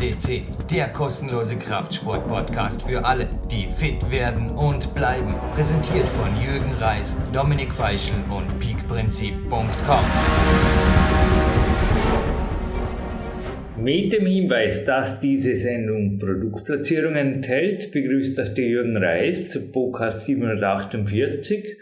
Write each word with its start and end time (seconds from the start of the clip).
CC, 0.00 0.44
der 0.70 0.88
kostenlose 0.88 1.58
Kraftsport-Podcast 1.58 2.88
für 2.88 3.04
alle, 3.04 3.28
die 3.50 3.66
fit 3.66 4.10
werden 4.10 4.48
und 4.48 4.94
bleiben. 4.94 5.34
Präsentiert 5.54 6.08
von 6.08 6.28
Jürgen 6.40 6.72
Reis, 6.80 7.18
Dominik 7.34 7.70
Feischl 7.70 8.14
und 8.30 8.46
peakprinzip.com. 8.60 10.04
Mit 13.76 14.14
dem 14.14 14.24
Hinweis, 14.24 14.86
dass 14.86 15.20
diese 15.20 15.54
Sendung 15.56 16.18
Produktplatzierungen 16.18 17.34
enthält, 17.34 17.92
begrüßt 17.92 18.38
das 18.38 18.54
der 18.54 18.68
Jürgen 18.68 18.96
Reis 18.96 19.50
zu 19.50 19.70
Podcast 19.70 20.20
748. 20.20 21.76
Ich 21.76 21.78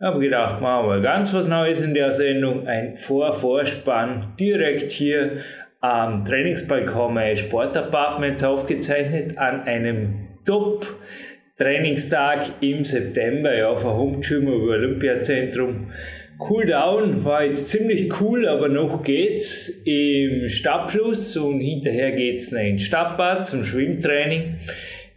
habe 0.00 0.20
gedacht, 0.20 0.62
machen 0.62 0.88
wir 0.88 1.00
ganz 1.00 1.34
was 1.34 1.46
Neues 1.46 1.82
in 1.82 1.92
der 1.92 2.14
Sendung. 2.14 2.66
Ein 2.66 2.96
Vor-Vorspann 2.96 4.36
direkt 4.40 4.90
hier 4.90 5.42
am 5.80 6.24
Trainingsbalkon 6.24 7.14
Sportapartments 7.36 8.42
aufgezeichnet 8.42 9.38
an 9.38 9.62
einem 9.62 10.28
Top 10.44 10.86
Trainingstag 11.56 12.50
im 12.60 12.84
September, 12.84 13.56
ja, 13.56 13.74
vom 13.74 14.20
über 14.46 14.74
Olympiazentrum. 14.74 15.92
Cool 16.38 16.66
Down 16.66 17.24
war 17.24 17.44
jetzt 17.44 17.68
ziemlich 17.68 18.20
cool, 18.20 18.46
aber 18.46 18.68
noch 18.68 19.02
geht's 19.02 19.68
im 19.84 20.48
Stadtfluss 20.48 21.36
und 21.36 21.60
hinterher 21.60 22.12
geht's 22.12 22.52
noch 22.52 22.60
ins 22.60 22.82
Stadtbad 22.82 23.44
zum 23.44 23.64
Schwimmtraining. 23.64 24.58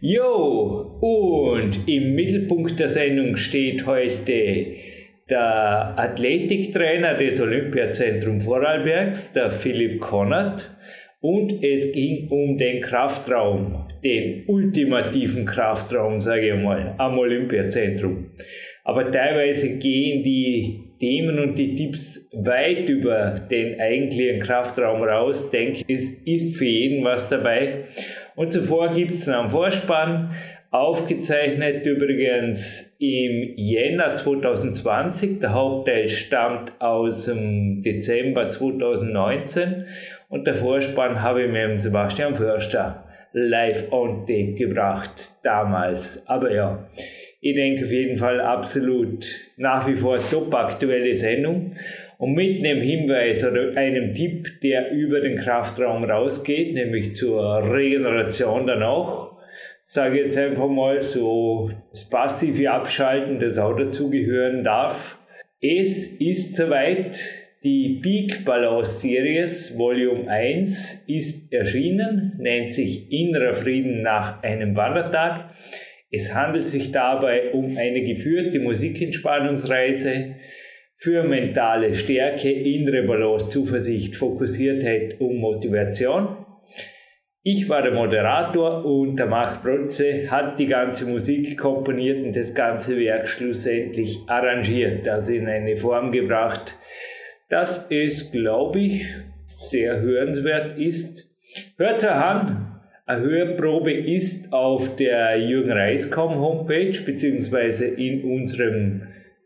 Jo, 0.00 0.98
und 1.00 1.88
im 1.88 2.16
Mittelpunkt 2.16 2.80
der 2.80 2.88
Sendung 2.88 3.36
steht 3.36 3.86
heute 3.86 4.66
der 5.30 5.94
Athletiktrainer 5.96 7.14
des 7.14 7.40
Olympiazentrum 7.40 8.40
Vorarlbergs, 8.40 9.32
der 9.32 9.50
Philipp 9.50 10.00
Konrad. 10.00 10.70
Und 11.20 11.62
es 11.62 11.92
ging 11.92 12.28
um 12.30 12.58
den 12.58 12.80
Kraftraum, 12.80 13.86
den 14.02 14.44
ultimativen 14.48 15.44
Kraftraum, 15.44 16.18
sage 16.18 16.48
ich 16.48 16.60
mal, 16.60 16.96
am 16.98 17.16
Olympiazentrum. 17.16 18.32
Aber 18.82 19.08
teilweise 19.10 19.78
gehen 19.78 20.24
die 20.24 20.92
Themen 20.98 21.38
und 21.38 21.56
die 21.58 21.74
Tipps 21.74 22.28
weit 22.32 22.88
über 22.88 23.46
den 23.50 23.80
eigentlichen 23.80 24.40
Kraftraum 24.40 25.02
raus. 25.02 25.44
Ich 25.44 25.50
denke, 25.50 25.84
es 25.86 26.10
ist 26.24 26.56
für 26.56 26.66
jeden 26.66 27.04
was 27.04 27.28
dabei. 27.28 27.84
Und 28.34 28.52
zuvor 28.52 28.92
gibt 28.92 29.12
es 29.12 29.28
einen 29.28 29.50
Vorspann, 29.50 30.30
aufgezeichnet 30.70 31.84
übrigens 31.86 32.96
im 32.98 33.54
Jänner 33.56 34.16
2020. 34.16 35.40
Der 35.40 35.52
Hauptteil 35.52 36.08
stammt 36.08 36.72
aus 36.80 37.26
dem 37.26 37.82
Dezember 37.82 38.48
2019 38.48 39.84
und 40.30 40.46
der 40.46 40.54
Vorspann 40.54 41.20
habe 41.20 41.44
ich 41.44 41.52
mit 41.52 41.78
Sebastian 41.78 42.34
Förster 42.34 43.04
live 43.34 43.92
on 43.92 44.20
tape 44.26 44.54
gebracht 44.54 45.32
damals. 45.42 46.26
Aber 46.26 46.52
ja, 46.54 46.88
ich 47.40 47.54
denke 47.54 47.84
auf 47.84 47.92
jeden 47.92 48.16
Fall 48.16 48.40
absolut 48.40 49.26
nach 49.56 49.86
wie 49.86 49.96
vor 49.96 50.18
top 50.30 50.54
aktuelle 50.54 51.14
Sendung. 51.16 51.74
Und 52.22 52.34
mit 52.34 52.64
einem 52.64 52.80
Hinweis 52.80 53.44
oder 53.44 53.76
einem 53.76 54.14
Tipp, 54.14 54.60
der 54.62 54.92
über 54.92 55.18
den 55.18 55.34
Kraftraum 55.34 56.04
rausgeht, 56.04 56.72
nämlich 56.72 57.16
zur 57.16 57.68
Regeneration 57.68 58.64
danach, 58.64 59.32
sage 59.84 60.20
jetzt 60.20 60.38
einfach 60.38 60.68
mal 60.68 61.02
so, 61.02 61.68
das 61.90 62.08
passive 62.08 62.70
Abschalten, 62.70 63.40
das 63.40 63.58
auch 63.58 63.76
dazugehören 63.76 64.62
darf. 64.62 65.18
Es 65.60 66.06
ist 66.06 66.54
soweit, 66.54 67.20
die 67.64 67.98
Peak 68.00 68.44
Balance 68.44 69.00
Series 69.00 69.76
Volume 69.76 70.30
1 70.30 71.06
ist 71.08 71.52
erschienen, 71.52 72.34
nennt 72.38 72.72
sich 72.72 73.10
Innerer 73.10 73.54
Frieden 73.54 74.02
nach 74.02 74.44
einem 74.44 74.76
Wandertag. 74.76 75.50
Es 76.12 76.32
handelt 76.32 76.68
sich 76.68 76.92
dabei 76.92 77.50
um 77.50 77.76
eine 77.76 78.04
geführte 78.04 78.60
Musikentspannungsreise 78.60 80.36
für 81.02 81.24
mentale 81.24 81.96
Stärke, 81.96 82.48
innere 82.48 83.02
Balance, 83.02 83.48
Zuversicht, 83.48 84.14
Fokussiertheit 84.14 85.20
und 85.20 85.38
Motivation. 85.38 86.36
Ich 87.42 87.68
war 87.68 87.82
der 87.82 87.90
Moderator 87.90 88.84
und 88.84 89.16
der 89.16 89.26
Marc 89.26 89.64
Protze 89.64 90.30
hat 90.30 90.60
die 90.60 90.66
ganze 90.66 91.06
Musik 91.06 91.58
komponiert 91.58 92.24
und 92.24 92.36
das 92.36 92.54
ganze 92.54 92.96
Werk 93.00 93.26
schlussendlich 93.26 94.20
arrangiert, 94.28 95.04
das 95.04 95.28
in 95.28 95.48
eine 95.48 95.74
Form 95.74 96.12
gebracht, 96.12 96.76
dass 97.48 97.90
es, 97.90 98.30
glaube 98.30 98.78
ich, 98.78 99.04
sehr 99.58 100.00
hörenswert 100.00 100.78
ist. 100.78 101.28
Hört 101.78 102.04
an, 102.04 102.80
eine 103.06 103.22
Hörprobe 103.24 103.92
ist 103.92 104.52
auf 104.52 104.94
der 104.94 105.36
Jürgen 105.36 105.72
Reiskom 105.72 106.36
Homepage 106.36 106.96
beziehungsweise 107.04 107.88
in 107.88 108.22
unserem 108.22 109.02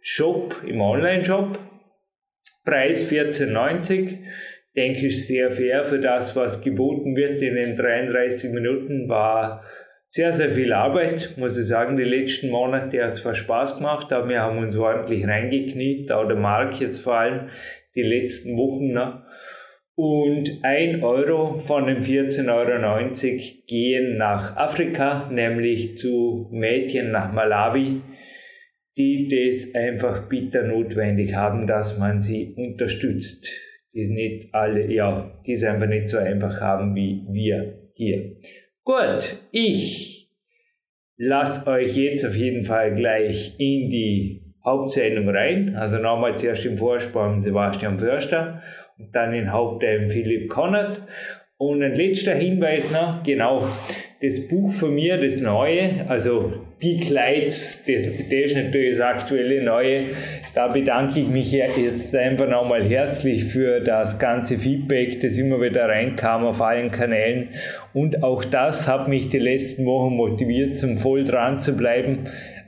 Shop, 0.08 0.62
im 0.64 0.80
Online-Shop. 0.80 1.58
Preis 2.64 3.10
14,90 3.10 4.18
denke 4.76 5.06
ich, 5.06 5.26
sehr 5.26 5.50
fair 5.50 5.82
für 5.82 5.98
das, 5.98 6.36
was 6.36 6.62
geboten 6.62 7.16
wird 7.16 7.42
in 7.42 7.56
den 7.56 7.74
33 7.74 8.52
Minuten. 8.52 9.08
War 9.08 9.64
sehr, 10.06 10.32
sehr 10.32 10.50
viel 10.50 10.72
Arbeit, 10.72 11.34
muss 11.38 11.58
ich 11.58 11.66
sagen. 11.66 11.96
Die 11.96 12.04
letzten 12.04 12.50
Monate 12.50 13.02
hat 13.02 13.16
zwar 13.16 13.34
Spaß 13.34 13.78
gemacht, 13.78 14.12
aber 14.12 14.28
wir 14.28 14.42
haben 14.42 14.58
uns 14.58 14.76
ordentlich 14.76 15.26
reingekniet, 15.26 16.12
auch 16.12 16.28
der 16.28 16.36
Mark 16.36 16.80
jetzt 16.80 17.00
vor 17.00 17.16
allem 17.16 17.48
die 17.96 18.02
letzten 18.02 18.56
Wochen. 18.56 18.92
Ne? 18.92 19.24
Und 19.96 20.60
ein 20.62 21.02
Euro 21.02 21.58
von 21.58 21.86
den 21.86 22.04
14,90 22.04 22.48
Euro 22.48 23.66
gehen 23.66 24.18
nach 24.18 24.56
Afrika, 24.56 25.28
nämlich 25.32 25.98
zu 25.98 26.48
Mädchen 26.52 27.10
nach 27.10 27.32
Malawi, 27.32 28.02
die 28.96 29.28
das 29.28 29.74
einfach 29.74 30.28
bitter 30.28 30.62
notwendig 30.62 31.34
haben, 31.34 31.66
dass 31.66 31.98
man 31.98 32.20
sie 32.20 32.54
unterstützt 32.56 33.48
die 33.96 34.10
nicht 34.10 34.54
alle, 34.54 34.92
ja, 34.92 35.40
die 35.46 35.52
es 35.52 35.64
einfach 35.64 35.88
nicht 35.88 36.10
so 36.10 36.18
einfach 36.18 36.60
haben 36.60 36.94
wie 36.94 37.24
wir 37.30 37.90
hier. 37.94 38.36
Gut, 38.84 39.38
ich 39.50 40.30
lasse 41.16 41.66
euch 41.68 41.96
jetzt 41.96 42.24
auf 42.26 42.36
jeden 42.36 42.64
Fall 42.64 42.94
gleich 42.94 43.54
in 43.58 43.88
die 43.88 44.54
Hauptsendung 44.64 45.28
rein. 45.30 45.76
Also 45.76 45.96
nochmal 45.96 46.36
zuerst 46.36 46.66
im 46.66 46.76
Vorspann 46.76 47.40
Sebastian 47.40 47.98
Förster 47.98 48.62
und 48.98 49.16
dann 49.16 49.32
in 49.32 49.50
Hauptteil 49.50 50.10
Philipp 50.10 50.50
Connert. 50.50 51.02
Und 51.56 51.82
ein 51.82 51.94
letzter 51.94 52.34
Hinweis 52.34 52.90
noch, 52.90 53.22
genau, 53.22 53.66
das 54.22 54.48
Buch 54.48 54.72
von 54.72 54.94
mir, 54.94 55.18
das 55.18 55.36
neue, 55.36 56.08
also 56.08 56.52
Peak 56.78 57.10
Lights, 57.10 57.84
das, 57.86 58.02
das 58.04 58.32
ist 58.32 58.56
natürlich 58.56 58.96
das 58.96 59.00
aktuelle 59.00 59.62
neue. 59.62 60.06
Da 60.54 60.68
bedanke 60.68 61.20
ich 61.20 61.28
mich 61.28 61.52
jetzt 61.52 62.16
einfach 62.16 62.48
nochmal 62.48 62.82
herzlich 62.82 63.44
für 63.44 63.80
das 63.80 64.18
ganze 64.18 64.56
Feedback, 64.56 65.20
das 65.20 65.36
immer 65.36 65.60
wieder 65.60 65.88
reinkam 65.88 66.44
auf 66.46 66.62
allen 66.62 66.90
Kanälen. 66.90 67.48
Und 67.92 68.22
auch 68.22 68.44
das 68.44 68.88
hat 68.88 69.06
mich 69.08 69.28
die 69.28 69.38
letzten 69.38 69.84
Wochen 69.84 70.14
motiviert, 70.14 70.78
zum 70.78 70.96
voll 70.96 71.24
dran 71.24 71.60
zu 71.60 71.76
bleiben 71.76 72.26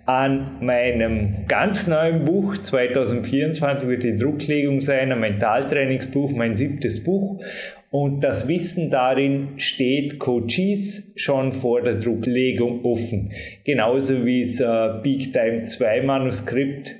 an 0.09 0.53
meinem 0.63 1.47
ganz 1.49 1.87
neuen 1.87 2.25
Buch 2.25 2.57
2024 2.57 3.87
wird 3.91 4.03
die 4.05 4.17
Drucklegung 4.17 4.81
sein, 4.81 5.13
ein 5.13 5.21
Mentaltrainingsbuch, 5.21 6.31
mein 6.31 6.57
siebtes 6.57 7.05
Buch. 7.05 7.43
Und 7.91 8.21
das 8.21 8.49
Wissen 8.49 8.91
darin 8.91 9.55
steht 9.57 10.19
Coaches 10.19 11.11
schon 11.17 11.53
vor 11.53 11.81
der 11.81 11.95
Drucklegung 11.95 12.85
offen. 12.85 13.33
Genauso 13.65 14.27
wie 14.27 14.45
das 14.45 14.61
äh, 14.61 15.01
Big 15.03 15.33
Time 15.33 15.63
2 15.63 16.03
Manuskript. 16.03 16.95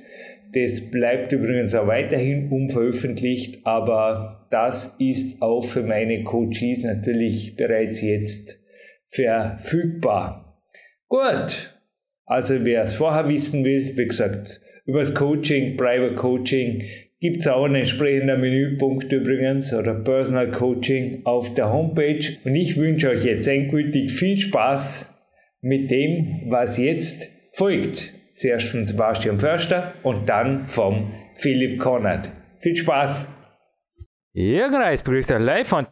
Das 0.53 0.89
bleibt 0.89 1.31
übrigens 1.31 1.75
auch 1.75 1.85
weiterhin 1.85 2.49
unveröffentlicht, 2.49 3.67
aber 3.67 4.47
das 4.49 4.95
ist 4.97 5.43
auch 5.43 5.61
für 5.61 5.83
meine 5.83 6.23
Coaches 6.23 6.83
natürlich 6.83 7.55
bereits 7.55 8.01
jetzt 8.01 8.59
verfügbar. 9.09 10.59
Gut, 11.07 11.79
also 12.25 12.65
wer 12.65 12.83
es 12.83 12.93
vorher 12.93 13.27
wissen 13.27 13.63
will, 13.63 13.95
wie 13.95 14.07
gesagt, 14.07 14.59
über 14.85 15.01
das 15.01 15.13
Coaching, 15.13 15.77
Private 15.77 16.15
Coaching 16.15 16.83
Gibt 17.21 17.41
es 17.41 17.47
auch 17.47 17.65
einen 17.65 17.75
entsprechenden 17.75 18.39
Menüpunkt 18.39 19.11
übrigens 19.11 19.73
oder 19.73 19.93
Personal 19.93 20.51
Coaching 20.51 21.21
auf 21.25 21.53
der 21.53 21.71
Homepage. 21.71 22.37
Und 22.45 22.55
ich 22.55 22.77
wünsche 22.77 23.09
euch 23.09 23.25
jetzt 23.25 23.47
endgültig 23.47 24.13
viel 24.13 24.37
Spaß 24.37 25.13
mit 25.61 25.91
dem, 25.91 26.43
was 26.47 26.77
jetzt 26.77 27.29
folgt. 27.51 28.13
Zuerst 28.35 28.69
von 28.69 28.85
Sebastian 28.85 29.37
Förster 29.37 29.95
und 30.03 30.29
dann 30.29 30.69
vom 30.69 31.11
Philipp 31.35 31.79
Konrad. 31.79 32.31
Viel 32.59 32.77
Spaß! 32.77 33.38
Jürgen 34.31 34.75
Reis 34.75 35.01
begrüßt 35.01 35.31
euch 35.31 35.39
live 35.39 35.67
von 35.67 35.87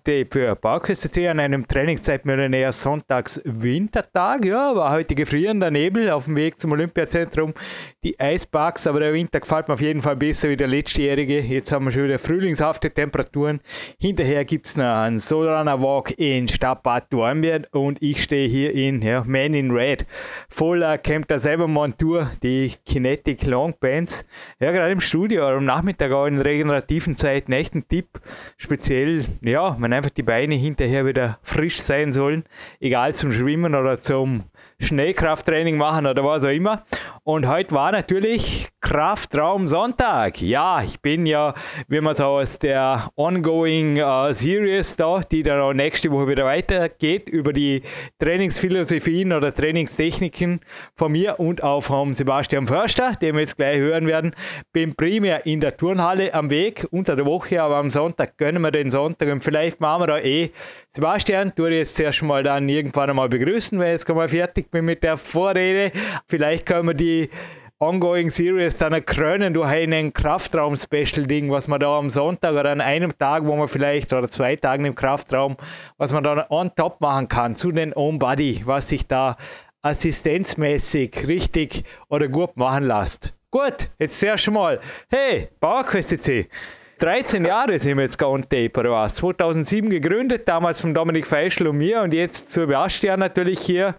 Bauköste 0.62 1.10
C 1.10 1.28
an 1.28 1.39
einem 1.39 1.68
Trainingszeitmillionär 1.68 2.72
Sonntags 2.72 3.42
Wintertag. 3.44 4.45
Ja, 4.45 4.75
war 4.75 4.92
heute 4.92 5.16
gefrierender 5.16 5.72
Nebel 5.72 6.12
auf 6.12 6.25
dem 6.25 6.36
Weg 6.36 6.60
zum 6.60 6.72
Olympiazentrum. 6.72 7.56
Die 8.04 8.19
Eisbugs, 8.19 8.86
aber 8.86 9.00
der 9.00 9.13
Winter 9.13 9.39
gefällt 9.39 9.68
mir 9.68 9.74
auf 9.74 9.81
jeden 9.81 10.01
Fall 10.01 10.18
besser 10.18 10.50
wie 10.50 10.56
der 10.56 10.68
letztjährige. 10.68 11.39
Jetzt 11.39 11.72
haben 11.72 11.86
wir 11.86 11.92
schon 11.92 12.04
wieder 12.04 12.19
frühlingshafte 12.19 12.92
Temperaturen. 12.92 13.60
Hinterher 14.00 14.45
gibt 14.45 14.68
es 14.68 14.78
noch 14.78 14.86
einen 14.86 15.18
Solrunner 15.18 15.81
Walk 15.81 16.12
in 16.19 16.48
Stadtbad 16.48 17.12
Dornbirn 17.12 17.66
und 17.72 18.04
ich 18.04 18.22
stehe 18.22 18.48
hier 18.48 18.72
in 18.72 19.01
ja, 19.01 19.24
Man 19.25 19.56
in 19.56 19.72
Red. 19.72 20.06
Voller 20.48 21.00
campt 21.00 21.31
da 21.31 21.40
selber 21.40 21.68
Montur, 21.68 22.30
die 22.44 22.72
Kinetic 22.86 23.48
Long 23.48 23.74
Bands. 23.80 24.28
Ja, 24.60 24.69
gerade 24.69 24.92
im 24.92 25.01
Studio, 25.01 25.48
am 25.48 25.66
Nachmittag 25.66 26.12
auch 26.12 26.28
in 26.28 26.40
regenerativen 26.40 27.18
Zeiten 27.18 27.51
echt 27.51 27.74
ein 27.74 27.88
Tipp 27.88 28.07
Speziell, 28.57 29.25
ja, 29.41 29.75
wenn 29.79 29.94
einfach 29.94 30.12
die 30.12 30.24
Beine 30.24 30.56
hinterher 30.56 31.06
wieder 31.06 31.39
frisch 31.44 31.81
sein 31.81 32.13
sollen, 32.13 32.44
egal 32.79 33.13
zum 33.13 33.31
Schwimmen 33.31 33.75
oder 33.75 34.01
zum 34.01 34.44
Schnellkrafttraining 34.79 35.77
machen 35.77 36.06
oder 36.06 36.24
was 36.24 36.45
auch 36.45 36.50
immer. 36.50 36.85
Und 37.27 37.45
heute 37.45 37.75
war 37.75 37.91
natürlich 37.91 38.69
Kraftraum 38.79 39.68
Sonntag. 39.68 40.41
Ja, 40.41 40.81
ich 40.81 41.01
bin 41.01 41.25
ja, 41.25 41.56
wie 41.89 42.00
man 42.00 42.13
so 42.13 42.24
aus 42.24 42.57
der 42.57 43.09
Ongoing 43.18 44.01
uh, 44.01 44.31
Series 44.31 44.95
da, 44.95 45.19
die 45.19 45.44
dann 45.44 45.59
auch 45.59 45.74
nächste 45.74 46.09
Woche 46.09 46.29
wieder 46.29 46.45
weitergeht, 46.45 47.27
über 47.27 47.51
die 47.51 47.83
Trainingsphilosophien 48.19 49.33
oder 49.33 49.53
Trainingstechniken 49.53 50.62
von 50.95 51.12
mir 51.12 51.38
und 51.38 51.63
auch 51.63 51.81
vom 51.81 52.13
Sebastian 52.13 52.65
Förster, 52.65 53.18
den 53.21 53.35
wir 53.35 53.41
jetzt 53.41 53.57
gleich 53.57 53.77
hören 53.77 54.07
werden, 54.07 54.33
bin 54.71 54.95
primär 54.95 55.45
in 55.45 55.59
der 55.59 55.75
Turnhalle 55.75 56.33
am 56.33 56.50
Weg 56.50 56.88
unter 56.91 57.18
der 57.18 57.25
Woche, 57.25 57.62
aber 57.62 57.75
am 57.75 57.91
Sonntag 57.91 58.38
gönnen 58.38 58.62
wir 58.62 58.71
den 58.71 58.89
Sonntag 58.89 59.27
und 59.30 59.44
vielleicht 59.44 59.81
machen 59.81 60.03
wir 60.03 60.07
da 60.07 60.19
eh 60.19 60.51
Sebastian, 60.91 61.51
du 61.56 61.68
jetzt 61.68 61.95
zuerst 61.95 62.23
mal 62.23 62.41
dann 62.41 62.69
irgendwann 62.69 63.09
einmal 63.09 63.27
begrüßen, 63.27 63.77
weil 63.77 63.91
jetzt 63.91 64.07
mal 64.07 64.30
fertig 64.30 64.71
bin 64.71 64.85
mit 64.85 65.03
der 65.03 65.18
Vorrede. 65.18 65.91
Vielleicht 66.27 66.65
können 66.65 66.88
wir 66.88 66.94
die 66.94 67.17
Ongoing 67.80 68.31
Series 68.31 68.78
dann 68.78 69.06
krönen 69.06 69.54
durch 69.54 69.68
einen 69.69 70.12
Kraftraum-Special-Ding, 70.12 71.52
was 71.52 71.68
man 71.68 71.80
da 71.80 71.96
am 71.98 72.10
Sonntag 72.10 72.54
oder 72.54 72.72
an 72.72 72.81
einem 72.81 73.16
Tag, 73.18 73.46
wo 73.46 73.56
man 73.56 73.68
vielleicht, 73.68 74.12
oder 74.14 74.28
zwei 74.30 74.56
Tagen 74.56 74.86
im 74.86 74.96
Kraftraum, 74.96 75.58
was 75.98 76.12
man 76.12 76.24
da 76.24 76.48
on 76.50 76.72
top 76.75 77.00
machen 77.02 77.28
kann 77.28 77.56
zu 77.56 77.72
den 77.72 77.96
On 77.96 78.18
Body, 78.18 78.64
was 78.66 78.88
sich 78.88 79.06
da 79.06 79.38
assistenzmäßig 79.84 81.28
richtig 81.28 81.84
oder 82.10 82.28
gut 82.28 82.58
machen 82.58 82.86
lässt. 82.86 83.31
Gut, 83.52 83.90
jetzt 84.00 84.19
zuerst 84.19 84.50
mal, 84.50 84.80
hey, 85.10 85.50
Bauerquest 85.60 86.30
13 87.00 87.46
Jahre 87.46 87.78
sind 87.78 87.98
wir 87.98 88.06
jetzt 88.06 88.22
on 88.24 88.42
tape, 88.42 88.72
oder 88.80 88.92
was? 88.92 89.16
2007 89.16 89.92
gegründet, 89.92 90.48
damals 90.48 90.81
von 90.81 90.96
Dominik 90.96 91.28
Feischl 91.28 91.68
und 91.68 91.78
mir 91.78 92.02
und 92.02 92.12
jetzt 92.12 92.50
zu 92.50 92.62
Sebastian 92.62 93.19
natürlich 93.19 93.60
hier 93.60 93.96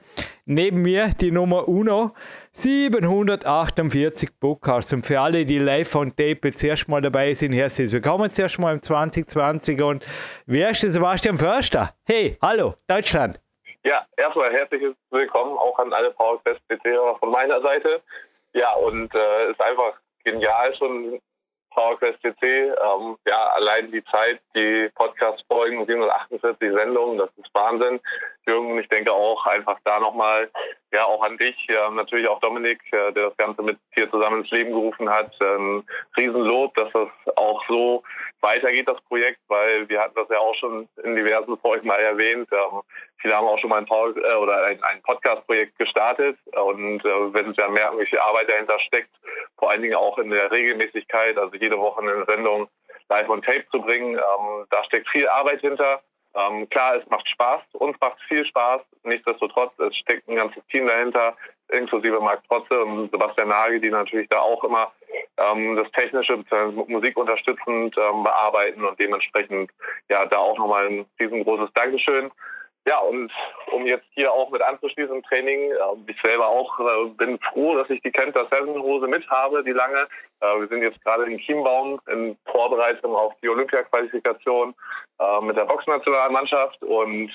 neben 0.47 0.83
mir 0.83 1.13
die 1.21 1.31
Nummer 1.31 1.69
Uno. 1.69 2.13
748 2.53 4.41
Bookcasts 4.41 4.93
und 4.93 5.05
für 5.05 5.21
alle, 5.21 5.45
die 5.45 5.59
live 5.59 5.95
on 5.95 6.11
tape 6.17 6.53
zuerst 6.53 6.89
mal 6.89 7.01
dabei 7.01 7.35
sind, 7.35 7.53
herzlich 7.53 7.93
willkommen 7.93 8.31
zuerst 8.31 8.59
mal 8.59 8.75
im 8.75 8.83
2020 8.83 9.83
und 9.83 10.05
wer 10.47 10.71
ist 10.71 10.83
der 10.83 10.91
Sebastian 10.91 11.39
Förster? 11.39 11.95
Hey, 12.05 12.39
hallo, 12.41 12.75
Deutschland. 12.89 13.39
Ja, 13.85 14.07
erstmal 14.17 14.53
herzliches 14.53 14.95
Willkommen 15.11 15.57
auch 15.57 15.79
an 15.79 15.93
alle 15.93 16.11
PowerQuest 16.11 16.61
PC-Hörer 16.69 17.19
von 17.19 17.31
meiner 17.31 17.61
Seite. 17.61 18.03
Ja, 18.55 18.75
und 18.75 19.15
äh, 19.15 19.51
ist 19.51 19.61
einfach 19.61 19.95
genial 20.25 20.75
schon 20.77 21.21
PowerQuest 21.71 22.21
CC. 22.23 22.73
Ähm, 22.73 23.17
ja, 23.27 23.49
allein 23.55 23.91
die 23.93 24.05
Zeit, 24.07 24.41
die 24.55 24.91
Podcast-Folgen, 24.95 25.87
748 25.87 26.73
Sendungen, 26.73 27.19
das 27.19 27.31
ist 27.37 27.55
Wahnsinn. 27.55 28.01
Jürgen, 28.47 28.79
ich 28.79 28.89
denke 28.89 29.13
auch 29.13 29.47
einfach 29.47 29.79
da 29.85 30.01
nochmal, 30.01 30.51
ja, 30.93 31.05
auch 31.05 31.23
an 31.23 31.37
dich, 31.37 31.57
ja, 31.69 31.91
natürlich 31.91 32.29
auch 32.29 32.41
Dominik, 32.41 32.81
äh, 32.93 33.13
der 33.13 33.29
das 33.29 33.37
Ganze 33.37 33.63
mit 33.63 33.79
dir 33.95 34.11
zusammen 34.11 34.43
ins 34.43 34.51
Leben 34.51 34.71
gerufen 34.71 35.09
hat. 35.11 35.35
Ähm, 35.41 35.85
Riesenlob, 36.17 36.75
dass 36.77 36.91
das 36.93 37.09
auch 37.37 37.63
so 37.69 38.03
weitergeht, 38.41 38.89
das 38.89 39.01
Projekt, 39.03 39.41
weil 39.49 39.89
wir 39.89 40.01
hatten 40.01 40.15
das 40.15 40.29
ja 40.31 40.39
auch 40.39 40.55
schon 40.55 40.89
in 41.05 41.15
diversen 41.15 41.59
Folgen 41.59 41.87
mal 41.87 42.01
erwähnt. 42.01 42.49
Ähm, 42.53 42.81
viele 43.19 43.37
haben 43.37 43.47
auch 43.47 43.59
schon 43.59 43.71
mal 43.71 43.81
ein, 43.81 43.87
äh, 43.87 44.35
oder 44.37 44.65
ein, 44.65 44.83
ein 44.83 45.03
Podcast-Projekt 45.03 45.79
gestartet 45.79 46.39
und 46.53 47.05
äh, 47.05 47.35
wenn 47.35 47.53
sie 47.53 47.61
ja 47.61 47.69
merken, 47.69 47.99
wie 47.99 48.07
viel 48.07 48.21
Arbeit 48.21 48.51
dahinter 48.51 48.79
steckt, 48.81 49.11
vor 49.59 49.71
allen 49.71 49.83
Dingen 49.83 49.97
auch 49.97 50.19
in 50.19 50.31
der 50.31 50.51
Regelmäßigkeit, 50.51 51.37
also 51.37 51.55
jede 51.57 51.79
Woche 51.79 52.01
eine 52.01 52.25
Sendung 52.27 52.69
live 53.11 53.29
on 53.29 53.43
tape 53.43 53.65
zu 53.71 53.81
bringen, 53.81 54.15
ähm, 54.15 54.67
da 54.71 54.85
steckt 54.85 55.09
viel 55.11 55.29
Arbeit 55.29 55.61
hinter. 55.61 56.01
Ähm, 56.35 56.69
klar, 56.69 56.97
es 56.97 57.09
macht 57.09 57.29
Spaß, 57.29 57.63
uns 57.75 57.97
macht 58.01 58.21
viel 58.29 58.45
Spaß. 58.45 58.83
Nichtsdestotrotz, 59.05 59.73
es 59.79 59.97
steckt 59.97 60.29
ein 60.29 60.37
ganzes 60.37 60.63
Team 60.71 60.87
dahinter, 60.87 61.37
inklusive 61.69 62.21
Marc 62.21 62.47
Trotze 62.49 62.83
und 62.83 63.11
Sebastian 63.11 63.49
Nagel, 63.49 63.81
die 63.81 63.91
natürlich 63.91 64.29
da 64.29 64.41
auch 64.41 64.63
immer 64.65 64.93
ähm, 65.39 65.77
das 65.77 65.91
Technische. 65.93 66.45
Musik 66.87 67.17
unterstützend 67.17 67.97
ähm, 67.97 68.25
bearbeiten 68.25 68.85
und 68.85 68.99
dementsprechend 68.99 69.71
ja 70.09 70.27
da 70.27 70.39
auch 70.39 70.59
nochmal 70.59 70.87
ein 70.87 71.07
riesengroßes 71.19 71.71
Dankeschön. 71.75 72.31
Ja, 72.89 73.01
und 73.01 73.31
um 73.71 73.85
jetzt 73.85 74.07
hier 74.15 74.33
auch 74.33 74.51
mit 74.51 74.63
anzuschließen 74.63 75.15
im 75.15 75.23
Training, 75.25 75.73
äh, 75.73 76.11
ich 76.11 76.17
selber 76.23 76.49
auch 76.49 76.81
äh, 76.81 77.09
bin 77.19 77.39
froh, 77.41 77.77
dass 77.77 77.91
ich 77.91 78.01
die 78.01 78.11
Kenter 78.11 78.47
Seven 78.51 78.81
Hose 78.81 79.07
mit 79.07 79.29
habe, 79.29 79.63
die 79.63 79.73
lange. 79.73 80.09
Äh, 80.41 80.61
wir 80.61 80.69
sind 80.69 80.81
jetzt 80.81 81.05
gerade 81.05 81.25
in 81.25 81.37
Chiembaum 81.39 82.01
in 82.11 82.39
Vorbereitung 82.51 83.15
auf 83.15 83.35
die 83.43 83.51
Olympia-Qualifikation 83.51 84.75
mit 85.43 85.57
der 85.57 85.65
Boxnationalmannschaft 85.65 86.81
und 86.85 87.33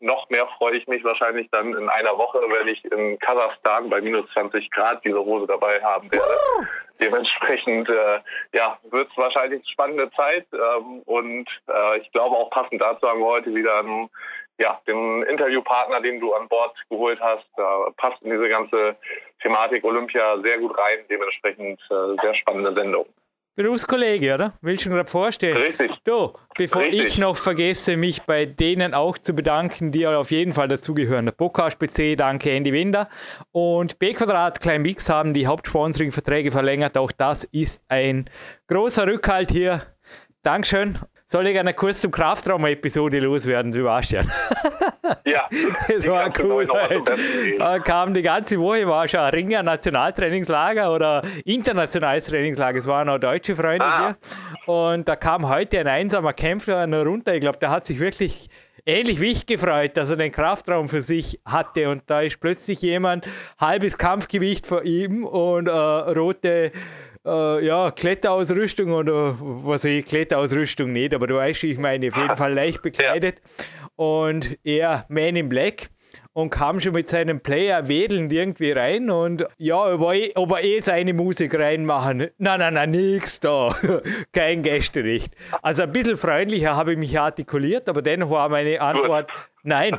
noch 0.00 0.30
mehr 0.30 0.46
freue 0.56 0.78
ich 0.78 0.86
mich 0.86 1.04
wahrscheinlich 1.04 1.46
dann 1.50 1.74
in 1.74 1.86
einer 1.90 2.16
Woche, 2.16 2.40
wenn 2.48 2.66
ich 2.66 2.82
in 2.86 3.18
Kasachstan 3.18 3.90
bei 3.90 4.00
minus 4.00 4.24
20 4.32 4.70
Grad 4.70 5.04
diese 5.04 5.22
Hose 5.22 5.46
dabei 5.46 5.78
haben 5.82 6.10
werde. 6.10 6.34
Dementsprechend 6.98 7.90
ja, 8.54 8.78
wird 8.84 9.10
es 9.10 9.16
wahrscheinlich 9.18 9.60
eine 9.60 9.68
spannende 9.68 10.10
Zeit 10.12 10.46
ähm, 10.54 11.02
und 11.04 11.46
ich 12.00 12.10
glaube 12.12 12.36
auch 12.36 12.48
passend 12.48 12.80
dazu 12.80 13.06
haben 13.06 13.20
wir 13.20 13.26
heute 13.26 13.54
wieder 13.54 13.80
einen 13.80 14.08
ja, 14.58 14.80
den 14.86 15.22
Interviewpartner, 15.24 16.00
den 16.00 16.20
du 16.20 16.32
an 16.34 16.48
Bord 16.48 16.74
geholt 16.88 17.20
hast, 17.20 17.46
da 17.56 17.88
passt 17.96 18.22
in 18.22 18.30
diese 18.30 18.48
ganze 18.48 18.96
Thematik 19.42 19.84
Olympia 19.84 20.38
sehr 20.42 20.58
gut 20.58 20.76
rein. 20.78 21.04
Dementsprechend 21.10 21.80
äh, 21.90 22.16
sehr 22.22 22.34
spannende 22.34 22.74
Sendung. 22.74 23.06
Berufskollege, 23.56 24.34
oder? 24.34 24.52
Willst 24.60 24.84
du 24.84 24.90
gerade 24.90 25.08
vorstellen? 25.08 25.56
Richtig. 25.56 25.90
Du, 26.04 26.34
bevor 26.58 26.82
Richtig. 26.82 27.06
ich 27.06 27.18
noch 27.18 27.38
vergesse, 27.38 27.96
mich 27.96 28.22
bei 28.24 28.44
denen 28.44 28.92
auch 28.92 29.16
zu 29.16 29.32
bedanken, 29.32 29.92
die 29.92 30.06
auf 30.06 30.30
jeden 30.30 30.52
Fall 30.52 30.68
dazugehören. 30.68 31.24
Der 31.24 31.32
Podcast 31.32 31.78
PC, 31.78 32.18
danke 32.18 32.50
Andy 32.50 32.70
Winder. 32.70 33.08
Und 33.52 33.98
B 33.98 34.12
Quadrat 34.12 34.60
Klein 34.60 34.82
Mix 34.82 35.08
haben 35.08 35.32
die 35.32 35.46
Hauptsponsoring-Verträge 35.46 36.50
verlängert. 36.50 36.98
Auch 36.98 37.12
das 37.12 37.44
ist 37.44 37.82
ein 37.88 38.28
großer 38.68 39.06
Rückhalt 39.06 39.50
hier. 39.50 39.80
Dankeschön 40.42 40.98
soll 41.28 41.46
ich 41.48 41.58
eine 41.58 41.74
kurz 41.74 42.00
zum 42.00 42.10
Kraftraum-Episode 42.10 43.18
loswerden, 43.18 43.72
Sebastian? 43.72 44.30
Ja. 45.24 45.48
das 45.88 46.06
war 46.06 46.32
cool. 46.40 46.66
Da 47.58 47.78
kam 47.80 48.14
die 48.14 48.22
ganze 48.22 48.58
Woche, 48.60 48.86
war 48.86 49.08
schon 49.08 49.20
ein 49.20 49.32
Ringer 49.32 49.62
Nationaltrainingslager 49.62 50.92
oder 50.92 51.22
internationales 51.44 52.26
Trainingslager. 52.26 52.78
Es 52.78 52.86
waren 52.86 53.08
auch 53.08 53.18
deutsche 53.18 53.56
Freunde 53.56 53.84
ah. 53.84 54.14
hier. 54.64 54.72
Und 54.72 55.08
da 55.08 55.16
kam 55.16 55.48
heute 55.48 55.80
ein 55.80 55.88
einsamer 55.88 56.32
Kämpfer 56.32 56.86
runter. 56.86 57.34
Ich 57.34 57.40
glaube, 57.40 57.58
der 57.58 57.70
hat 57.70 57.86
sich 57.86 57.98
wirklich 57.98 58.48
ähnlich 58.86 59.20
wie 59.20 59.32
ich 59.32 59.46
gefreut, 59.46 59.96
dass 59.96 60.10
er 60.10 60.16
den 60.16 60.30
Kraftraum 60.30 60.88
für 60.88 61.00
sich 61.00 61.40
hatte. 61.44 61.90
Und 61.90 62.04
da 62.06 62.20
ist 62.20 62.40
plötzlich 62.40 62.80
jemand, 62.82 63.26
halbes 63.58 63.98
Kampfgewicht 63.98 64.66
vor 64.66 64.84
ihm 64.84 65.24
und 65.24 65.66
äh, 65.66 65.70
rote 65.70 66.70
äh, 67.26 67.66
ja, 67.66 67.90
Kletterausrüstung 67.90 68.92
oder 68.92 69.36
was 69.40 69.84
ich, 69.84 70.06
Kletterausrüstung 70.06 70.92
nicht, 70.92 71.14
aber 71.14 71.26
du 71.26 71.34
weißt, 71.36 71.64
ich 71.64 71.78
meine, 71.78 72.08
auf 72.08 72.16
jeden 72.16 72.36
Fall 72.36 72.54
leicht 72.54 72.82
bekleidet. 72.82 73.40
Ja. 73.40 73.86
Und 73.96 74.58
er 74.62 75.06
Man 75.08 75.36
in 75.36 75.48
Black 75.48 75.88
und 76.32 76.50
kam 76.50 76.80
schon 76.80 76.92
mit 76.92 77.08
seinem 77.08 77.40
Player 77.40 77.88
wedelnd 77.88 78.30
irgendwie 78.30 78.72
rein 78.72 79.10
und 79.10 79.44
ja, 79.56 79.94
ob 79.94 80.12
er, 80.12 80.30
ob 80.34 80.50
er 80.52 80.64
eh 80.64 80.80
seine 80.80 81.14
Musik 81.14 81.54
reinmachen. 81.58 82.28
Nein, 82.36 82.60
nein, 82.60 82.74
nein, 82.74 82.90
nix 82.90 83.40
da. 83.40 83.74
Kein 84.32 84.62
Gästerecht. 84.62 85.34
Also 85.62 85.84
ein 85.84 85.92
bisschen 85.92 86.18
freundlicher 86.18 86.76
habe 86.76 86.92
ich 86.92 86.98
mich 86.98 87.18
artikuliert, 87.18 87.88
aber 87.88 88.02
dennoch 88.02 88.30
war 88.30 88.50
meine 88.50 88.80
Antwort 88.80 89.32
nein. 89.66 89.98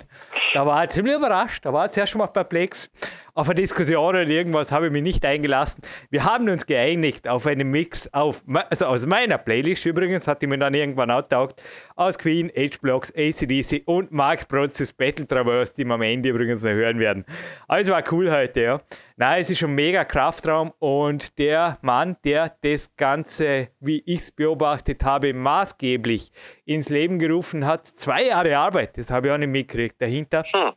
Da 0.53 0.65
war 0.65 0.83
er 0.83 0.89
ziemlich 0.89 1.15
überrascht. 1.15 1.65
Da 1.65 1.73
war 1.73 1.85
er 1.85 1.91
zuerst 1.91 2.13
schon 2.13 2.19
mal 2.19 2.27
perplex 2.27 2.89
auf 3.37 3.47
eine 3.47 3.55
Diskussion 3.55 4.15
oder 4.15 4.27
irgendwas 4.27 4.71
habe 4.71 4.87
ich 4.87 4.91
mich 4.91 5.03
nicht 5.03 5.23
eingelassen. 5.23 5.83
Wir 6.09 6.25
haben 6.25 6.49
uns 6.49 6.65
geeinigt 6.65 7.27
auf 7.27 7.45
einen 7.45 7.69
Mix, 7.69 8.11
auf, 8.11 8.43
also 8.71 8.87
aus 8.87 9.05
meiner 9.05 9.37
Playlist 9.37 9.85
übrigens, 9.85 10.27
hat 10.27 10.41
die 10.41 10.47
mir 10.47 10.57
dann 10.57 10.73
irgendwann 10.73 11.11
outtaugt, 11.11 11.61
aus 11.95 12.17
Queen, 12.17 12.51
H-Blocks, 12.57 13.13
ACDC 13.15 13.83
und 13.85 14.11
Mark 14.11 14.47
Bronzes 14.47 14.91
Battle 14.91 15.27
Traverse, 15.27 15.71
die 15.77 15.85
wir 15.85 15.93
am 15.93 16.01
Ende 16.01 16.29
übrigens 16.29 16.63
noch 16.63 16.71
hören 16.71 16.97
werden. 16.97 17.25
Also 17.67 17.93
war 17.93 18.03
cool 18.11 18.31
heute, 18.31 18.61
ja. 18.61 18.81
Nein, 19.19 19.39
es 19.39 19.49
ist 19.49 19.57
schon 19.57 19.73
mega 19.73 20.05
Kraftraum 20.05 20.73
und 20.77 21.39
der 21.39 21.79
Mann, 21.81 22.17
der 22.23 22.55
das 22.61 22.95
Ganze, 22.97 23.69
wie 23.79 24.03
ich 24.05 24.19
es 24.19 24.31
beobachtet 24.31 25.03
habe, 25.03 25.33
maßgeblich 25.33 26.31
ins 26.65 26.89
Leben 26.89 27.17
gerufen 27.17 27.65
hat. 27.65 27.87
Zwei 27.87 28.25
Jahre 28.25 28.55
Arbeit, 28.55 28.95
das 28.95 29.09
habe 29.09 29.25
ich 29.25 29.33
auch 29.33 29.39
nicht 29.39 29.49
mitgekriegt 29.49 29.99
dahinter. 29.99 30.43
Hm. 30.53 30.73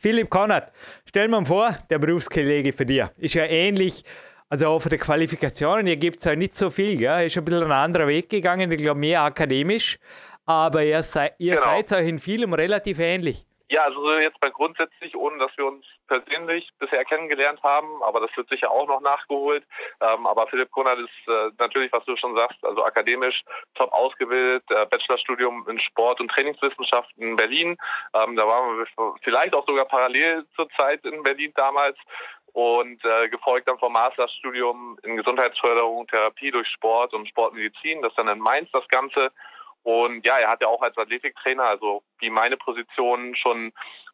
Philipp 0.00 0.28
Konrad, 0.28 0.72
stell 1.06 1.28
mir 1.28 1.46
vor, 1.46 1.78
der 1.88 2.00
Berufskollege 2.00 2.72
für 2.72 2.84
dich 2.84 3.04
ist 3.16 3.34
ja 3.34 3.44
ähnlich, 3.44 4.02
also 4.48 4.70
auch 4.70 4.80
für 4.80 4.88
die 4.88 4.98
Qualifikationen, 4.98 5.86
ihr 5.86 5.96
gebt 5.96 6.18
es 6.18 6.26
halt 6.26 6.40
nicht 6.40 6.56
so 6.56 6.70
viel, 6.70 6.98
gell? 6.98 7.26
ist 7.26 7.38
ein 7.38 7.44
bisschen 7.44 7.62
ein 7.62 7.70
anderer 7.70 8.08
Weg 8.08 8.28
gegangen, 8.28 8.72
ich 8.72 8.78
glaube 8.78 8.98
mehr 8.98 9.22
akademisch, 9.22 10.00
aber 10.46 10.82
ihr, 10.82 11.00
sei, 11.04 11.32
ihr 11.38 11.54
genau. 11.54 11.66
seid 11.66 11.92
euch 11.92 12.08
in 12.08 12.18
vielem 12.18 12.54
relativ 12.54 12.98
ähnlich. 12.98 13.46
Ja, 13.70 13.84
also 13.84 14.18
jetzt 14.18 14.42
mal 14.42 14.50
grundsätzlich, 14.50 15.14
ohne 15.14 15.38
dass 15.38 15.56
wir 15.56 15.66
uns 15.66 15.86
persönlich 16.06 16.68
bisher 16.78 17.04
kennengelernt 17.04 17.62
haben, 17.62 18.02
aber 18.02 18.20
das 18.20 18.36
wird 18.36 18.48
sicher 18.48 18.70
auch 18.70 18.86
noch 18.86 19.00
nachgeholt. 19.00 19.64
Ähm, 20.00 20.26
aber 20.26 20.46
Philipp 20.48 20.70
Konrad 20.70 20.98
ist 20.98 21.28
äh, 21.28 21.50
natürlich, 21.58 21.92
was 21.92 22.04
du 22.04 22.16
schon 22.16 22.36
sagst, 22.36 22.64
also 22.64 22.84
akademisch 22.84 23.42
top 23.74 23.92
ausgebildet, 23.92 24.64
äh, 24.70 24.86
Bachelorstudium 24.86 25.66
in 25.68 25.80
Sport- 25.80 26.20
und 26.20 26.28
Trainingswissenschaften 26.28 27.22
in 27.22 27.36
Berlin. 27.36 27.76
Ähm, 28.14 28.36
da 28.36 28.46
waren 28.46 28.78
wir 28.78 29.14
vielleicht 29.22 29.54
auch 29.54 29.66
sogar 29.66 29.86
parallel 29.86 30.44
zur 30.56 30.68
Zeit 30.70 31.04
in 31.04 31.22
Berlin 31.22 31.52
damals 31.54 31.96
und 32.54 33.04
äh, 33.04 33.28
gefolgt 33.28 33.66
dann 33.66 33.78
vom 33.78 33.92
Masterstudium 33.92 34.96
in 35.02 35.16
Gesundheitsförderung 35.16 35.98
und 35.98 36.10
Therapie 36.10 36.52
durch 36.52 36.68
Sport 36.68 37.12
und 37.12 37.28
Sportmedizin. 37.28 38.00
Das 38.00 38.14
dann 38.14 38.28
in 38.28 38.38
Mainz 38.38 38.70
das 38.72 38.86
Ganze. 38.88 39.32
Und 39.84 40.26
ja, 40.26 40.38
er 40.38 40.48
hat 40.48 40.62
ja 40.62 40.68
auch 40.68 40.82
als 40.82 40.96
Athletiktrainer, 40.96 41.62
also 41.62 42.02
wie 42.18 42.30
meine 42.30 42.56
Position, 42.56 43.36
schon 43.36 43.72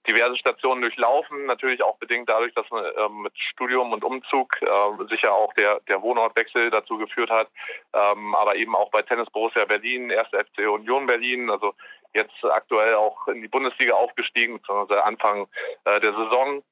diverse 0.08 0.36
Stationen 0.36 0.82
durchlaufen. 0.82 1.46
Natürlich 1.46 1.82
auch 1.82 1.96
bedingt 1.98 2.28
dadurch, 2.28 2.52
dass 2.54 2.66
äh, 2.72 3.08
mit 3.08 3.32
Studium 3.38 3.92
und 3.92 4.04
Umzug 4.04 4.60
äh, 4.62 4.66
sicher 5.08 5.32
auch 5.32 5.52
der, 5.54 5.80
der 5.88 6.02
Wohnortwechsel 6.02 6.70
dazu 6.70 6.98
geführt 6.98 7.30
hat. 7.30 7.48
Ähm, 7.92 8.34
aber 8.34 8.56
eben 8.56 8.74
auch 8.74 8.90
bei 8.90 9.02
Tennis 9.02 9.30
Borussia 9.30 9.64
Berlin, 9.64 10.10
erste 10.10 10.38
FC 10.38 10.68
Union 10.68 11.06
Berlin, 11.06 11.50
also 11.50 11.74
jetzt 12.14 12.44
aktuell 12.44 12.94
auch 12.94 13.28
in 13.28 13.40
die 13.40 13.48
Bundesliga 13.48 13.94
aufgestiegen, 13.94 14.58
beziehungsweise 14.58 15.04
Anfang 15.04 15.46
äh, 15.84 16.00
der 16.00 16.12
Saison. 16.12 16.62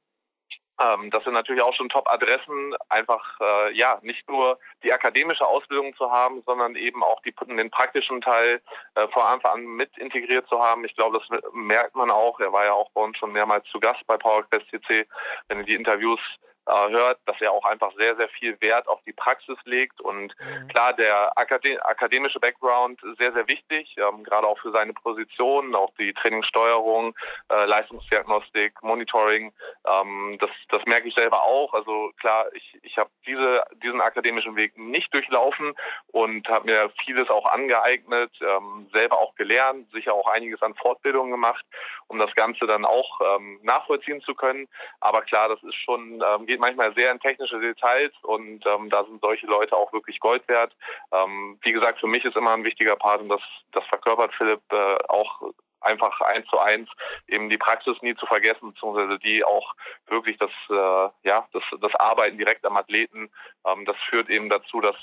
Ähm, 0.80 1.10
das 1.10 1.24
sind 1.24 1.32
natürlich 1.32 1.62
auch 1.62 1.74
schon 1.74 1.88
Top-Adressen, 1.88 2.74
einfach 2.88 3.24
äh, 3.40 3.72
ja 3.76 3.98
nicht 4.02 4.28
nur 4.28 4.58
die 4.84 4.92
akademische 4.92 5.46
Ausbildung 5.46 5.94
zu 5.96 6.10
haben, 6.10 6.42
sondern 6.46 6.76
eben 6.76 7.02
auch 7.02 7.20
die, 7.22 7.34
den 7.48 7.70
praktischen 7.70 8.20
Teil 8.20 8.60
äh, 8.94 9.08
vor 9.08 9.28
Anfang 9.28 9.52
an 9.52 9.64
mit 9.64 9.96
integriert 9.98 10.48
zu 10.48 10.62
haben. 10.62 10.84
Ich 10.84 10.94
glaube, 10.94 11.18
das 11.18 11.40
merkt 11.52 11.96
man 11.96 12.10
auch. 12.10 12.38
Er 12.38 12.52
war 12.52 12.64
ja 12.64 12.72
auch 12.72 12.90
bei 12.90 13.00
uns 13.00 13.18
schon 13.18 13.32
mehrmals 13.32 13.66
zu 13.70 13.80
Gast 13.80 14.06
bei 14.06 14.16
PowerQuest 14.16 14.68
CC. 14.70 15.06
Wenn 15.48 15.58
ihr 15.58 15.64
die 15.64 15.74
Interviews 15.74 16.20
hört, 16.68 17.18
dass 17.26 17.40
er 17.40 17.52
auch 17.52 17.64
einfach 17.64 17.92
sehr, 17.96 18.16
sehr 18.16 18.28
viel 18.28 18.60
Wert 18.60 18.88
auf 18.88 19.00
die 19.06 19.12
Praxis 19.12 19.56
legt. 19.64 20.00
Und 20.00 20.34
mhm. 20.38 20.68
klar, 20.68 20.92
der 20.92 21.36
Akade 21.36 21.84
akademische 21.84 22.40
Background 22.40 23.00
sehr, 23.18 23.32
sehr 23.32 23.46
wichtig, 23.48 23.96
ähm, 23.96 24.24
gerade 24.24 24.46
auch 24.46 24.58
für 24.58 24.70
seine 24.70 24.92
Position, 24.92 25.74
auch 25.74 25.92
die 25.98 26.12
Trainingssteuerung, 26.14 27.14
äh, 27.50 27.64
Leistungsdiagnostik, 27.64 28.82
Monitoring. 28.82 29.52
Ähm, 29.86 30.36
das, 30.40 30.50
das 30.68 30.82
merke 30.86 31.08
ich 31.08 31.14
selber 31.14 31.42
auch. 31.42 31.72
Also 31.74 32.12
klar, 32.20 32.46
ich, 32.52 32.78
ich 32.82 32.96
habe 32.98 33.10
diese, 33.26 33.62
diesen 33.82 34.00
akademischen 34.00 34.56
Weg 34.56 34.76
nicht 34.76 35.12
durchlaufen 35.12 35.74
und 36.12 36.48
habe 36.48 36.66
mir 36.66 36.90
vieles 37.04 37.28
auch 37.30 37.46
angeeignet, 37.46 38.30
ähm, 38.40 38.88
selber 38.92 39.18
auch 39.18 39.34
gelernt, 39.34 39.90
sicher 39.92 40.14
auch 40.14 40.28
einiges 40.28 40.62
an 40.62 40.74
Fortbildungen 40.74 41.30
gemacht, 41.30 41.64
um 42.08 42.18
das 42.18 42.34
Ganze 42.34 42.66
dann 42.66 42.84
auch 42.84 43.20
ähm, 43.20 43.60
nachvollziehen 43.62 44.20
zu 44.22 44.34
können. 44.34 44.68
Aber 45.00 45.22
klar, 45.22 45.48
das 45.48 45.62
ist 45.62 45.76
schon, 45.76 46.22
ähm, 46.26 46.46
geht 46.58 46.60
manchmal 46.60 46.94
sehr 46.94 47.12
in 47.12 47.20
technische 47.20 47.60
Details 47.60 48.12
und 48.22 48.64
ähm, 48.66 48.90
da 48.90 49.04
sind 49.04 49.20
solche 49.20 49.46
Leute 49.46 49.76
auch 49.76 49.92
wirklich 49.92 50.18
Gold 50.20 50.46
wert. 50.48 50.74
Ähm, 51.12 51.58
wie 51.62 51.72
gesagt, 51.72 52.00
für 52.00 52.06
mich 52.06 52.24
ist 52.24 52.36
immer 52.36 52.52
ein 52.52 52.64
wichtiger 52.64 52.96
Part 52.96 53.20
und 53.20 53.28
das, 53.28 53.40
das 53.72 53.84
verkörpert 53.86 54.34
Philipp 54.34 54.60
äh, 54.70 54.96
auch 55.08 55.42
einfach 55.80 56.20
eins 56.22 56.46
zu 56.48 56.58
eins 56.58 56.88
eben 57.28 57.48
die 57.48 57.58
Praxis 57.58 57.96
nie 58.02 58.16
zu 58.16 58.26
vergessen, 58.26 58.72
beziehungsweise 58.72 59.18
die 59.20 59.44
auch 59.44 59.74
wirklich 60.08 60.36
das, 60.38 60.50
äh, 60.68 61.28
ja, 61.28 61.46
das, 61.52 61.62
das 61.80 61.94
Arbeiten 61.94 62.36
direkt 62.36 62.66
am 62.66 62.76
Athleten, 62.76 63.30
ähm, 63.64 63.84
das 63.84 63.96
führt 64.10 64.28
eben 64.28 64.48
dazu, 64.48 64.80
dass 64.80 64.96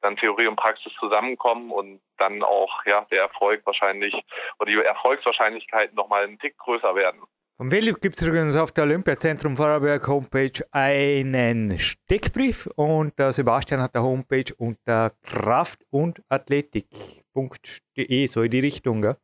dann 0.00 0.16
Theorie 0.16 0.46
und 0.46 0.56
Praxis 0.56 0.92
zusammenkommen 0.98 1.70
und 1.70 2.00
dann 2.16 2.42
auch 2.42 2.84
ja 2.86 3.06
der 3.10 3.20
Erfolg 3.22 3.60
wahrscheinlich 3.66 4.14
oder 4.58 4.70
die 4.70 4.78
Erfolgswahrscheinlichkeiten 4.78 5.94
nochmal 5.94 6.24
einen 6.24 6.38
Tick 6.38 6.56
größer 6.56 6.94
werden. 6.94 7.20
Von 7.62 7.70
Philipp 7.70 8.00
gibt 8.00 8.16
es 8.16 8.26
übrigens 8.26 8.56
auf 8.56 8.72
der 8.72 8.82
Olympiazentrum 8.82 9.56
Vorarlberg 9.56 10.04
Homepage 10.08 10.64
einen 10.72 11.78
Steckbrief 11.78 12.66
und 12.74 13.16
der 13.20 13.32
Sebastian 13.32 13.80
hat 13.80 13.94
der 13.94 14.02
Homepage 14.02 14.52
unter 14.56 15.12
kraft- 15.22 15.86
und 15.90 16.20
athletik.de, 16.28 18.26
so 18.26 18.42
in 18.42 18.50
die 18.50 18.58
Richtung, 18.58 19.02
gell? 19.02 19.16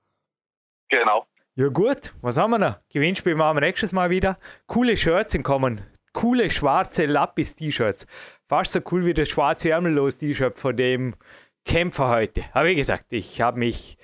Genau. 0.88 1.26
Ja 1.56 1.66
gut, 1.66 2.14
was 2.20 2.36
haben 2.38 2.52
wir 2.52 2.58
noch? 2.60 2.78
Gewinnspiel 2.90 3.34
machen 3.34 3.56
wir 3.56 3.62
nächstes 3.62 3.90
Mal 3.90 4.08
wieder. 4.08 4.38
Coole 4.68 4.96
Shirts 4.96 5.36
kommen. 5.42 5.80
Coole 6.12 6.48
schwarze 6.48 7.06
Lapis-T-Shirts. 7.06 8.06
Fast 8.48 8.72
so 8.72 8.78
cool 8.92 9.04
wie 9.04 9.14
das 9.14 9.28
schwarze 9.28 9.70
Ärmellos-T-Shirt 9.70 10.56
von 10.56 10.76
dem 10.76 11.16
Kämpfer 11.64 12.08
heute. 12.08 12.44
Aber 12.52 12.68
wie 12.68 12.76
gesagt, 12.76 13.12
ich 13.12 13.40
habe 13.40 13.58
mich 13.58 13.98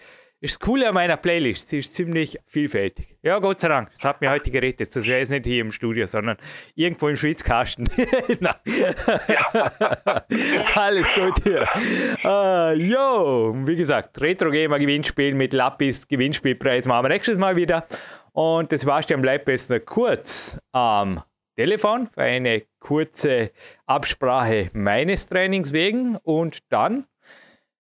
ist 0.45 0.61
das 0.61 0.61
Coole 0.61 0.87
an 0.87 0.95
meiner 0.95 1.17
Playlist, 1.17 1.71
sie 1.71 1.79
ist 1.79 1.95
ziemlich 1.95 2.39
vielfältig. 2.45 3.17
Ja, 3.23 3.39
Gott 3.39 3.61
sei 3.61 3.69
Dank, 3.69 3.91
das 3.93 4.05
hat 4.05 4.21
mir 4.21 4.31
heute 4.31 4.51
gerettet. 4.51 4.95
Das 4.95 5.07
wäre 5.07 5.21
jetzt 5.21 5.31
nicht 5.31 5.47
hier 5.47 5.63
im 5.63 5.73
Studio, 5.73 6.05
sondern 6.05 6.37
irgendwo 6.75 7.09
im 7.09 7.17
Schwitzkasten. 7.17 7.89
Alles 10.75 11.11
gut 11.15 11.43
hier. 11.43 11.67
Uh, 12.23 12.73
jo, 12.79 13.55
wie 13.67 13.75
gesagt, 13.75 14.21
Retro 14.21 14.51
Gamer 14.51 14.79
Gewinnspiel 14.79 15.35
mit 15.35 15.55
Lapis 15.55 16.07
Gewinnspielpreis 16.07 16.85
machen 16.85 17.07
wir 17.07 17.09
nächstes 17.09 17.39
Mal 17.39 17.57
wieder. 17.57 17.87
Und 18.33 18.71
das 18.71 18.83
Sebastian 18.83 19.23
bleibt 19.23 19.49
jetzt 19.49 19.71
noch 19.71 19.83
kurz 19.83 20.59
am 20.73 21.23
Telefon 21.57 22.09
für 22.09 22.21
eine 22.21 22.65
kurze 22.81 23.51
Absprache 23.87 24.69
meines 24.75 25.27
Trainings 25.27 25.73
wegen 25.73 26.17
und 26.17 26.71
dann 26.71 27.07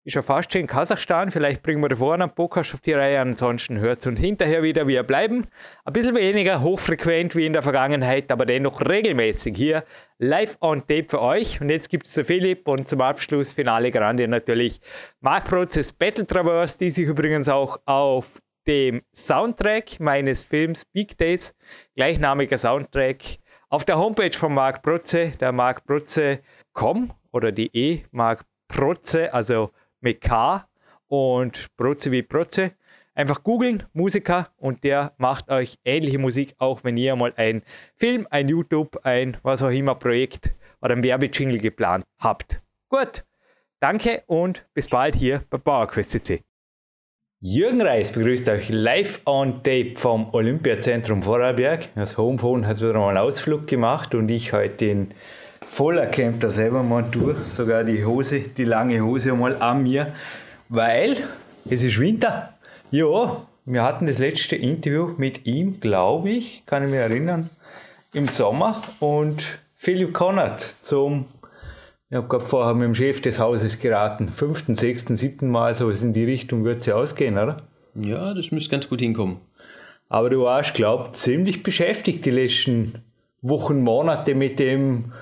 ist 0.04 0.14
ja 0.14 0.22
fast 0.22 0.52
schon 0.52 0.62
in 0.62 0.66
Kasachstan. 0.66 1.30
Vielleicht 1.30 1.62
bringen 1.62 1.80
wir 1.82 1.88
da 1.88 1.96
vorne 1.96 2.24
einen 2.24 2.34
Podcast 2.34 2.74
auf 2.74 2.80
die 2.80 2.92
Reihe. 2.92 3.20
Ansonsten 3.20 3.78
hört 3.78 4.00
es 4.00 4.06
uns 4.06 4.20
hinterher 4.20 4.62
wieder. 4.62 4.86
Wir 4.86 5.02
bleiben 5.02 5.46
ein 5.84 5.92
bisschen 5.92 6.14
weniger 6.14 6.60
hochfrequent 6.60 7.34
wie 7.34 7.46
in 7.46 7.54
der 7.54 7.62
Vergangenheit, 7.62 8.30
aber 8.30 8.44
dennoch 8.44 8.82
regelmäßig 8.82 9.56
hier 9.56 9.84
live 10.18 10.58
on 10.60 10.80
tape 10.80 11.06
für 11.08 11.22
euch. 11.22 11.60
Und 11.60 11.70
jetzt 11.70 11.88
gibt 11.88 12.06
es 12.06 12.26
Philipp 12.26 12.68
und 12.68 12.86
zum 12.86 13.00
Abschluss 13.00 13.52
Finale 13.52 13.90
Grande 13.90 14.28
natürlich 14.28 14.80
Mark 15.20 15.48
Prozess 15.48 15.90
Battle 15.90 16.26
Traverse, 16.26 16.76
die 16.78 16.90
sich 16.90 17.06
übrigens 17.06 17.48
auch 17.48 17.78
auf 17.86 18.42
dem 18.66 19.02
Soundtrack 19.14 20.00
meines 20.00 20.42
Films 20.42 20.84
Big 20.84 21.16
Days, 21.16 21.54
gleichnamiger 21.96 22.58
Soundtrack, 22.58 23.38
auf 23.70 23.84
der 23.84 23.98
Homepage 23.98 24.32
von 24.32 24.52
Mark 24.52 24.82
Protze, 24.82 25.32
der 25.40 25.52
markprotze.com 25.52 27.10
oder 27.32 27.52
die 27.52 27.70
E, 27.76 28.04
Mark 28.10 28.44
Protze, 28.68 29.32
also 29.32 29.70
mit 30.04 30.20
K 30.20 30.68
und 31.08 31.76
Proze 31.76 32.12
wie 32.12 32.22
Proze. 32.22 32.72
Einfach 33.16 33.42
googeln, 33.42 33.84
Musiker, 33.92 34.48
und 34.56 34.84
der 34.84 35.12
macht 35.18 35.48
euch 35.48 35.78
ähnliche 35.84 36.18
Musik, 36.18 36.54
auch 36.58 36.82
wenn 36.82 36.96
ihr 36.96 37.14
mal 37.16 37.32
ein 37.36 37.62
Film, 37.96 38.26
ein 38.30 38.48
YouTube, 38.48 38.98
ein 39.04 39.36
was 39.42 39.62
auch 39.62 39.70
immer 39.70 39.94
Projekt 39.94 40.52
oder 40.82 40.94
ein 40.94 41.02
Werbejingle 41.02 41.58
geplant 41.58 42.04
habt. 42.18 42.60
Gut, 42.88 43.24
danke 43.80 44.22
und 44.26 44.66
bis 44.74 44.88
bald 44.88 45.14
hier 45.14 45.42
bei 45.48 45.58
PowerQuest 45.58 46.10
CC. 46.10 46.42
Jürgen 47.40 47.82
Reis 47.82 48.10
begrüßt 48.10 48.48
euch 48.48 48.70
live 48.70 49.20
on 49.26 49.62
tape 49.62 49.94
vom 49.96 50.32
Olympiazentrum 50.32 51.22
Vorarlberg. 51.22 51.88
Das 51.94 52.16
Homephone 52.16 52.66
hat 52.66 52.80
wieder 52.80 52.94
mal 52.94 53.10
einen 53.10 53.18
Ausflug 53.18 53.66
gemacht 53.66 54.14
und 54.14 54.30
ich 54.30 54.52
heute 54.52 54.86
in 54.86 55.14
voller 55.66 56.06
Camper 56.06 56.50
selber 56.50 56.82
Montur, 56.82 57.36
sogar 57.48 57.84
die 57.84 58.04
Hose, 58.04 58.40
die 58.40 58.64
lange 58.64 59.00
Hose 59.00 59.32
mal 59.34 59.56
an 59.60 59.82
mir, 59.82 60.14
weil 60.68 61.16
es 61.68 61.82
ist 61.82 61.98
Winter. 61.98 62.54
Ja, 62.90 63.46
wir 63.64 63.82
hatten 63.82 64.06
das 64.06 64.18
letzte 64.18 64.56
Interview 64.56 65.14
mit 65.16 65.46
ihm, 65.46 65.80
glaube 65.80 66.30
ich, 66.30 66.64
kann 66.66 66.84
ich 66.84 66.90
mich 66.90 66.98
erinnern, 66.98 67.50
im 68.12 68.28
Sommer 68.28 68.80
und 69.00 69.44
Philipp 69.76 70.12
Konrad 70.12 70.76
zum, 70.82 71.26
ich 72.10 72.16
habe 72.16 72.28
gerade 72.28 72.46
vorher 72.46 72.74
mit 72.74 72.84
dem 72.84 72.94
Chef 72.94 73.20
des 73.20 73.38
Hauses 73.38 73.80
geraten, 73.80 74.30
fünften, 74.30 74.74
sechsten, 74.74 75.16
siebten 75.16 75.50
Mal, 75.50 75.74
so 75.74 75.90
in 75.90 76.12
die 76.12 76.24
Richtung 76.24 76.64
wird 76.64 76.80
es 76.80 76.86
ja 76.86 76.94
ausgehen, 76.94 77.38
oder? 77.38 77.62
Ja, 77.94 78.34
das 78.34 78.50
müsste 78.50 78.70
ganz 78.70 78.88
gut 78.88 79.00
hinkommen. 79.00 79.38
Aber 80.08 80.30
du 80.30 80.42
warst, 80.42 80.74
glaube 80.74 81.08
ich, 81.08 81.12
ziemlich 81.12 81.62
beschäftigt 81.62 82.24
die 82.24 82.30
letzten 82.30 83.02
Wochen, 83.42 83.82
Monate 83.82 84.34
mit 84.34 84.58
dem 84.58 85.12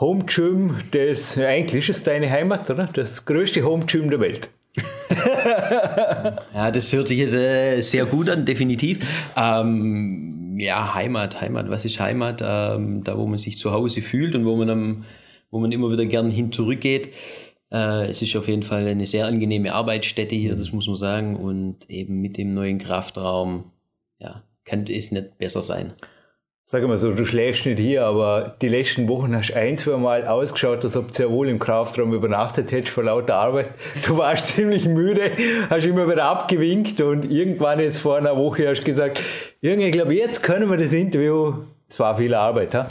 Home 0.00 0.24
Gym, 0.24 0.76
das, 0.90 1.38
eigentlich 1.38 1.88
ist 1.88 2.06
deine 2.06 2.28
Heimat, 2.28 2.68
oder? 2.68 2.88
Das 2.92 3.24
größte 3.24 3.62
Home 3.62 3.86
Gym 3.86 4.10
der 4.10 4.18
Welt. 4.18 4.50
ja, 6.52 6.70
das 6.72 6.92
hört 6.92 7.06
sich 7.06 7.18
jetzt 7.18 7.34
äh, 7.34 7.80
sehr 7.80 8.04
gut 8.06 8.28
an, 8.28 8.44
definitiv. 8.44 8.98
Ähm, 9.36 10.56
ja, 10.58 10.94
Heimat, 10.94 11.40
Heimat, 11.40 11.70
was 11.70 11.84
ist 11.84 12.00
Heimat? 12.00 12.42
Ähm, 12.44 13.04
da, 13.04 13.16
wo 13.16 13.26
man 13.26 13.38
sich 13.38 13.60
zu 13.60 13.70
Hause 13.70 14.02
fühlt 14.02 14.34
und 14.34 14.44
wo 14.44 14.56
man, 14.56 14.70
am, 14.70 15.04
wo 15.52 15.60
man 15.60 15.70
immer 15.70 15.92
wieder 15.92 16.06
gern 16.06 16.28
hin 16.28 16.50
zurückgeht. 16.50 17.14
Äh, 17.72 18.06
es 18.06 18.20
ist 18.20 18.34
auf 18.34 18.48
jeden 18.48 18.64
Fall 18.64 18.88
eine 18.88 19.06
sehr 19.06 19.26
angenehme 19.26 19.74
Arbeitsstätte 19.74 20.34
hier, 20.34 20.56
das 20.56 20.72
muss 20.72 20.88
man 20.88 20.96
sagen. 20.96 21.36
Und 21.36 21.88
eben 21.88 22.20
mit 22.20 22.36
dem 22.36 22.52
neuen 22.52 22.78
Kraftraum, 22.78 23.70
ja, 24.18 24.42
könnte 24.64 24.92
es 24.92 25.12
nicht 25.12 25.38
besser 25.38 25.62
sein. 25.62 25.92
Sag 26.74 26.82
mal 26.88 26.98
so, 26.98 27.12
du 27.12 27.24
schläfst 27.24 27.66
nicht 27.66 27.78
hier, 27.78 28.04
aber 28.04 28.56
die 28.60 28.68
letzten 28.68 29.06
Wochen 29.06 29.36
hast 29.36 29.50
du 29.50 29.54
ein, 29.54 29.78
zwei 29.78 29.96
Mal 29.96 30.26
ausgeschaut, 30.26 30.82
als 30.82 30.96
ob 30.96 31.06
du 31.06 31.14
sehr 31.14 31.30
wohl 31.30 31.48
im 31.48 31.60
Kraftraum 31.60 32.12
übernachtet 32.12 32.72
hättest 32.72 32.92
vor 32.92 33.04
lauter 33.04 33.36
Arbeit. 33.36 33.68
Du 34.04 34.18
warst 34.18 34.48
ziemlich 34.56 34.88
müde, 34.88 35.30
hast 35.70 35.86
immer 35.86 36.10
wieder 36.10 36.24
abgewinkt 36.24 37.00
und 37.00 37.30
irgendwann 37.30 37.78
jetzt 37.78 37.98
vor 37.98 38.16
einer 38.16 38.36
Woche 38.36 38.68
hast 38.68 38.80
du 38.80 38.86
gesagt, 38.86 39.22
irgendwie, 39.60 39.86
ich 39.86 39.92
glaube, 39.92 40.14
jetzt 40.16 40.42
können 40.42 40.68
wir 40.68 40.76
das 40.76 40.92
Interview. 40.92 41.58
Es 41.88 42.00
war 42.00 42.16
viel 42.16 42.34
Arbeit, 42.34 42.74
ha? 42.74 42.88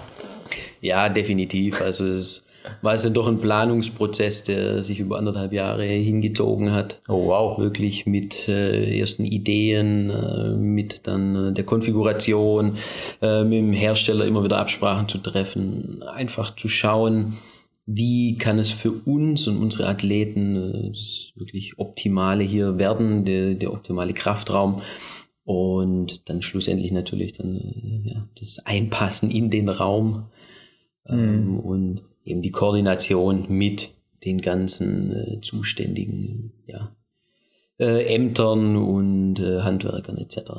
Ja, 0.80 1.10
definitiv. 1.10 1.82
Also 1.82 2.06
es 2.06 2.46
war 2.82 2.94
es 2.94 3.04
dann 3.04 3.14
doch 3.14 3.28
ein 3.28 3.40
Planungsprozess, 3.40 4.44
der 4.44 4.84
sich 4.84 5.00
über 5.00 5.18
anderthalb 5.18 5.54
Jahre 5.54 5.84
hingezogen 5.84 6.72
hat. 6.72 7.02
Oh 7.08 7.28
wow. 7.28 7.58
Wirklich 7.58 8.06
mit 8.06 8.48
äh, 8.48 9.00
ersten 9.00 9.26
Ideen, 9.26 10.10
äh, 10.10 10.50
mit 10.56 11.08
dann 11.08 11.50
äh, 11.50 11.54
der 11.54 11.66
Konfiguration, 11.66 12.76
äh, 13.22 13.44
mit 13.44 13.60
dem 13.60 13.74
Hersteller 13.74 14.26
immer 14.26 14.44
wieder 14.44 14.60
Absprachen 14.60 15.08
zu 15.08 15.18
treffen, 15.18 16.04
einfach 16.04 16.56
zu 16.56 16.68
schauen, 16.68 17.38
wie 17.86 18.38
kann 18.38 18.60
es 18.60 18.72
für 18.72 18.92
uns 18.92 19.48
und 19.48 19.58
unsere 19.58 19.88
Athleten 19.88 20.56
äh, 20.56 20.90
das 20.90 21.34
wirklich 21.36 21.78
Optimale 21.78 22.44
hier 22.44 22.78
werden, 22.78 23.26
der, 23.26 23.56
der 23.56 23.74
optimale 23.74 24.14
Kraftraum. 24.14 24.82
Und 25.46 26.30
dann 26.30 26.42
schlussendlich 26.42 26.94
natürlich 26.94 27.34
dann 27.34 27.58
äh, 27.58 28.10
ja, 28.12 28.28
das 28.40 28.60
Einpassen 28.66 29.30
in 29.30 29.50
den 29.50 29.68
Raum. 29.68 30.28
Ähm, 31.06 31.46
mhm. 31.46 31.60
Und 31.60 32.02
eben 32.26 32.42
die 32.42 32.52
Koordination 32.52 33.46
mit 33.50 33.92
den 34.24 34.42
ganzen 34.42 35.12
äh, 35.12 35.42
zuständigen 35.42 36.54
ja, 36.66 36.96
äh, 37.80 38.14
Ämtern 38.14 38.78
und 38.78 39.40
äh, 39.40 39.62
Handwerkern 39.62 40.18
etc. 40.18 40.52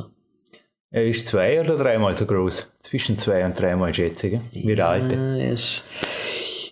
Er 0.91 1.07
ist 1.07 1.27
zwei 1.27 1.61
oder 1.61 1.77
dreimal 1.77 2.17
so 2.17 2.27
groß? 2.27 2.71
Zwischen 2.81 3.19
zwei 3.19 3.45
und 3.45 3.59
dreimal 3.59 3.93
schätze 3.93 4.29
ich, 4.29 4.41
wie 4.53 4.75
der 4.75 4.89
alte? 4.89 5.15
Es, 5.43 5.83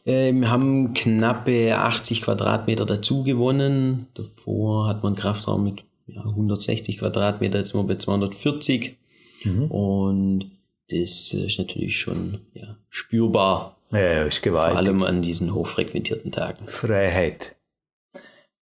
äh, 0.05 0.33
wir 0.33 0.51
haben 0.51 0.95
knappe 0.95 1.77
80 1.77 2.23
Quadratmeter 2.23 2.87
dazu 2.87 3.25
gewonnen. 3.25 4.07
Davor 4.15 4.87
hat 4.89 5.03
man 5.03 5.17
Kraftraum 5.17 5.65
mit 5.65 5.85
ja, 6.07 6.21
160 6.23 6.99
Quadratmeter, 6.99 7.59
jetzt 7.59 7.71
sind 7.71 7.81
wir 7.81 7.95
bei 7.95 7.99
240. 7.99 8.97
Mhm. 9.45 9.65
Und 9.71 10.51
das 10.91 11.33
ist 11.33 11.59
natürlich 11.59 11.99
schon 11.99 12.41
ja, 12.55 12.77
spürbar 12.91 13.77
ja, 14.01 14.25
ist 14.25 14.43
gewaltig. 14.43 14.73
Vor 14.73 14.79
allem 14.79 15.03
an 15.03 15.23
diesen 15.23 15.55
hochfrequentierten 15.55 16.33
Tagen. 16.33 16.67
Freiheit. 16.67 17.55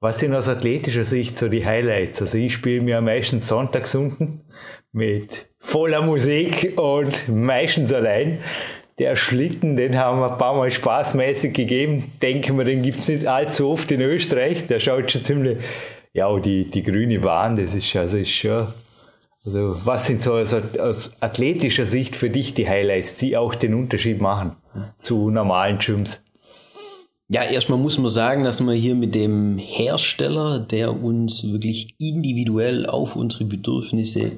Was 0.01 0.19
sind 0.19 0.35
aus 0.35 0.49
athletischer 0.49 1.05
Sicht 1.05 1.39
so 1.39 1.49
die 1.49 1.65
Highlights? 1.65 2.23
Also 2.23 2.39
ich 2.39 2.55
spiele 2.55 2.81
mir 2.81 3.01
meistens 3.01 3.49
sonntags 3.49 3.95
unten 3.95 4.41
mit 4.93 5.47
voller 5.59 6.03
Musik 6.03 6.73
und 6.77 7.29
meistens 7.29 7.93
allein. 7.93 8.39
Der 8.99 9.15
Schlitten, 9.15 9.77
den 9.77 9.99
haben 9.99 10.21
wir 10.21 10.33
ein 10.33 10.39
paar 10.39 10.57
Mal 10.57 10.71
spaßmäßig 10.71 11.53
gegeben. 11.53 12.13
Denken 12.23 12.57
wir, 12.59 12.65
den 12.65 12.83
gibt 12.83 12.99
es 12.99 13.09
nicht 13.09 13.27
allzu 13.27 13.69
oft 13.69 13.91
in 13.93 14.01
Österreich. 14.01 14.67
Der 14.67 14.81
schaut 14.81 15.11
schon 15.11 15.25
ziemlich, 15.25 15.59
ja, 16.13 16.39
die, 16.39 16.71
die 16.71 16.83
grüne 16.83 17.21
Bahn, 17.21 17.57
das 17.57 17.75
ist, 17.75 17.95
also 17.95 18.17
ist 18.17 18.31
schon 18.31 18.67
also 19.45 19.75
was 19.87 20.07
sind 20.07 20.23
so 20.23 20.35
aus, 20.35 20.53
aus, 20.53 21.13
athletischer 21.23 21.87
Sicht 21.87 22.15
für 22.15 22.29
dich 22.29 22.53
die 22.53 22.69
Highlights, 22.69 23.17
die 23.17 23.39
auch 23.39 23.55
den 23.55 23.73
Unterschied 23.73 24.21
machen 24.21 24.57
zu 25.01 25.31
normalen 25.31 25.79
Gyms? 25.79 26.23
Ja, 27.29 27.45
erstmal 27.45 27.79
muss 27.79 27.99
man 27.99 28.09
sagen, 28.09 28.45
dass 28.45 28.61
wir 28.61 28.73
hier 28.73 28.97
mit 28.97 29.15
dem 29.15 29.57
Hersteller, 29.57 30.59
der 30.59 31.03
uns 31.03 31.45
wirklich 31.45 31.95
individuell 31.99 32.87
auf 32.87 33.15
unsere 33.15 33.45
Bedürfnisse 33.45 34.33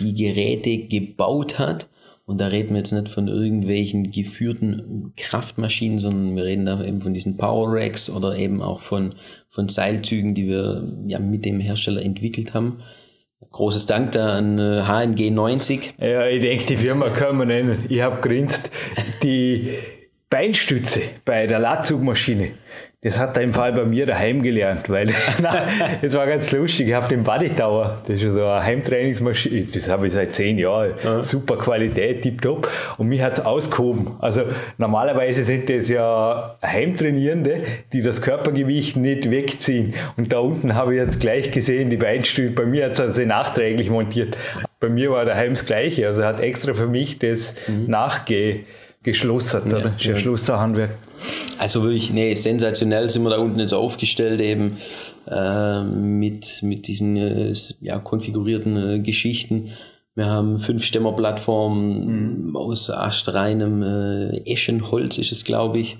die 0.00 0.14
Geräte 0.14 0.78
gebaut 0.88 1.58
hat, 1.58 1.88
und 2.28 2.42
da 2.42 2.48
reden 2.48 2.70
wir 2.74 2.78
jetzt 2.78 2.92
nicht 2.92 3.08
von 3.08 3.26
irgendwelchen 3.26 4.10
geführten 4.10 5.14
Kraftmaschinen, 5.16 5.98
sondern 5.98 6.36
wir 6.36 6.44
reden 6.44 6.66
da 6.66 6.84
eben 6.84 7.00
von 7.00 7.14
diesen 7.14 7.38
Power 7.38 7.72
Racks 7.72 8.10
oder 8.10 8.36
eben 8.36 8.60
auch 8.60 8.80
von, 8.80 9.14
von 9.48 9.70
Seilzügen, 9.70 10.34
die 10.34 10.46
wir 10.46 10.92
ja 11.06 11.20
mit 11.20 11.46
dem 11.46 11.58
Hersteller 11.58 12.02
entwickelt 12.02 12.52
haben. 12.52 12.82
Großes 13.52 13.86
Dank 13.86 14.12
da 14.12 14.36
an 14.36 14.58
HNG 14.58 15.30
90. 15.30 15.94
Ja, 15.98 16.26
ich 16.26 16.40
denke, 16.40 16.66
die 16.66 16.76
Firma 16.76 17.10
können 17.10 17.38
wir 17.38 17.46
nennen. 17.46 17.86
Ich 17.88 18.00
habe 18.02 18.20
grinst. 18.20 18.70
Die 19.22 19.74
Beinstütze 20.30 21.00
bei 21.24 21.46
der 21.46 21.58
Latzugmaschine, 21.58 22.52
das 23.02 23.16
hat 23.16 23.36
er 23.36 23.44
im 23.44 23.52
Fall 23.52 23.72
bei 23.72 23.84
mir 23.84 24.06
daheim 24.06 24.42
gelernt, 24.42 24.90
weil 24.90 25.06
das 26.02 26.14
war 26.14 26.26
ganz 26.26 26.50
lustig. 26.50 26.88
Ich 26.88 26.94
habe 26.94 27.06
den 27.06 27.22
Buddy 27.22 27.50
Tower, 27.50 27.98
das 28.08 28.20
ist 28.20 28.32
so 28.32 28.44
eine 28.44 28.64
Heimtrainingsmaschine, 28.64 29.68
das 29.72 29.88
habe 29.88 30.08
ich 30.08 30.14
seit 30.14 30.34
zehn 30.34 30.58
Jahren. 30.58 30.94
Ja. 31.04 31.22
Super 31.22 31.58
Qualität, 31.58 32.22
tipptopp. 32.22 32.68
Und 32.96 33.06
mich 33.06 33.22
hat 33.22 33.34
es 33.34 33.46
ausgehoben. 33.46 34.16
Also 34.18 34.42
normalerweise 34.78 35.44
sind 35.44 35.70
das 35.70 35.88
ja 35.88 36.56
Heimtrainierende, 36.60 37.62
die 37.92 38.02
das 38.02 38.20
Körpergewicht 38.20 38.96
nicht 38.96 39.30
wegziehen. 39.30 39.94
Und 40.16 40.32
da 40.32 40.40
unten 40.40 40.74
habe 40.74 40.94
ich 40.94 41.00
jetzt 41.00 41.20
gleich 41.20 41.52
gesehen, 41.52 41.90
die 41.90 41.98
Beinstütze, 41.98 42.52
bei 42.52 42.66
mir 42.66 42.86
hat 42.86 42.92
es 42.92 43.00
also 43.00 43.24
nachträglich 43.24 43.90
montiert. 43.90 44.36
Bei 44.80 44.88
mir 44.88 45.12
war 45.12 45.24
daheim 45.24 45.50
das 45.50 45.66
Gleiche. 45.66 46.08
Also 46.08 46.22
er 46.22 46.28
hat 46.28 46.40
extra 46.40 46.74
für 46.74 46.88
mich 46.88 47.20
das 47.20 47.54
mhm. 47.68 47.84
nachge 47.86 48.64
geschlossen, 49.08 49.62
oder? 49.72 49.80
Ja, 49.80 49.94
ist 49.96 50.04
ja 50.04 50.16
Schlosserhandwerk. 50.16 50.98
Also 51.58 51.82
wirklich, 51.82 52.12
nee, 52.12 52.34
sensationell 52.34 53.10
sind 53.10 53.22
wir 53.22 53.30
da 53.30 53.38
unten 53.38 53.58
jetzt 53.58 53.74
aufgestellt, 53.74 54.40
eben 54.40 54.76
äh, 55.28 55.82
mit, 55.82 56.60
mit 56.62 56.86
diesen 56.86 57.16
äh, 57.16 57.52
ja, 57.80 57.98
konfigurierten 57.98 58.76
äh, 58.76 58.98
Geschichten. 59.00 59.70
Wir 60.14 60.26
haben 60.26 60.58
fünf 60.58 60.84
Stämmerplattformen 60.84 62.48
mhm. 62.48 62.56
aus 62.56 62.90
astreinem 62.90 63.82
äh, 63.82 64.52
Eschenholz, 64.52 65.18
ist 65.18 65.32
es, 65.32 65.44
glaube 65.44 65.78
ich, 65.78 65.96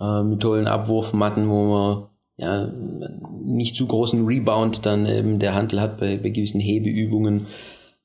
äh, 0.00 0.22
mit 0.22 0.40
tollen 0.40 0.66
Abwurfmatten, 0.66 1.48
wo 1.48 1.64
man 1.64 2.06
ja, 2.36 2.68
nicht 3.44 3.76
zu 3.76 3.86
großen 3.86 4.26
Rebound 4.26 4.86
dann 4.86 5.06
eben 5.06 5.38
der 5.38 5.54
Handel 5.54 5.80
hat 5.80 5.98
bei, 5.98 6.16
bei 6.16 6.30
gewissen 6.30 6.60
Hebeübungen. 6.60 7.46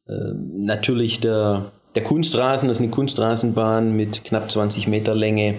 Äh, 0.08 0.34
natürlich 0.36 1.20
der 1.20 1.72
der 1.96 2.04
Kunstrasen, 2.04 2.68
das 2.68 2.78
ist 2.78 2.82
eine 2.82 2.92
Kunstrasenbahn 2.92 3.96
mit 3.96 4.24
knapp 4.24 4.52
20 4.52 4.88
Meter 4.88 5.16
Länge. 5.16 5.56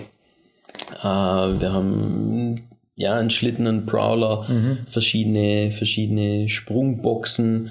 Äh, 1.02 1.04
wir 1.04 1.72
haben 1.72 2.62
ja 2.94 3.14
einen 3.14 3.30
Schlitten, 3.30 3.66
einen 3.66 3.86
Prowler, 3.86 4.46
mhm. 4.48 4.78
verschiedene, 4.86 5.72
verschiedene 5.72 6.48
Sprungboxen, 6.48 7.70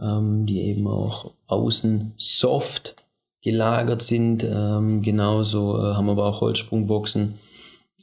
ähm, 0.00 0.46
die 0.46 0.62
eben 0.62 0.86
auch 0.86 1.32
außen 1.46 2.12
soft 2.16 2.96
gelagert 3.42 4.02
sind. 4.02 4.44
Ähm, 4.44 5.02
genauso 5.02 5.78
äh, 5.78 5.94
haben 5.94 6.06
wir 6.06 6.12
aber 6.12 6.26
auch 6.26 6.40
Holzsprungboxen 6.40 7.34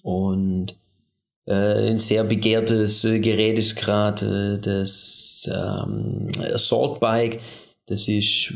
und 0.01 0.75
äh, 1.45 1.89
ein 1.89 1.97
sehr 1.97 2.23
begehrtes 2.23 3.03
äh, 3.05 3.19
Gerät 3.19 3.57
ist 3.57 3.75
gerade 3.75 4.55
äh, 4.55 4.59
das 4.59 5.49
ähm, 5.53 6.29
Assault 6.53 6.99
Bike. 6.99 7.39
Das 7.85 8.07
ist 8.07 8.53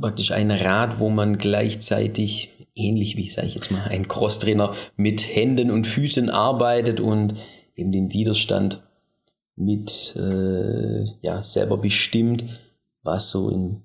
praktisch 0.00 0.32
ein 0.32 0.50
Rad, 0.50 1.00
wo 1.00 1.10
man 1.10 1.38
gleichzeitig, 1.38 2.66
ähnlich 2.74 3.16
wie, 3.16 3.28
sage 3.28 3.48
ich 3.48 3.54
jetzt 3.54 3.70
mal, 3.70 3.84
ein 3.88 4.08
Crosstrainer 4.08 4.72
mit 4.96 5.22
Händen 5.22 5.70
und 5.70 5.86
Füßen 5.86 6.30
arbeitet 6.30 7.00
und 7.00 7.34
eben 7.74 7.92
den 7.92 8.12
Widerstand 8.12 8.82
mit 9.56 10.14
äh, 10.16 11.04
ja, 11.22 11.42
selber 11.42 11.78
bestimmt, 11.78 12.44
was 13.02 13.30
so 13.30 13.50
in 13.50 13.82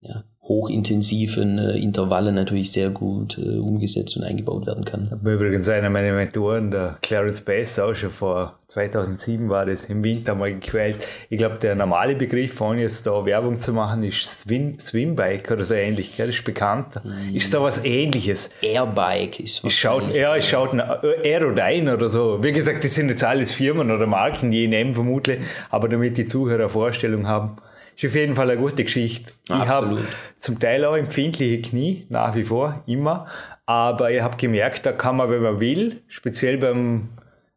ja, 0.00 0.24
hochintensiven 0.42 1.58
äh, 1.58 1.78
Intervallen 1.78 2.34
natürlich 2.34 2.72
sehr 2.72 2.90
gut 2.90 3.38
äh, 3.38 3.58
umgesetzt 3.58 4.16
und 4.16 4.24
eingebaut 4.24 4.66
werden 4.66 4.84
kann. 4.84 5.06
Ich 5.06 5.12
habe 5.12 5.32
übrigens 5.32 5.68
einer 5.68 5.90
meiner 5.90 6.12
Mentoren, 6.12 6.70
der 6.70 6.98
Clarence 7.02 7.40
Bass, 7.40 7.78
auch 7.78 7.94
schon 7.94 8.10
vor 8.10 8.58
2007 8.72 9.50
war 9.50 9.66
das 9.66 9.84
im 9.84 10.02
Winter 10.02 10.34
mal 10.34 10.50
gequält. 10.50 11.06
Ich 11.28 11.36
glaube, 11.36 11.56
der 11.56 11.74
normale 11.74 12.14
Begriff, 12.14 12.58
ohne 12.58 12.80
jetzt 12.80 13.06
da 13.06 13.26
Werbung 13.26 13.60
zu 13.60 13.74
machen, 13.74 14.02
ist 14.02 14.40
Swim, 14.40 14.80
Swimbike 14.80 15.52
oder 15.52 15.66
so 15.66 15.74
ähnlich. 15.74 16.16
Gell? 16.16 16.26
Das 16.26 16.36
ist 16.36 16.44
bekannt. 16.44 16.98
Mm. 17.04 17.36
Ist 17.36 17.52
da 17.52 17.62
was 17.62 17.84
ähnliches? 17.84 18.50
Airbike 18.62 19.40
ist 19.40 19.62
was. 19.62 19.74
Schaut, 19.74 20.14
ja, 20.14 20.34
es 20.36 20.48
schaut 20.48 20.72
Aerodyne 20.72 21.92
oder 21.92 22.08
so. 22.08 22.42
Wie 22.42 22.52
gesagt, 22.52 22.82
das 22.82 22.94
sind 22.94 23.10
jetzt 23.10 23.22
alles 23.22 23.52
Firmen 23.52 23.90
oder 23.90 24.06
Marken, 24.06 24.50
die 24.50 24.64
ich 24.64 24.70
nehme 24.70 24.94
vermutlich, 24.94 25.40
aber 25.68 25.90
damit 25.90 26.16
die 26.16 26.24
Zuhörer 26.24 26.70
Vorstellung 26.70 27.26
haben 27.26 27.58
ist 27.94 28.06
auf 28.06 28.14
jeden 28.14 28.34
Fall 28.34 28.50
eine 28.50 28.58
gute 28.58 28.84
Geschichte. 28.84 29.32
ich 29.44 29.52
habe 29.52 30.00
zum 30.40 30.58
Teil 30.58 30.82
auch 30.86 30.96
empfindliche 30.96 31.60
Knie, 31.60 32.06
nach 32.08 32.34
wie 32.34 32.42
vor, 32.42 32.82
immer. 32.86 33.26
Aber 33.66 34.10
ich 34.10 34.22
habe 34.22 34.38
gemerkt, 34.38 34.86
da 34.86 34.92
kann 34.92 35.16
man, 35.16 35.30
wenn 35.30 35.42
man 35.42 35.60
will, 35.60 36.00
speziell 36.08 36.56
beim 36.56 37.10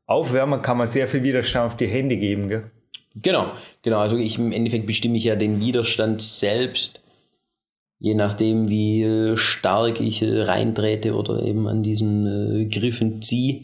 Aufwärmen, 0.08 0.62
kann 0.62 0.78
man 0.78 0.88
sehr 0.88 1.08
viel 1.08 1.24
Widerstand 1.24 1.65
auf 1.65 1.78
die 1.78 1.88
Hände 1.88 2.18
geben. 2.18 2.50
Gell? 2.50 2.72
Genau, 3.15 3.52
genau. 3.82 4.00
Also 4.00 4.18
ich, 4.18 4.38
im 4.38 4.52
Endeffekt 4.52 4.86
bestimme 4.86 5.18
ich 5.18 5.24
ja 5.24 5.36
den 5.36 5.60
Widerstand 5.62 6.22
selbst, 6.22 7.02
je 8.00 8.13
nachdem, 8.13 8.70
wie 8.70 9.38
stark 9.38 10.02
ich 10.02 10.22
äh, 10.22 10.44
reintrete 10.44 11.15
oder 11.15 11.41
eben 11.41 11.68
an 11.68 11.82
diesen 11.82 12.28
äh, 12.28 12.65
Griffen 12.65 13.22
ziehe. 13.22 13.63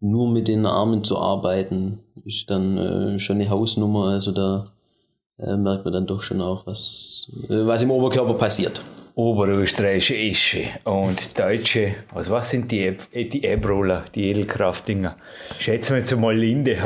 nur 0.00 0.30
mit 0.30 0.48
den 0.48 0.66
Armen 0.66 1.04
zu 1.04 1.18
arbeiten, 1.18 1.98
ist 2.24 2.50
dann 2.50 2.78
äh, 2.78 3.18
schon 3.18 3.36
eine 3.36 3.50
Hausnummer. 3.50 4.08
Also 4.08 4.32
da 4.32 4.66
merkt 5.38 5.84
man 5.84 5.92
dann 5.92 6.06
doch 6.06 6.22
schon 6.22 6.40
auch, 6.40 6.66
was, 6.66 7.30
was 7.48 7.82
im 7.82 7.90
Oberkörper 7.90 8.32
passiert. 8.34 8.80
Oberösterreichische 9.18 10.14
Ische 10.14 10.64
und 10.84 11.38
deutsche, 11.38 11.94
also 12.14 12.32
was 12.32 12.50
sind 12.50 12.70
die, 12.70 12.94
die 13.14 13.44
Ebroller, 13.44 14.04
die 14.14 14.28
Edelkraftdinger? 14.28 15.16
Schätzen 15.58 15.94
wir 15.94 16.00
jetzt 16.00 16.14
mal 16.18 16.36
Linde. 16.36 16.76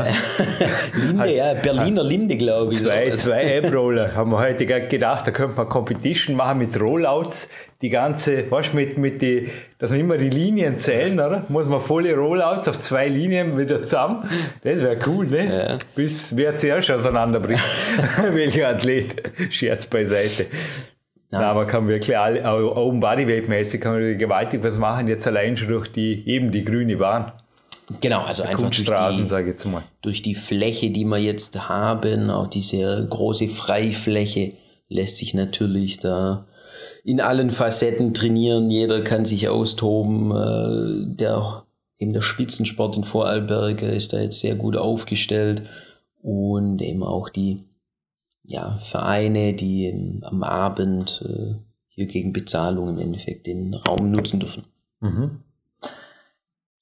Linde, 0.95 1.35
ja, 1.35 1.55
Berliner 1.61 2.05
Linde, 2.05 2.37
glaube 2.37 2.73
ich. 2.73 2.85
Zwei, 2.85 3.11
zwei 3.16 3.43
Ebroller 3.57 4.14
haben 4.14 4.31
wir 4.31 4.38
heute 4.38 4.64
gedacht, 4.64 5.27
da 5.27 5.33
könnte 5.33 5.57
man 5.57 5.69
Competition 5.69 6.37
machen 6.37 6.59
mit 6.59 6.81
Rollouts. 6.81 7.49
Die 7.83 7.88
ganze, 7.88 8.49
weißt 8.49 8.75
du, 8.75 8.77
mit, 8.77 8.97
mit 8.97 9.23
die, 9.23 9.49
dass 9.81 9.90
wir 9.90 9.99
immer 9.99 10.16
die 10.16 10.31
Linien 10.31 10.79
zählen, 10.79 11.19
oder? 11.19 11.47
Muss 11.49 11.66
man 11.66 11.81
volle 11.81 12.14
Rollouts 12.14 12.69
auf 12.69 12.81
zwei 12.81 13.09
Linien 13.09 13.59
wieder 13.59 13.83
zusammen. 13.83 14.31
Das 14.62 14.81
wäre 14.81 14.99
cool, 15.09 15.27
ne? 15.27 15.53
Ja. 15.53 15.79
Bis 15.97 16.37
wer 16.37 16.57
zuerst 16.57 16.93
auseinanderbricht. 16.93 17.64
Welcher 18.33 18.69
Athlet? 18.69 19.21
Scherz 19.51 19.85
beiseite. 19.87 20.47
Ja. 21.31 21.40
Nein, 21.40 21.55
man 21.55 21.66
kann 21.66 21.87
wirklich 21.87 22.19
alle, 22.19 22.49
auch 22.49 22.77
Open 22.77 22.99
Bodyweight 23.01 23.49
mäßig 23.49 23.81
kann 23.81 23.93
man 23.93 24.19
gewaltig 24.19 24.64
was 24.64 24.77
machen, 24.77 25.07
jetzt 25.07 25.27
allein 25.27 25.57
schon 25.57 25.69
durch 25.69 25.88
die, 25.88 26.27
eben 26.29 26.51
die 26.51 26.64
grüne 26.64 26.97
Bahn. 26.97 27.33
Genau, 28.01 28.23
also 28.23 28.43
einfach 28.43 28.71
durch 28.71 28.85
die, 28.85 29.64
durch 30.03 30.23
die 30.23 30.35
Fläche, 30.35 30.90
die 30.90 31.05
wir 31.05 31.19
jetzt 31.19 31.69
haben, 31.69 32.31
auch 32.31 32.47
diese 32.47 33.07
große 33.09 33.49
Freifläche, 33.49 34.55
lässt 34.88 35.16
sich 35.16 35.35
natürlich 35.35 35.99
da 35.99 36.47
in 37.05 37.21
allen 37.21 37.51
Facetten 37.51 38.14
trainieren. 38.14 38.71
Jeder 38.71 39.03
kann 39.03 39.25
sich 39.25 39.49
austoben. 39.49 40.31
Äh, 40.31 41.16
der, 41.16 41.64
eben 41.99 42.12
der 42.12 42.23
Spitzensport 42.23 42.97
in 42.97 43.05
Vorarlberg 43.05 43.83
ist 43.83 44.12
da 44.12 44.21
jetzt 44.21 44.40
sehr 44.40 44.55
gut 44.55 44.77
aufgestellt 44.77 45.62
und 46.23 46.83
eben 46.83 47.03
auch 47.03 47.29
die 47.29 47.64
ja, 48.51 48.79
Vereine, 48.79 49.55
die 49.55 50.21
am 50.23 50.43
Abend 50.43 51.23
äh, 51.25 51.55
hier 51.89 52.07
gegen 52.07 52.33
Bezahlung 52.33 52.89
im 52.89 52.99
Endeffekt 52.99 53.47
den 53.47 53.75
Raum 53.75 54.11
nutzen 54.11 54.41
dürfen. 54.41 54.65
Mhm. 55.01 55.41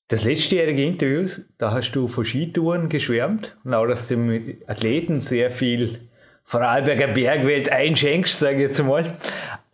Das 0.08 0.24
letztjährige 0.24 0.82
Interview, 0.82 1.28
da 1.58 1.72
hast 1.72 1.92
du 1.92 2.08
von 2.08 2.24
Skitouren 2.24 2.88
geschwärmt 2.88 3.56
und 3.64 3.74
auch, 3.74 3.86
dass 3.86 4.08
du 4.08 4.16
mit 4.16 4.66
Athleten 4.68 5.20
sehr 5.20 5.50
viel 5.50 6.08
Vorarlberger 6.44 7.08
Bergwelt 7.08 7.70
einschenkst, 7.70 8.38
sage 8.38 8.56
ich 8.56 8.68
jetzt 8.68 8.82
mal. 8.82 9.18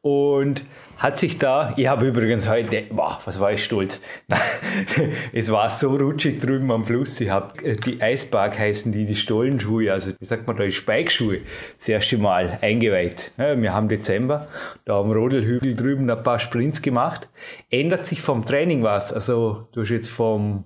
Und 0.04 0.64
hat 0.98 1.16
sich 1.16 1.38
da, 1.38 1.72
ich 1.78 1.86
habe 1.86 2.06
übrigens 2.06 2.46
heute, 2.46 2.82
boah, 2.90 3.22
was 3.24 3.40
war 3.40 3.54
ich 3.54 3.64
stolz, 3.64 4.02
es 5.32 5.50
war 5.50 5.70
so 5.70 5.96
rutschig 5.96 6.40
drüben 6.40 6.70
am 6.70 6.84
Fluss, 6.84 7.18
ich 7.22 7.30
habe 7.30 7.64
äh, 7.64 7.74
die 7.74 8.02
Eisberg 8.02 8.58
heißen 8.58 8.92
die, 8.92 9.06
die 9.06 9.16
Stollenschuhe, 9.16 9.90
also 9.90 10.10
wie 10.10 10.24
sagt 10.26 10.46
man 10.46 10.58
da, 10.58 10.64
die 10.64 10.72
Speikschuhe, 10.72 11.38
das 11.78 11.88
erste 11.88 12.18
Mal 12.18 12.58
eingeweiht. 12.60 13.32
Ja, 13.38 13.58
wir 13.58 13.72
haben 13.72 13.88
Dezember, 13.88 14.48
da 14.84 15.00
am 15.00 15.10
Rodelhügel 15.10 15.74
drüben 15.74 16.10
ein 16.10 16.22
paar 16.22 16.38
Sprints 16.38 16.82
gemacht. 16.82 17.30
Ändert 17.70 18.04
sich 18.04 18.20
vom 18.20 18.44
Training 18.44 18.82
was, 18.82 19.10
also 19.10 19.68
du 19.72 19.80
hast 19.80 19.88
jetzt 19.88 20.10
vom, 20.10 20.64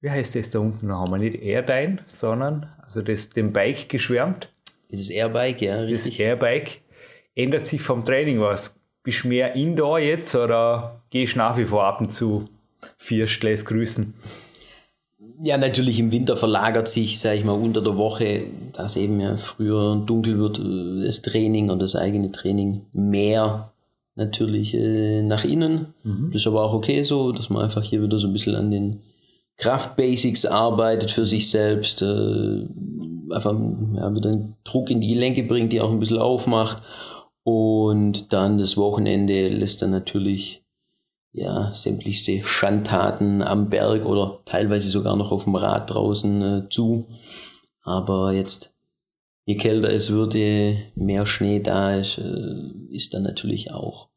wie 0.00 0.08
heißt 0.08 0.34
das 0.34 0.50
da 0.50 0.60
unten 0.60 0.86
noch 0.86 1.04
einmal, 1.04 1.18
nicht 1.18 1.42
Airdyne, 1.42 1.98
sondern 2.06 2.74
also 2.82 3.02
das, 3.02 3.28
dem 3.28 3.52
Bike 3.52 3.90
geschwärmt. 3.90 4.50
Das 4.90 5.10
Airbike, 5.10 5.60
ja, 5.60 5.76
richtig. 5.80 6.16
Das 6.16 6.20
Airbike. 6.20 6.85
Ändert 7.36 7.66
sich 7.66 7.82
vom 7.82 8.04
Training 8.04 8.40
was? 8.40 8.80
Bist 9.04 9.22
du 9.22 9.28
mehr 9.28 9.54
Indoor 9.54 9.98
jetzt 9.98 10.34
oder 10.34 11.02
gehst 11.10 11.34
du 11.34 11.38
nach 11.38 11.56
wie 11.58 11.66
vor 11.66 11.84
ab 11.84 12.00
und 12.00 12.10
zu 12.10 12.48
Vierstläs 12.96 13.66
grüßen? 13.66 14.14
Ja, 15.42 15.58
natürlich 15.58 16.00
im 16.00 16.12
Winter 16.12 16.34
verlagert 16.34 16.88
sich, 16.88 17.20
sage 17.20 17.36
ich 17.36 17.44
mal, 17.44 17.52
unter 17.52 17.82
der 17.82 17.98
Woche, 17.98 18.44
dass 18.72 18.96
eben 18.96 19.20
ja 19.20 19.36
früher 19.36 20.02
dunkel 20.06 20.38
wird, 20.38 20.58
äh, 20.58 21.04
das 21.04 21.20
Training 21.20 21.68
und 21.68 21.82
das 21.82 21.94
eigene 21.94 22.32
Training 22.32 22.86
mehr 22.94 23.70
natürlich 24.14 24.72
äh, 24.72 25.20
nach 25.20 25.44
innen. 25.44 25.92
Mhm. 26.04 26.30
Das 26.32 26.40
ist 26.40 26.46
aber 26.46 26.62
auch 26.62 26.72
okay 26.72 27.02
so, 27.02 27.32
dass 27.32 27.50
man 27.50 27.64
einfach 27.64 27.82
hier 27.82 28.02
wieder 28.02 28.18
so 28.18 28.28
ein 28.28 28.32
bisschen 28.32 28.56
an 28.56 28.70
den 28.70 29.02
Kraftbasics 29.58 30.46
arbeitet 30.46 31.10
für 31.10 31.26
sich 31.26 31.50
selbst, 31.50 32.00
äh, 32.00 32.64
einfach 33.30 33.54
ja, 33.94 34.14
wieder 34.14 34.30
einen 34.30 34.56
Druck 34.64 34.88
in 34.88 35.02
die 35.02 35.12
Gelenke 35.12 35.42
bringt, 35.42 35.74
die 35.74 35.82
auch 35.82 35.90
ein 35.90 36.00
bisschen 36.00 36.18
aufmacht 36.18 36.82
und 37.46 38.32
dann 38.32 38.58
das 38.58 38.76
Wochenende 38.76 39.48
lässt 39.48 39.80
er 39.80 39.86
natürlich 39.86 40.64
ja, 41.30 41.72
sämtlichste 41.72 42.42
Schandtaten 42.42 43.40
am 43.40 43.70
Berg 43.70 44.04
oder 44.04 44.40
teilweise 44.46 44.88
sogar 44.88 45.14
noch 45.14 45.30
auf 45.30 45.44
dem 45.44 45.54
Rad 45.54 45.94
draußen 45.94 46.42
äh, 46.42 46.68
zu. 46.70 47.06
Aber 47.82 48.32
jetzt, 48.32 48.74
je 49.44 49.56
kälter 49.56 49.92
es 49.92 50.10
wird, 50.10 50.34
je 50.34 50.76
mehr 50.96 51.24
Schnee 51.24 51.60
da 51.60 51.94
ist, 51.94 52.18
äh, 52.18 52.72
ist 52.90 53.14
dann 53.14 53.22
natürlich 53.22 53.70
auch 53.70 54.08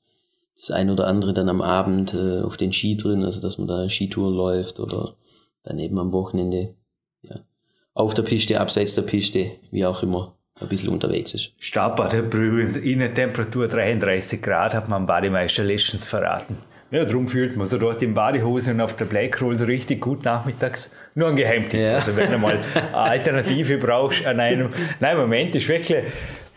das 0.56 0.72
ein 0.72 0.90
oder 0.90 1.06
andere 1.06 1.36
dann 1.36 1.50
am 1.50 1.62
Abend 1.62 2.16
äh, 2.16 2.42
auf 2.42 2.58
den 2.58 2.74
Ski 2.74 2.98
drin, 2.98 3.24
also 3.24 3.40
dass 3.40 3.60
man 3.60 3.68
da 3.68 3.88
Skitour 3.90 4.32
läuft 4.32 4.80
oder 4.80 5.18
dann 5.62 5.78
eben 5.78 6.00
am 6.00 6.14
Wochenende 6.14 6.74
ja, 7.22 7.36
auf 7.94 8.16
der 8.16 8.24
Piste, 8.24 8.60
abseits 8.60 8.96
der 8.96 9.04
Piste, 9.04 9.52
wie 9.70 9.86
auch 9.86 10.02
immer 10.02 10.39
ein 10.62 10.68
bisschen 10.68 10.90
unterwegs 10.90 11.34
ist. 11.34 11.52
Stadtbad 11.60 12.14
hat 12.14 12.34
übrigens 12.34 12.78
Innentemperatur 12.78 13.68
33 13.68 14.42
Grad, 14.42 14.74
hat 14.74 14.90
man 14.90 15.06
Bademeister 15.06 15.64
letztens 15.64 16.06
verraten. 16.06 16.58
Ja, 16.92 17.06
darum 17.06 17.28
fühlt 17.28 17.56
man 17.56 17.68
sich 17.68 17.80
dort 17.80 18.02
in 18.02 18.16
Badehose 18.16 18.72
und 18.72 18.82
auf 18.82 18.96
der 18.96 19.06
Blackroll 19.06 19.56
so 19.58 19.66
richtig 19.66 20.02
gut 20.02 20.26
nachmittags. 20.26 20.92
Nur 21.14 21.28
ein 21.28 21.36
Geheimtipp. 21.36 21.80
Ja. 21.80 21.96
Also 21.96 22.18
wenn 22.18 22.32
du 22.32 22.40
mal 22.40 22.58
eine 22.74 22.94
Alternative 22.96 23.78
brauchst 23.78 24.26
an 24.26 24.40
einem... 24.40 24.70
Nein, 25.00 25.18
Moment 25.18 25.56
ist 25.56 25.68
wirklich... 25.68 26.04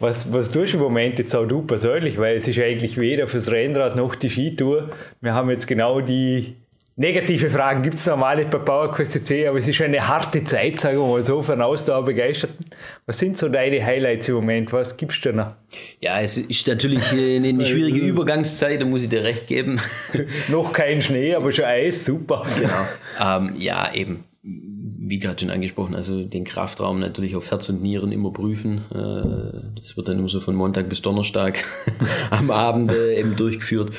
Was, 0.00 0.32
was 0.32 0.50
tust 0.50 0.72
du 0.72 0.78
im 0.78 0.82
Moment 0.82 1.18
jetzt 1.18 1.34
auch 1.36 1.46
du 1.46 1.62
persönlich? 1.62 2.18
Weil 2.18 2.34
es 2.34 2.48
ist 2.48 2.58
eigentlich 2.58 2.98
weder 2.98 3.28
fürs 3.28 3.52
Rennrad 3.52 3.94
noch 3.94 4.16
die 4.16 4.30
Skitour. 4.30 4.88
Wir 5.20 5.34
haben 5.34 5.48
jetzt 5.50 5.68
genau 5.68 6.00
die 6.00 6.56
Negative 6.96 7.48
Fragen 7.48 7.82
gibt 7.82 7.94
es 7.94 8.04
normal 8.04 8.36
nicht 8.36 8.50
bei 8.50 8.58
PowerQuest 8.58 9.26
C, 9.26 9.46
aber 9.46 9.58
es 9.58 9.66
ist 9.66 9.80
eine 9.80 10.06
harte 10.06 10.44
Zeit, 10.44 10.78
sagen 10.78 10.98
wir 10.98 11.06
mal 11.06 11.24
so, 11.24 11.40
für 11.40 11.54
einen 11.54 11.62
Ausdauer 11.62 12.04
begeisterten. 12.04 12.66
Was 13.06 13.18
sind 13.18 13.38
so 13.38 13.48
deine 13.48 13.82
Highlights 13.82 14.28
im 14.28 14.34
Moment? 14.34 14.72
Was 14.74 14.98
gibst 14.98 15.24
du 15.24 15.32
noch? 15.32 15.52
Ja, 16.00 16.20
es 16.20 16.36
ist 16.36 16.66
natürlich 16.66 17.10
eine 17.12 17.64
schwierige 17.64 18.00
Übergangszeit, 18.06 18.82
da 18.82 18.84
muss 18.84 19.04
ich 19.04 19.08
dir 19.08 19.22
recht 19.24 19.46
geben. 19.46 19.80
Noch 20.48 20.74
kein 20.74 21.00
Schnee, 21.00 21.34
aber 21.34 21.50
schon 21.50 21.64
Eis, 21.64 22.04
super. 22.04 22.46
Genau. 22.58 23.38
Ähm, 23.38 23.54
ja, 23.56 23.94
eben, 23.94 24.24
wie 24.42 25.18
gerade 25.18 25.40
schon 25.40 25.50
angesprochen, 25.50 25.94
also 25.94 26.24
den 26.24 26.44
Kraftraum 26.44 27.00
natürlich 27.00 27.36
auf 27.36 27.50
Herz 27.50 27.70
und 27.70 27.80
Nieren 27.82 28.12
immer 28.12 28.32
prüfen. 28.32 28.82
Äh, 28.90 29.80
das 29.80 29.96
wird 29.96 30.08
dann 30.08 30.18
immer 30.18 30.28
so 30.28 30.40
von 30.40 30.54
Montag 30.54 30.90
bis 30.90 31.00
Donnerstag 31.00 31.64
am 32.30 32.50
Abend 32.50 32.92
äh, 32.92 33.18
eben 33.18 33.34
durchgeführt. 33.34 33.92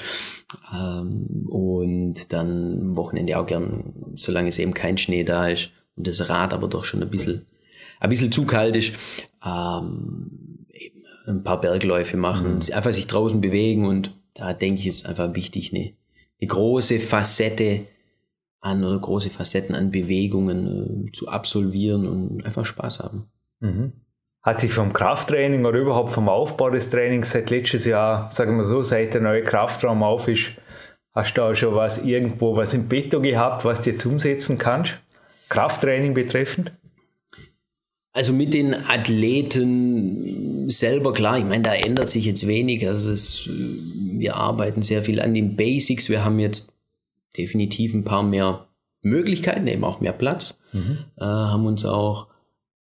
Ähm, 0.73 1.47
und 1.49 2.33
dann 2.33 2.79
am 2.79 2.95
Wochenende 2.95 3.37
auch 3.37 3.45
gern, 3.45 3.93
solange 4.15 4.49
es 4.49 4.59
eben 4.59 4.73
kein 4.73 4.97
Schnee 4.97 5.23
da 5.23 5.47
ist 5.47 5.69
und 5.95 6.07
das 6.07 6.29
Rad 6.29 6.53
aber 6.53 6.67
doch 6.67 6.83
schon 6.83 7.01
ein 7.01 7.09
bisschen, 7.09 7.45
ein 7.99 8.09
bisschen 8.09 8.31
zu 8.31 8.45
kalt 8.45 8.75
ist, 8.75 8.93
ähm, 9.45 10.65
eben 10.71 11.03
ein 11.27 11.43
paar 11.43 11.61
Bergläufe 11.61 12.17
machen, 12.17 12.55
mhm. 12.55 12.73
einfach 12.73 12.93
sich 12.93 13.07
draußen 13.07 13.41
bewegen 13.41 13.85
und 13.85 14.15
da 14.33 14.53
denke 14.53 14.81
ich, 14.81 14.87
ist 14.87 15.05
einfach 15.05 15.35
wichtig, 15.35 15.73
eine, 15.73 15.93
eine 16.39 16.47
große 16.47 16.99
Facette 16.99 17.85
an 18.61 18.83
oder 18.83 18.97
große 18.97 19.29
Facetten 19.29 19.75
an 19.75 19.91
Bewegungen 19.91 21.07
äh, 21.07 21.11
zu 21.11 21.27
absolvieren 21.27 22.07
und 22.07 22.45
einfach 22.45 22.65
Spaß 22.65 22.99
haben. 22.99 23.25
Mhm. 23.59 23.93
Hat 24.43 24.59
sich 24.59 24.73
vom 24.73 24.91
Krafttraining 24.91 25.65
oder 25.65 25.79
überhaupt 25.79 26.11
vom 26.11 26.27
Aufbau 26.27 26.69
des 26.69 26.89
Trainings 26.89 27.31
seit 27.31 27.49
letztes 27.49 27.85
Jahr, 27.85 28.29
sagen 28.31 28.57
wir 28.57 28.65
so, 28.65 28.83
seit 28.83 29.13
der 29.13 29.21
neue 29.21 29.43
Kraftraum 29.43 30.03
auf 30.03 30.27
ist, 30.27 30.51
hast 31.13 31.37
du 31.37 31.41
da 31.41 31.55
schon 31.55 31.75
was 31.75 32.03
irgendwo, 32.03 32.55
was 32.55 32.73
im 32.73 32.89
Petto 32.89 33.21
gehabt, 33.21 33.63
was 33.63 33.81
du 33.81 33.91
jetzt 33.91 34.05
umsetzen 34.05 34.57
kannst? 34.57 34.97
Krafttraining 35.49 36.13
betreffend? 36.13 36.73
Also 38.11 38.31
mit 38.31 38.53
den 38.53 38.75
Athleten 38.75 40.69
selber, 40.69 41.13
klar, 41.13 41.39
ich 41.39 41.45
meine, 41.45 41.63
da 41.63 41.73
ändert 41.73 42.09
sich 42.09 42.25
jetzt 42.25 42.45
wenig. 42.45 42.87
Also 42.87 43.11
es, 43.11 43.49
wir 43.49 44.35
arbeiten 44.35 44.83
sehr 44.83 45.03
viel 45.03 45.19
an 45.19 45.33
den 45.33 45.55
Basics. 45.55 46.09
Wir 46.09 46.23
haben 46.23 46.37
jetzt 46.37 46.71
definitiv 47.35 47.93
ein 47.93 48.03
paar 48.03 48.21
mehr 48.21 48.67
Möglichkeiten, 49.01 49.67
eben 49.67 49.83
auch 49.83 49.99
mehr 49.99 50.13
Platz. 50.13 50.59
Mhm. 50.73 50.99
Äh, 51.17 51.23
haben 51.23 51.65
uns 51.65 51.85
auch 51.85 52.27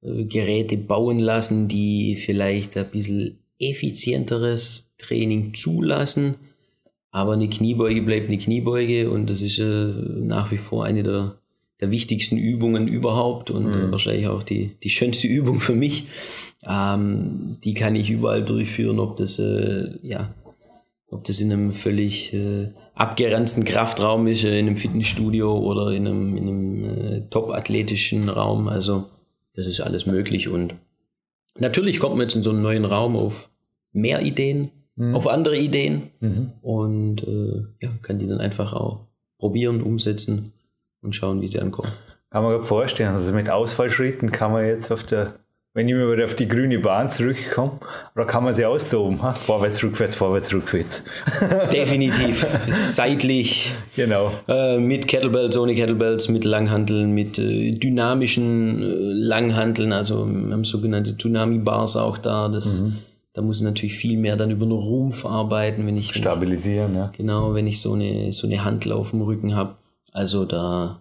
Geräte 0.03 0.77
bauen 0.77 1.19
lassen, 1.19 1.69
die 1.69 2.17
vielleicht 2.17 2.77
ein 2.77 2.87
bisschen 2.87 3.39
effizienteres 3.59 4.91
Training 4.99 5.55
zulassen. 5.55 6.37
Aber 7.11 7.33
eine 7.33 7.49
Kniebeuge 7.49 8.03
bleibt 8.03 8.29
eine 8.29 8.39
Kniebeuge 8.39 9.11
und 9.11 9.29
das 9.29 9.43
ist 9.43 9.59
äh, 9.59 9.65
nach 9.65 10.53
wie 10.53 10.59
vor 10.59 10.85
eine 10.85 11.03
der, 11.03 11.39
der 11.81 11.91
wichtigsten 11.91 12.37
Übungen 12.37 12.87
überhaupt 12.87 13.51
und 13.51 13.75
äh, 13.75 13.79
mhm. 13.79 13.91
wahrscheinlich 13.91 14.29
auch 14.29 14.43
die, 14.43 14.77
die 14.83 14.91
schönste 14.91 15.27
Übung 15.29 15.59
für 15.59 15.75
mich. 15.75 16.07
Ähm, 16.69 17.57
die 17.65 17.75
kann 17.75 17.97
ich 17.97 18.11
überall 18.11 18.45
durchführen, 18.45 18.99
ob 18.99 19.17
das 19.17 19.39
äh, 19.39 19.91
ja, 20.03 20.35
ob 21.11 21.25
das 21.25 21.41
in 21.41 21.53
einem 21.53 21.73
völlig 21.73 22.35
äh, 22.35 22.69
abgeranzten 22.95 23.65
Kraftraum 23.65 24.27
ist, 24.27 24.45
äh, 24.45 24.59
in 24.59 24.67
einem 24.67 24.77
Fitnessstudio 24.77 25.57
oder 25.57 25.93
in 25.93 26.07
einem, 26.07 26.37
in 26.37 26.49
einem 26.49 26.85
äh, 26.85 27.21
top-athletischen 27.31 28.29
Raum. 28.29 28.69
Also 28.69 29.07
das 29.59 29.67
ist 29.67 29.81
alles 29.81 30.07
möglich. 30.07 30.49
Und 30.49 30.77
natürlich 31.59 31.99
kommt 31.99 32.15
man 32.15 32.23
jetzt 32.23 32.37
in 32.37 32.45
so 32.45 32.51
einen 32.51 32.63
neuen 32.63 32.85
Raum 32.85 33.17
auf 33.17 33.51
mehr 33.93 34.23
Ideen, 34.23 34.71
mhm. 34.95 35.17
auf 35.17 35.27
andere 35.27 35.59
Ideen 35.59 36.11
mhm. 36.21 36.53
und 36.63 37.25
äh, 37.25 37.65
ja, 37.81 37.91
kann 38.03 38.21
die 38.21 38.29
dann 38.29 38.39
einfach 38.39 38.73
auch 38.73 39.09
probieren, 39.37 39.83
umsetzen 39.83 40.53
und 41.03 41.17
schauen, 41.17 41.41
wie 41.41 41.49
sie 41.49 41.59
ankommen. 41.59 41.91
Kann 42.31 42.45
man 42.45 42.57
sich 42.57 42.69
vorstellen, 42.69 43.15
also 43.15 43.33
mit 43.33 43.51
Ausfallschritten 43.51 44.31
kann 44.31 44.53
man 44.53 44.65
jetzt 44.65 44.93
auf 44.93 45.03
der 45.03 45.41
wenn 45.79 45.89
ich 45.89 45.95
mal 45.95 46.13
wieder 46.13 46.25
auf 46.25 46.35
die 46.35 46.49
grüne 46.49 46.81
Bahn 46.81 47.09
zurückkomme, 47.09 47.79
oder 48.17 48.25
kann 48.25 48.43
man 48.43 48.53
sie 48.53 48.67
austoben? 48.67 49.23
Ha? 49.23 49.33
Vorwärts, 49.33 49.81
rückwärts, 49.81 50.17
vorwärts, 50.17 50.53
rückwärts. 50.53 51.05
Definitiv. 51.73 52.45
Seitlich. 52.75 53.73
Genau. 53.95 54.33
Äh, 54.49 54.79
mit 54.79 55.07
Kettlebells, 55.07 55.57
ohne 55.57 55.77
Kettlebells, 55.77 56.29
mit 56.29 56.45
Langhanteln, 56.45 57.13
mit 57.13 57.39
äh, 57.39 57.71
dynamischen 57.71 58.83
äh, 58.83 58.87
Langhanteln. 58.89 59.93
Also 59.93 60.27
wir 60.27 60.53
haben 60.53 60.65
sogenannte 60.65 61.17
Tsunami-Bars 61.17 61.95
auch 61.97 62.19
da. 62.19 62.49
Das, 62.49 62.81
mhm. 62.81 62.97
Da 63.35 63.43
muss 63.43 63.59
ich 63.59 63.63
natürlich 63.63 63.95
viel 63.95 64.19
mehr 64.19 64.35
dann 64.35 64.51
über 64.51 64.67
den 64.67 64.73
Rumpf 64.73 65.25
arbeiten, 65.25 65.87
wenn 65.87 65.97
ich. 65.97 66.13
Stabilisieren, 66.13 66.95
wenn 66.95 67.01
ich, 67.03 67.07
ja. 67.07 67.13
Genau, 67.17 67.55
wenn 67.55 67.69
ich 67.69 67.81
so 67.81 67.93
eine, 67.93 68.33
so 68.33 68.49
eine 68.49 68.65
Hantel 68.65 68.91
auf 68.91 69.11
dem 69.11 69.23
Rücken 69.23 69.55
habe. 69.55 69.77
Also 70.13 70.45
da 70.45 70.99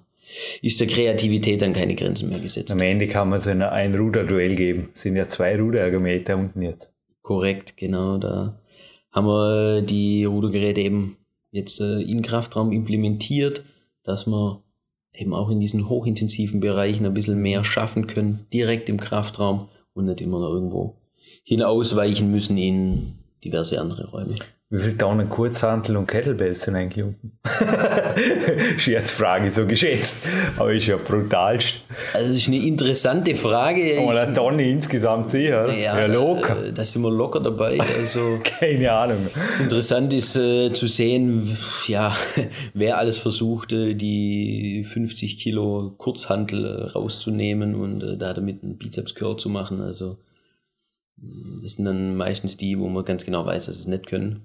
ist 0.61 0.79
der 0.79 0.87
Kreativität 0.87 1.61
dann 1.61 1.73
keine 1.73 1.95
Grenzen 1.95 2.29
mehr 2.29 2.39
gesetzt. 2.39 2.71
Am 2.71 2.81
Ende 2.81 3.07
kann 3.07 3.29
man 3.29 3.39
so 3.39 3.49
ein 3.49 3.61
Ein-Ruder-Duell 3.61 4.55
geben. 4.55 4.89
Es 4.93 5.01
sind 5.01 5.15
ja 5.15 5.27
zwei 5.27 5.59
Ruderergometer 5.59 6.37
unten 6.37 6.61
jetzt. 6.61 6.91
Korrekt, 7.21 7.77
genau. 7.77 8.17
Da 8.17 8.59
haben 9.11 9.27
wir 9.27 9.81
die 9.81 10.25
Rudergeräte 10.25 10.81
eben 10.81 11.17
jetzt 11.51 11.79
äh, 11.79 12.01
in 12.01 12.21
Kraftraum 12.21 12.71
implementiert, 12.71 13.63
dass 14.03 14.27
wir 14.27 14.63
eben 15.13 15.33
auch 15.33 15.49
in 15.49 15.59
diesen 15.59 15.89
hochintensiven 15.89 16.59
Bereichen 16.59 17.05
ein 17.05 17.13
bisschen 17.13 17.41
mehr 17.41 17.63
schaffen 17.63 18.07
können, 18.07 18.45
direkt 18.53 18.89
im 18.89 18.99
Kraftraum 18.99 19.69
und 19.93 20.05
nicht 20.05 20.21
immer 20.21 20.39
noch 20.39 20.53
irgendwo 20.53 20.97
hinausweichen 21.43 22.31
müssen 22.31 22.57
in 22.57 23.15
diverse 23.43 23.81
andere 23.81 24.09
Räume. 24.09 24.35
Wie 24.69 24.81
viel 24.81 24.97
Tonnen 24.97 25.29
Kurzhantel 25.29 25.95
und 25.95 26.07
Kettlebells 26.07 26.63
sind 26.63 26.75
eigentlich 26.75 27.01
unten? 27.01 27.39
Scherzfrage, 28.77 29.49
so 29.49 29.65
geschätzt. 29.65 30.25
Aber 30.57 30.73
ist 30.73 30.87
ja 30.87 30.97
brutalst. 30.97 31.75
Also, 32.13 32.27
das 32.33 32.37
ist 32.39 32.47
eine 32.49 32.57
interessante 32.57 33.33
Frage. 33.33 33.97
Aber 33.97 34.19
eine 34.19 34.33
Tonne 34.33 34.69
insgesamt 34.69 35.31
sicher. 35.31 35.71
Ja, 35.71 35.97
ja 35.97 36.05
locker. 36.07 36.55
Da, 36.55 36.71
da 36.71 36.83
sind 36.83 37.01
wir 37.01 37.11
locker 37.11 37.39
dabei. 37.39 37.79
Also, 37.79 38.41
Keine 38.43 38.91
Ahnung. 38.91 39.27
Interessant 39.57 40.13
ist 40.13 40.35
äh, 40.35 40.73
zu 40.73 40.87
sehen, 40.87 41.57
ja, 41.87 42.13
wer 42.73 42.97
alles 42.97 43.17
versucht, 43.17 43.71
äh, 43.71 43.93
die 43.93 44.83
50 44.83 45.37
Kilo 45.37 45.93
Kurzhantel 45.97 46.65
äh, 46.65 46.83
rauszunehmen 46.89 47.73
und 47.73 48.03
äh, 48.03 48.17
da 48.17 48.33
damit 48.33 48.63
einen 48.63 48.77
Bizeps 48.77 49.15
Curl 49.15 49.37
zu 49.37 49.47
machen. 49.47 49.79
Also, 49.79 50.17
das 51.61 51.71
sind 51.71 51.85
dann 51.85 52.17
meistens 52.17 52.57
die, 52.57 52.77
wo 52.77 52.89
man 52.89 53.05
ganz 53.05 53.23
genau 53.23 53.45
weiß, 53.45 53.67
dass 53.67 53.77
sie 53.77 53.83
es 53.83 53.87
nicht 53.87 54.07
können 54.07 54.41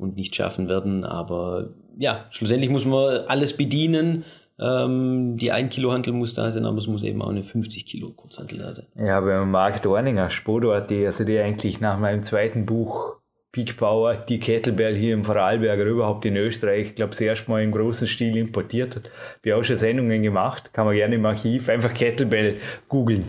und 0.00 0.16
nicht 0.16 0.34
schaffen 0.34 0.68
werden. 0.68 1.04
Aber 1.04 1.70
ja, 1.98 2.26
schlussendlich 2.30 2.70
muss 2.70 2.84
man 2.84 3.24
alles 3.28 3.56
bedienen. 3.56 4.24
Ähm, 4.58 5.36
die 5.36 5.52
1 5.52 5.74
Kilo 5.74 5.92
Hantel 5.92 6.12
muss 6.12 6.34
da 6.34 6.50
sein, 6.50 6.66
aber 6.66 6.78
es 6.78 6.86
muss 6.86 7.02
eben 7.02 7.22
auch 7.22 7.30
eine 7.30 7.42
50 7.42 7.86
Kilo 7.86 8.10
Kurzhantel 8.10 8.58
da 8.58 8.74
sein. 8.74 8.86
Ja, 8.96 9.20
bei 9.20 9.44
Marc 9.44 9.82
Dorninger, 9.82 10.28
Spodo.at, 10.30 10.92
also 10.92 11.24
die 11.24 11.38
eigentlich 11.38 11.80
nach 11.80 11.98
meinem 11.98 12.24
zweiten 12.24 12.66
Buch 12.66 13.20
Peak 13.52 13.76
Power, 13.78 14.14
die 14.14 14.38
Kettlebell 14.38 14.94
hier 14.94 15.12
im 15.12 15.24
Vorarlberger, 15.24 15.84
überhaupt 15.84 16.24
in 16.24 16.36
Österreich, 16.36 16.88
ich 16.88 16.94
glaube, 16.94 17.10
das 17.10 17.20
erste 17.20 17.50
Mal 17.50 17.64
im 17.64 17.72
großen 17.72 18.06
Stil 18.06 18.36
importiert 18.36 18.94
hat. 18.94 19.10
Wir 19.42 19.58
auch 19.58 19.64
schon 19.64 19.76
Sendungen 19.76 20.22
gemacht, 20.22 20.72
kann 20.72 20.86
man 20.86 20.94
gerne 20.94 21.16
im 21.16 21.26
Archiv 21.26 21.68
einfach 21.68 21.92
Kettlebell 21.92 22.58
googeln. 22.88 23.24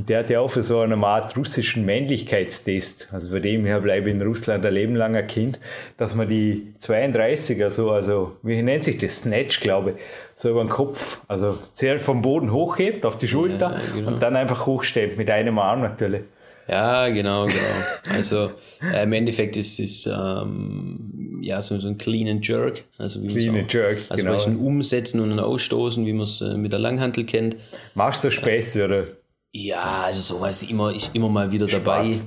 Und 0.00 0.08
der 0.08 0.20
hat 0.20 0.30
ja 0.30 0.40
auch 0.40 0.50
für 0.50 0.62
so 0.62 0.80
eine 0.80 0.96
Art 0.96 1.36
russischen 1.36 1.84
Männlichkeitstest, 1.84 3.08
also 3.12 3.28
von 3.28 3.42
dem 3.42 3.66
her 3.66 3.82
bleibe 3.82 4.08
ich 4.08 4.14
in 4.14 4.22
Russland 4.22 4.64
ein 4.64 4.72
Leben 4.72 4.96
lang 4.96 5.14
ein 5.14 5.26
Kind, 5.26 5.60
dass 5.98 6.14
man 6.14 6.26
die 6.26 6.72
32er 6.80 7.70
so, 7.70 7.90
also 7.90 8.32
wie 8.42 8.62
nennt 8.62 8.82
sich 8.82 8.96
das, 8.96 9.16
Snatch, 9.16 9.60
glaube 9.60 9.90
ich, 9.90 9.96
so 10.36 10.48
über 10.48 10.64
den 10.64 10.70
Kopf, 10.70 11.20
also 11.28 11.58
sehr 11.74 12.00
vom 12.00 12.22
Boden 12.22 12.50
hochhebt 12.50 13.04
auf 13.04 13.18
die 13.18 13.28
Schulter 13.28 13.72
ja, 13.72 13.80
genau. 13.94 14.08
und 14.08 14.22
dann 14.22 14.36
einfach 14.36 14.64
hochsteht 14.64 15.18
mit 15.18 15.28
einem 15.28 15.58
Arm 15.58 15.82
natürlich. 15.82 16.22
Ja, 16.66 17.10
genau, 17.10 17.44
genau. 17.44 18.14
Also 18.16 18.48
äh, 18.80 19.02
im 19.02 19.12
Endeffekt 19.12 19.58
ist 19.58 19.78
es 19.78 20.06
ähm, 20.06 21.40
ja 21.42 21.60
so, 21.60 21.78
so 21.78 21.88
ein 21.88 21.98
Clean 21.98 22.26
and 22.26 22.48
Jerk. 22.48 22.84
Also 22.96 23.22
wie 23.22 23.26
clean 23.26 23.54
and 23.54 23.70
Jerk, 23.70 23.98
also 24.08 24.24
genau. 24.24 24.42
ein 24.42 24.56
Umsetzen 24.56 25.20
und 25.20 25.30
ein 25.30 25.40
Ausstoßen, 25.40 26.06
wie 26.06 26.14
man 26.14 26.24
es 26.24 26.40
äh, 26.40 26.56
mit 26.56 26.72
der 26.72 26.80
Langhantel 26.80 27.24
kennt. 27.24 27.56
Machst 27.94 28.24
du 28.24 28.30
Späße, 28.30 28.86
oder? 28.86 29.06
Ja, 29.52 30.02
also 30.02 30.36
sowas 30.36 30.62
immer, 30.62 30.94
ist 30.94 31.14
immer 31.14 31.28
mal 31.28 31.50
wieder 31.50 31.66
dabei. 31.66 32.20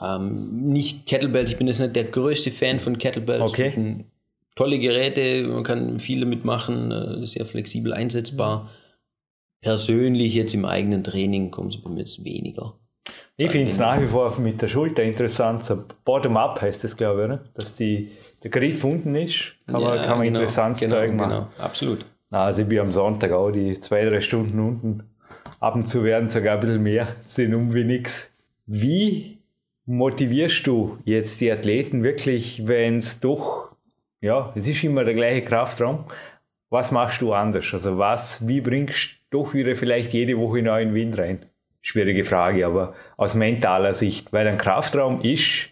Ähm, 0.00 0.70
nicht 0.70 1.06
Kettlebells, 1.06 1.50
ich 1.50 1.56
bin 1.56 1.66
jetzt 1.66 1.80
nicht 1.80 1.96
der 1.96 2.04
größte 2.04 2.50
Fan 2.50 2.80
von 2.80 2.98
Kettlebells. 2.98 3.52
Okay. 3.52 4.04
tolle 4.54 4.78
Geräte, 4.78 5.44
man 5.44 5.64
kann 5.64 5.98
viele 5.98 6.26
mitmachen, 6.26 6.90
äh, 6.90 7.26
sehr 7.26 7.44
flexibel 7.46 7.92
einsetzbar. 7.92 8.70
Persönlich 9.60 10.34
jetzt 10.34 10.54
im 10.54 10.64
eigenen 10.64 11.04
Training 11.04 11.50
kommen 11.50 11.70
sie 11.70 11.78
bei 11.78 11.90
mir 11.90 12.00
jetzt 12.00 12.24
weniger. 12.24 12.74
Ich 13.36 13.50
finde 13.50 13.68
es 13.68 13.78
nach 13.78 14.00
wie 14.00 14.06
vor 14.06 14.38
mit 14.38 14.60
der 14.62 14.68
Schulter 14.68 15.02
interessant. 15.02 15.64
So 15.64 15.84
Bottom-up 16.04 16.60
heißt 16.60 16.84
das, 16.84 16.96
glaube 16.96 17.20
ich, 17.20 17.24
oder? 17.26 17.44
dass 17.54 17.74
die, 17.74 18.10
der 18.42 18.50
Griff 18.50 18.84
unten 18.84 19.14
ist. 19.14 19.54
Kann 19.66 19.80
ja, 19.80 19.88
man, 19.88 19.98
kann 19.98 20.18
man 20.18 20.26
genau, 20.26 20.38
interessantes 20.40 20.80
genau, 20.80 20.92
Zeug 20.94 21.14
machen. 21.14 21.30
Genau, 21.30 21.48
absolut. 21.58 22.06
Also 22.30 22.62
ich 22.62 22.68
bin 22.68 22.78
am 22.78 22.90
Sonntag 22.90 23.32
auch 23.32 23.50
die 23.50 23.78
zwei, 23.80 24.04
drei 24.04 24.20
Stunden 24.20 24.58
unten. 24.58 25.11
Ab 25.62 25.76
und 25.76 25.88
zu 25.88 26.02
werden 26.02 26.28
sogar 26.28 26.54
ein 26.54 26.60
bisschen 26.60 26.82
mehr, 26.82 27.14
sind 27.22 27.54
um 27.54 27.72
wie 27.72 27.84
nix. 27.84 28.28
Wie 28.66 29.38
motivierst 29.86 30.66
du 30.66 30.98
jetzt 31.04 31.40
die 31.40 31.52
Athleten 31.52 32.02
wirklich, 32.02 32.66
wenn 32.66 32.96
es 32.96 33.20
doch, 33.20 33.70
ja, 34.20 34.52
es 34.56 34.66
ist 34.66 34.82
immer 34.82 35.04
der 35.04 35.14
gleiche 35.14 35.42
Kraftraum. 35.42 36.06
Was 36.68 36.90
machst 36.90 37.22
du 37.22 37.32
anders? 37.32 37.72
Also 37.72 37.96
was, 37.96 38.48
wie 38.48 38.60
bringst 38.60 39.12
du 39.30 39.38
doch 39.38 39.54
wieder 39.54 39.76
vielleicht 39.76 40.12
jede 40.12 40.36
Woche 40.36 40.62
neuen 40.62 40.94
Wind 40.94 41.16
rein? 41.16 41.46
schwierige 41.82 42.24
Frage, 42.24 42.64
aber 42.64 42.94
aus 43.16 43.34
mentaler 43.34 43.92
Sicht, 43.92 44.32
weil 44.32 44.46
ein 44.48 44.56
Kraftraum 44.56 45.20
ist, 45.20 45.68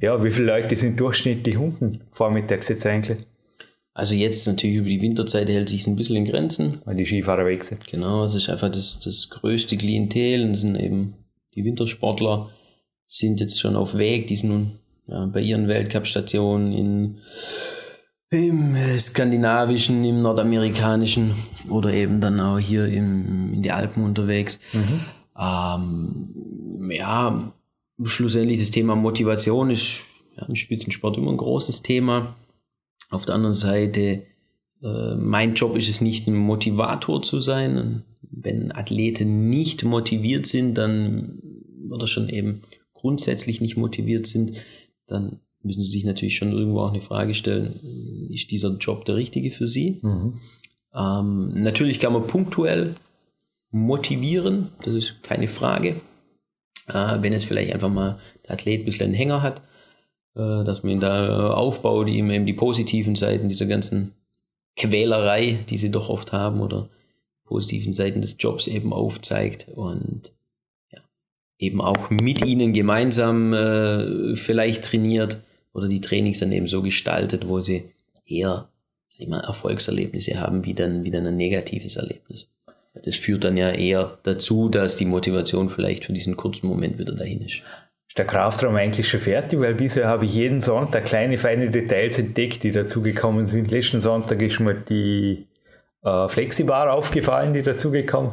ja, 0.00 0.22
wie 0.22 0.30
viele 0.30 0.46
Leute 0.46 0.76
sind 0.76 1.00
durchschnittlich 1.00 1.56
unten 1.56 2.02
vormittags 2.12 2.68
jetzt 2.68 2.86
eigentlich? 2.86 3.26
Also 3.94 4.14
jetzt 4.14 4.46
natürlich 4.46 4.76
über 4.76 4.88
die 4.88 5.02
Winterzeit 5.02 5.48
hält 5.48 5.68
sich 5.68 5.86
ein 5.86 5.96
bisschen 5.96 6.16
in 6.16 6.24
Grenzen. 6.24 6.80
Weil 6.84 6.96
die 6.96 7.04
Skifahrer 7.04 7.44
weg 7.44 7.62
sind. 7.62 7.86
Genau, 7.86 8.24
es 8.24 8.34
ist 8.34 8.48
einfach 8.48 8.70
das, 8.70 8.98
das 9.00 9.28
größte 9.28 9.76
Klientel 9.76 10.44
und 10.44 10.54
sind 10.54 10.76
eben 10.76 11.14
die 11.54 11.64
Wintersportler 11.64 12.50
sind 13.06 13.40
jetzt 13.40 13.60
schon 13.60 13.76
auf 13.76 13.98
Weg, 13.98 14.26
die 14.28 14.36
sind 14.36 14.48
nun 14.48 14.72
ja, 15.06 15.26
bei 15.26 15.40
ihren 15.40 15.68
Weltcup-Stationen 15.68 16.72
in 16.72 17.18
im 18.30 18.74
skandinavischen, 18.98 20.02
im 20.04 20.22
nordamerikanischen 20.22 21.34
oder 21.68 21.92
eben 21.92 22.22
dann 22.22 22.40
auch 22.40 22.58
hier 22.58 22.86
im, 22.86 23.52
in 23.52 23.62
die 23.62 23.72
Alpen 23.72 24.04
unterwegs. 24.04 24.58
Mhm. 24.72 25.00
Ähm, 25.38 26.90
ja, 26.90 27.52
schlussendlich 28.02 28.58
das 28.58 28.70
Thema 28.70 28.96
Motivation 28.96 29.70
ist 29.70 30.04
ja, 30.34 30.46
im 30.46 30.54
Spitzensport 30.54 31.18
immer 31.18 31.30
ein 31.30 31.36
großes 31.36 31.82
Thema. 31.82 32.34
Auf 33.12 33.26
der 33.26 33.34
anderen 33.34 33.54
Seite, 33.54 34.22
äh, 34.82 35.14
mein 35.14 35.54
Job 35.54 35.76
ist 35.76 35.88
es 35.88 36.00
nicht, 36.00 36.26
ein 36.26 36.34
Motivator 36.34 37.22
zu 37.22 37.40
sein. 37.40 38.04
Wenn 38.22 38.72
Athleten 38.72 39.50
nicht 39.50 39.84
motiviert 39.84 40.46
sind, 40.46 40.78
dann 40.78 41.38
oder 41.90 42.06
schon 42.06 42.28
eben 42.30 42.62
grundsätzlich 42.94 43.60
nicht 43.60 43.76
motiviert 43.76 44.26
sind, 44.26 44.52
dann 45.06 45.40
müssen 45.62 45.82
sie 45.82 45.90
sich 45.90 46.04
natürlich 46.04 46.36
schon 46.36 46.52
irgendwo 46.52 46.80
auch 46.80 46.92
eine 46.92 47.02
Frage 47.02 47.34
stellen, 47.34 48.28
ist 48.30 48.50
dieser 48.50 48.76
Job 48.78 49.04
der 49.04 49.16
richtige 49.16 49.50
für 49.50 49.68
sie? 49.68 50.00
Mhm. 50.02 50.40
Ähm, 50.94 51.62
natürlich 51.62 52.00
kann 52.00 52.14
man 52.14 52.26
punktuell 52.26 52.94
motivieren, 53.70 54.70
das 54.84 54.94
ist 54.94 55.22
keine 55.22 55.48
Frage. 55.48 56.00
Äh, 56.88 57.18
wenn 57.20 57.34
es 57.34 57.44
vielleicht 57.44 57.72
einfach 57.72 57.90
mal 57.90 58.18
der 58.44 58.52
Athlet 58.52 58.80
ein 58.80 58.84
bisschen 58.86 59.06
einen 59.06 59.14
Hänger 59.14 59.42
hat, 59.42 59.62
äh, 60.34 60.64
dass 60.64 60.82
man 60.82 60.92
ihn 60.92 61.00
da 61.00 61.52
aufbaut, 61.52 62.08
ihm 62.08 62.30
eben 62.30 62.46
die 62.46 62.52
positiven 62.52 63.16
Seiten 63.16 63.48
dieser 63.48 63.66
ganzen 63.66 64.14
Quälerei, 64.76 65.64
die 65.68 65.76
sie 65.76 65.90
doch 65.90 66.08
oft 66.08 66.32
haben, 66.32 66.60
oder 66.60 66.88
positiven 67.44 67.92
Seiten 67.92 68.22
des 68.22 68.36
Jobs 68.38 68.66
eben 68.66 68.92
aufzeigt 68.92 69.68
und 69.74 70.32
ja, 70.90 71.00
eben 71.58 71.80
auch 71.82 72.08
mit 72.08 72.44
ihnen 72.44 72.72
gemeinsam 72.72 73.52
äh, 73.52 74.36
vielleicht 74.36 74.84
trainiert 74.84 75.40
oder 75.74 75.88
die 75.88 76.00
Trainings 76.00 76.38
dann 76.38 76.52
eben 76.52 76.66
so 76.66 76.82
gestaltet, 76.82 77.48
wo 77.48 77.60
sie 77.60 77.90
eher 78.24 78.68
sag 79.18 79.28
mal, 79.28 79.40
Erfolgserlebnisse 79.40 80.40
haben, 80.40 80.64
wie 80.64 80.74
dann, 80.74 81.04
wie 81.04 81.10
dann 81.10 81.26
ein 81.26 81.36
negatives 81.36 81.96
Erlebnis. 81.96 82.48
Das 83.04 83.16
führt 83.16 83.44
dann 83.44 83.56
ja 83.56 83.70
eher 83.70 84.18
dazu, 84.22 84.68
dass 84.68 84.96
die 84.96 85.06
Motivation 85.06 85.70
vielleicht 85.70 86.04
für 86.04 86.12
diesen 86.12 86.36
kurzen 86.36 86.66
Moment 86.66 86.98
wieder 86.98 87.14
dahin 87.14 87.42
ist. 87.42 87.62
Ist 88.12 88.18
der 88.18 88.26
Kraftraum 88.26 88.76
eigentlich 88.76 89.08
schon 89.08 89.20
fertig? 89.20 89.58
Weil 89.58 89.72
bisher 89.72 90.06
habe 90.06 90.26
ich 90.26 90.34
jeden 90.34 90.60
Sonntag 90.60 91.06
kleine, 91.06 91.38
feine 91.38 91.70
Details 91.70 92.18
entdeckt, 92.18 92.62
die 92.62 92.70
dazugekommen 92.70 93.46
sind. 93.46 93.70
Letzten 93.70 94.02
Sonntag 94.02 94.42
ist 94.42 94.60
mir 94.60 94.74
die 94.74 95.46
äh, 96.04 96.28
Flexibar 96.28 96.92
aufgefallen, 96.92 97.54
die 97.54 97.62
dazugekommen 97.62 98.32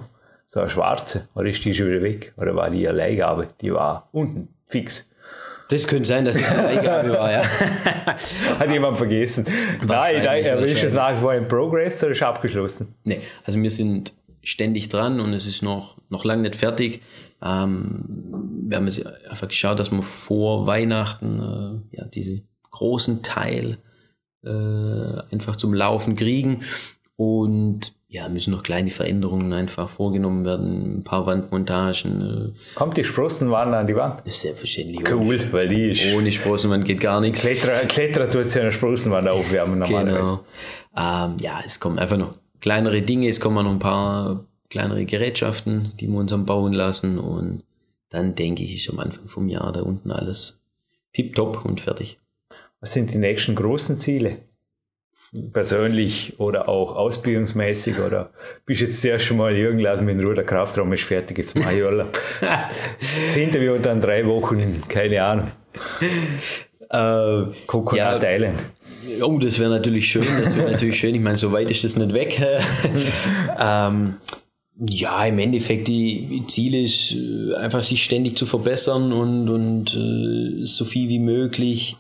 So 0.50 0.60
eine 0.60 0.70
schwarze. 0.70 1.30
Oder 1.34 1.48
ist 1.48 1.64
die 1.64 1.74
schon 1.74 1.88
wieder 1.88 2.02
weg? 2.02 2.34
Oder 2.36 2.58
war 2.58 2.70
die 2.70 2.86
eine 2.90 2.98
Leihgabe? 2.98 3.48
Die 3.62 3.72
war 3.74 4.10
unten, 4.12 4.50
fix. 4.68 5.08
Das 5.70 5.88
könnte 5.88 6.10
sein, 6.10 6.26
dass 6.26 6.36
es 6.36 6.52
eine 6.52 6.64
Leihgabe 6.64 7.12
war, 7.12 7.32
ja. 7.32 7.44
Hat 8.60 8.70
jemand 8.70 8.98
vergessen. 8.98 9.46
Nein, 9.88 10.24
nein, 10.26 10.46
aber 10.46 10.64
ist 10.64 10.84
es 10.84 10.92
nach 10.92 11.16
wie 11.16 11.22
vor 11.22 11.34
im 11.34 11.48
Progress 11.48 12.04
oder 12.04 12.12
ist 12.12 12.22
abgeschlossen? 12.22 12.96
Nee, 13.06 13.22
also 13.46 13.62
wir 13.62 13.72
sind 13.72 14.12
ständig 14.44 14.90
dran 14.90 15.22
und 15.22 15.32
es 15.32 15.48
ist 15.48 15.62
noch, 15.62 15.96
noch 16.10 16.26
lange 16.26 16.42
nicht 16.42 16.58
fertig. 16.58 17.02
Ähm, 17.42 18.64
wir 18.68 18.78
haben 18.78 18.86
jetzt 18.86 19.06
einfach 19.30 19.48
geschaut, 19.48 19.80
dass 19.80 19.92
wir 19.92 20.02
vor 20.02 20.68
Weihnachten 20.68 21.40
äh, 21.92 21.98
ja, 21.98 22.06
diese 22.06 22.42
großen 22.72 23.24
Teil 23.24 23.78
äh, 24.44 25.22
einfach 25.32 25.56
zum 25.56 25.74
Laufen 25.74 26.16
kriegen. 26.16 26.64
Und 27.16 27.94
ja, 28.08 28.28
müssen 28.28 28.52
noch 28.52 28.64
kleine 28.64 28.90
Veränderungen 28.90 29.54
einfach 29.54 29.88
vorgenommen 29.88 30.44
werden, 30.44 31.00
ein 31.00 31.04
paar 31.04 31.26
Wandmontagen. 31.26 32.54
Äh. 32.56 32.76
Kommt 32.76 32.98
die 32.98 33.04
Sprossenwand 33.04 33.74
an 33.74 33.86
die 33.86 33.96
Wand? 33.96 34.26
Ist 34.26 34.42
selbstverständlich. 34.42 35.00
Cool, 35.12 35.28
ohne, 35.28 35.54
weil 35.54 35.68
die 35.68 35.90
ist. 35.92 36.14
Ohne 36.16 36.32
Sprossenwand 36.32 36.86
geht 36.86 37.02
gar 37.02 37.22
nichts. 37.22 37.42
Kletterer, 37.42 37.86
Kletterer 37.88 38.32
tut 38.32 38.46
sich 38.46 38.62
eine 38.62 38.72
Sprossenwand 38.72 39.28
aufwärmen 39.28 39.80
normalerweise. 39.80 40.40
Genau. 40.96 41.26
Ähm, 41.26 41.38
ja, 41.40 41.62
es 41.64 41.80
kommen 41.80 42.00
einfach 42.00 42.18
noch 42.18 42.32
kleinere 42.62 43.02
Dinge, 43.02 43.30
es 43.30 43.40
kommen 43.40 43.64
noch 43.64 43.72
ein 43.72 43.80
paar 43.80 44.46
kleinere 44.70 45.06
Gerätschaften, 45.06 45.94
die 46.00 46.08
wir 46.08 46.20
uns 46.20 46.32
am 46.32 46.46
bauen 46.46 46.74
lassen 46.74 47.18
und 47.18 47.64
dann 48.10 48.36
denke 48.36 48.64
ich, 48.64 48.76
ist 48.76 48.90
am 48.90 49.00
Anfang 49.00 49.28
vom 49.28 49.48
Jahr 49.48 49.72
da 49.72 49.82
unten 49.82 50.12
alles 50.12 50.60
tipptopp 51.14 51.66
und 51.66 51.82
fertig. 51.82 52.20
Was 52.80 52.94
sind 52.94 53.14
die 53.14 53.18
nächsten 53.18 53.56
großen 53.56 53.98
Ziele? 53.98 54.38
Persönlich 55.54 56.40
oder 56.40 56.68
auch 56.68 56.96
ausbildungsmäßig 56.96 58.00
oder 58.00 58.32
bist 58.66 58.82
jetzt 58.82 59.02
zuerst 59.02 59.26
schon 59.26 59.38
mal 59.38 59.56
Jürgen, 59.56 59.78
lass 59.78 60.02
mich 60.02 60.16
in 60.16 60.26
Ruhe, 60.26 60.34
der 60.34 60.44
Kraftraum 60.44 60.92
ist 60.94 61.04
fertig, 61.04 61.38
jetzt 61.38 61.58
mache 61.58 61.76
ich 61.76 61.84
Urlaub. 61.84 62.20
das 62.42 63.38
Interview 63.38 63.74
und 63.74 63.86
dann 63.86 64.02
drei 64.02 64.26
Wochen, 64.26 64.82
keine 64.88 65.24
Ahnung. 65.24 65.52
Äh, 66.90 67.44
Coconut 67.68 67.98
ja, 67.98 68.18
Island. 68.24 68.66
Oh, 69.22 69.38
das 69.38 69.60
wäre 69.60 69.70
natürlich 69.70 70.10
schön, 70.10 70.26
das 70.44 70.58
wäre 70.58 70.72
natürlich 70.72 71.00
schön. 71.00 71.14
Ich 71.14 71.22
meine, 71.22 71.38
so 71.38 71.52
weit 71.52 71.70
ist 71.70 71.84
das 71.84 71.96
nicht 71.96 72.14
weg. 72.14 72.42
ähm, 73.60 74.16
ja, 74.80 75.26
im 75.26 75.40
Endeffekt, 75.40 75.88
die 75.90 76.44
Ziel 76.48 76.76
ist 76.76 77.12
äh, 77.12 77.54
einfach, 77.56 77.84
sich 77.84 78.04
ständig 78.04 78.38
zu 78.38 78.46
verbessern 78.46 79.12
und, 79.12 79.50
und 79.50 79.94
äh, 79.94 80.66
so 80.66 80.86
viel 80.86 81.10
wie 81.10 81.20
möglich 81.20 81.98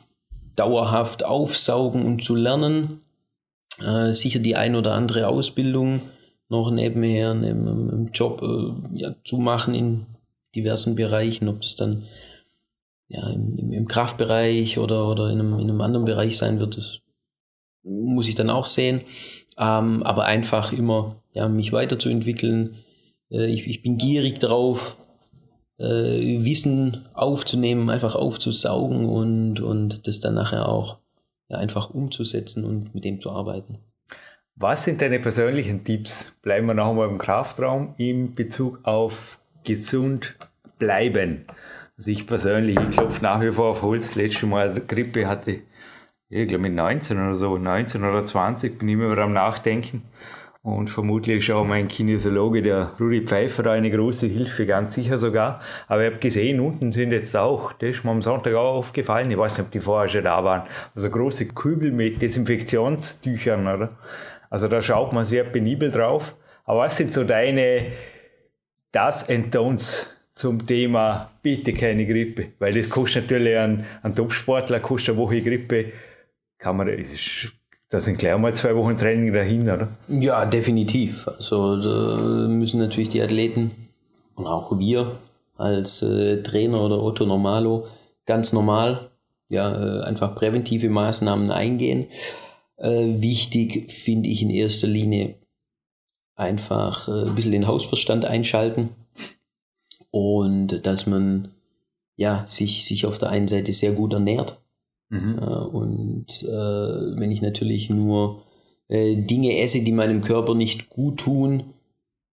dauerhaft 0.55 1.25
aufsaugen 1.25 2.05
und 2.05 2.23
zu 2.23 2.35
lernen. 2.35 3.01
Äh, 3.79 4.13
sicher 4.13 4.39
die 4.39 4.55
ein 4.55 4.75
oder 4.75 4.93
andere 4.93 5.27
Ausbildung 5.27 6.01
noch 6.47 6.71
nebenher, 6.71 7.33
neben 7.33 7.65
dem 7.65 8.11
Job 8.13 8.41
äh, 8.41 8.97
ja, 8.97 9.15
zu 9.25 9.37
machen 9.37 9.75
in 9.75 10.05
diversen 10.55 10.95
Bereichen, 10.95 11.47
ob 11.49 11.61
das 11.61 11.75
dann 11.75 12.03
ja, 13.09 13.29
im, 13.29 13.73
im 13.73 13.87
Kraftbereich 13.87 14.77
oder, 14.77 15.07
oder 15.09 15.29
in, 15.29 15.39
einem, 15.39 15.59
in 15.59 15.69
einem 15.69 15.81
anderen 15.81 16.05
Bereich 16.05 16.37
sein 16.37 16.59
wird, 16.59 16.77
das 16.77 17.01
muss 17.83 18.27
ich 18.27 18.35
dann 18.35 18.49
auch 18.49 18.65
sehen. 18.65 19.01
Ähm, 19.59 20.03
aber 20.03 20.25
einfach 20.25 20.71
immer 20.71 21.17
ja, 21.33 21.47
mich 21.49 21.73
weiterzuentwickeln. 21.73 22.75
Äh, 23.29 23.47
ich, 23.47 23.67
ich 23.67 23.81
bin 23.81 23.97
gierig 23.97 24.39
drauf, 24.39 24.95
äh, 25.77 25.83
Wissen 25.85 27.05
aufzunehmen, 27.13 27.89
einfach 27.89 28.15
aufzusaugen 28.15 29.05
und, 29.05 29.59
und 29.59 30.07
das 30.07 30.21
dann 30.21 30.35
nachher 30.35 30.67
auch 30.67 30.97
ja, 31.49 31.57
einfach 31.57 31.89
umzusetzen 31.89 32.63
und 32.63 32.95
mit 32.95 33.03
dem 33.03 33.19
zu 33.19 33.31
arbeiten. 33.31 33.79
Was 34.55 34.83
sind 34.83 35.01
deine 35.01 35.19
persönlichen 35.19 35.83
Tipps? 35.85 36.33
Bleiben 36.41 36.67
wir 36.67 36.73
noch 36.73 36.89
einmal 36.89 37.07
im 37.07 37.17
Kraftraum 37.17 37.95
in 37.97 38.35
Bezug 38.35 38.79
auf 38.83 39.39
gesund 39.63 40.35
bleiben. 40.77 41.45
Also 41.97 42.11
ich 42.11 42.27
persönlich, 42.27 42.77
ich 42.77 42.89
klopfe 42.91 43.23
nach 43.23 43.41
wie 43.41 43.51
vor 43.51 43.71
auf 43.71 43.81
Holz. 43.81 44.15
Letztes 44.15 44.43
Mal 44.43 44.73
Grippe 44.85 45.27
hatte 45.27 45.61
ich 46.29 46.47
glaube 46.47 46.61
mit 46.61 46.73
19 46.73 47.17
oder 47.17 47.35
so, 47.35 47.57
19 47.57 48.03
oder 48.03 48.23
20 48.23 48.77
bin 48.77 48.87
ich 48.87 48.93
immer 48.93 49.17
am 49.17 49.33
Nachdenken. 49.33 50.03
Und 50.61 50.89
vermutlich 50.89 51.37
ist 51.37 51.51
auch 51.51 51.65
mein 51.65 51.87
Kinesiologe, 51.87 52.61
der 52.61 52.91
Rudi 52.99 53.21
Pfeiffer, 53.21 53.71
eine 53.71 53.89
große 53.89 54.27
Hilfe, 54.27 54.65
ganz 54.65 54.93
sicher 54.93 55.17
sogar. 55.17 55.61
Aber 55.87 56.03
ich 56.03 56.11
habe 56.11 56.19
gesehen, 56.19 56.59
unten 56.59 56.91
sind 56.91 57.13
jetzt 57.13 57.35
auch, 57.35 57.73
das 57.73 57.91
ist 57.91 58.03
mir 58.03 58.11
am 58.11 58.21
Sonntag 58.21 58.53
auch 58.55 58.75
aufgefallen, 58.75 59.31
ich 59.31 59.37
weiß 59.37 59.57
nicht, 59.57 59.67
ob 59.67 59.71
die 59.71 59.79
vorher 59.79 60.09
schon 60.09 60.25
da 60.25 60.43
waren, 60.43 60.63
also 60.93 61.09
große 61.09 61.47
Kübel 61.47 61.91
mit 61.91 62.21
Desinfektionstüchern, 62.21 63.67
oder? 63.67 63.97
Also 64.49 64.67
da 64.67 64.81
schaut 64.81 65.13
man 65.13 65.25
sehr 65.25 65.45
penibel 65.45 65.89
drauf. 65.91 66.35
Aber 66.65 66.81
was 66.81 66.97
sind 66.97 67.13
so 67.13 67.23
deine 67.23 67.87
Das 68.91 69.29
and 69.29 69.55
Don'ts 69.55 70.07
zum 70.35 70.67
Thema 70.67 71.31
bitte 71.41 71.73
keine 71.73 72.05
Grippe? 72.05 72.49
Weil 72.59 72.73
das 72.73 72.89
kostet 72.89 73.23
natürlich 73.23 73.57
ein, 73.57 73.85
ein 74.03 74.13
Topsportler, 74.13 74.81
kostet 74.81 75.15
eine 75.15 75.23
Woche 75.23 75.41
Grippe 75.41 75.93
kann 76.59 76.77
man, 76.77 76.87
da 77.89 77.99
sind 77.99 78.19
gleich 78.19 78.37
mal 78.37 78.55
zwei 78.55 78.75
Wochen 78.75 78.97
Training 78.97 79.33
dahin, 79.33 79.63
oder? 79.63 79.89
Ja, 80.07 80.45
definitiv. 80.45 81.27
Also 81.27 81.77
da 81.81 82.47
müssen 82.47 82.79
natürlich 82.79 83.09
die 83.09 83.21
Athleten 83.21 83.71
und 84.35 84.45
auch 84.45 84.77
wir 84.77 85.19
als 85.57 86.01
äh, 86.03 86.43
Trainer 86.43 86.81
oder 86.85 87.01
Otto 87.01 87.25
Normalo 87.25 87.87
ganz 88.25 88.53
normal 88.53 89.09
ja, 89.47 89.71
äh, 89.71 90.03
einfach 90.03 90.35
präventive 90.35 90.89
Maßnahmen 90.89 91.49
eingehen. 91.49 92.07
Äh, 92.77 93.21
wichtig 93.21 93.91
finde 93.91 94.29
ich 94.29 94.43
in 94.43 94.51
erster 94.51 94.87
Linie 94.87 95.35
einfach 96.35 97.07
äh, 97.07 97.27
ein 97.27 97.35
bisschen 97.35 97.51
den 97.51 97.67
Hausverstand 97.67 98.25
einschalten 98.25 98.89
und 100.11 100.85
dass 100.85 101.07
man 101.07 101.49
ja, 102.15 102.45
sich, 102.47 102.85
sich 102.85 103.05
auf 103.05 103.17
der 103.17 103.29
einen 103.29 103.47
Seite 103.47 103.73
sehr 103.73 103.93
gut 103.93 104.13
ernährt 104.13 104.61
Mhm. 105.11 105.39
und 105.39 106.43
äh, 106.43 107.19
wenn 107.19 107.31
ich 107.31 107.41
natürlich 107.41 107.89
nur 107.89 108.43
äh, 108.89 109.15
Dinge 109.15 109.59
esse, 109.59 109.81
die 109.81 109.91
meinem 109.91 110.21
Körper 110.21 110.53
nicht 110.53 110.89
gut 110.89 111.17
tun, 111.17 111.73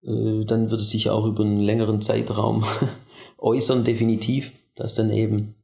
äh, 0.03 0.45
dann 0.45 0.69
wird 0.69 0.81
es 0.81 0.89
sich 0.89 1.09
auch 1.09 1.25
über 1.25 1.43
einen 1.43 1.61
längeren 1.61 2.01
Zeitraum 2.01 2.63
äußern, 3.37 3.83
definitiv, 3.83 4.51
dass 4.75 4.95
dann 4.95 5.11
eben 5.11 5.55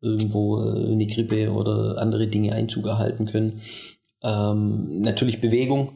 irgendwo 0.00 0.62
äh, 0.62 0.92
eine 0.92 1.06
Grippe 1.06 1.52
oder 1.52 1.98
andere 1.98 2.26
Dinge 2.26 2.52
Einzug 2.52 2.86
erhalten 2.86 3.26
können. 3.26 3.60
Ähm, 4.22 5.00
natürlich 5.00 5.40
Bewegung, 5.40 5.92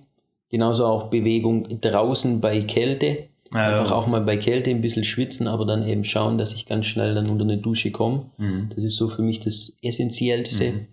genauso 0.50 0.87
auch 0.87 1.04
Bewegung 1.04 1.80
draußen 1.80 2.40
bei 2.40 2.62
Kälte. 2.62 3.28
Einfach 3.55 3.90
ja. 3.90 3.97
auch 3.97 4.09
mal 4.09 4.21
bei 4.21 4.37
Kälte 4.37 4.71
ein 4.71 4.81
bisschen 4.81 5.05
schwitzen, 5.05 5.47
aber 5.47 5.64
dann 5.64 5.87
eben 5.87 6.03
schauen, 6.03 6.38
dass 6.38 6.53
ich 6.53 6.67
ganz 6.67 6.87
schnell 6.87 7.14
dann 7.14 7.29
unter 7.29 7.45
eine 7.45 7.57
Dusche 7.57 7.93
komme. 7.93 8.31
Mhm. 8.37 8.69
Das 8.75 8.83
ist 8.83 8.97
so 8.97 9.09
für 9.09 9.23
mich 9.23 9.38
das 9.38 9.77
Essentiellste. 9.81 10.73
Mhm. 10.73 10.87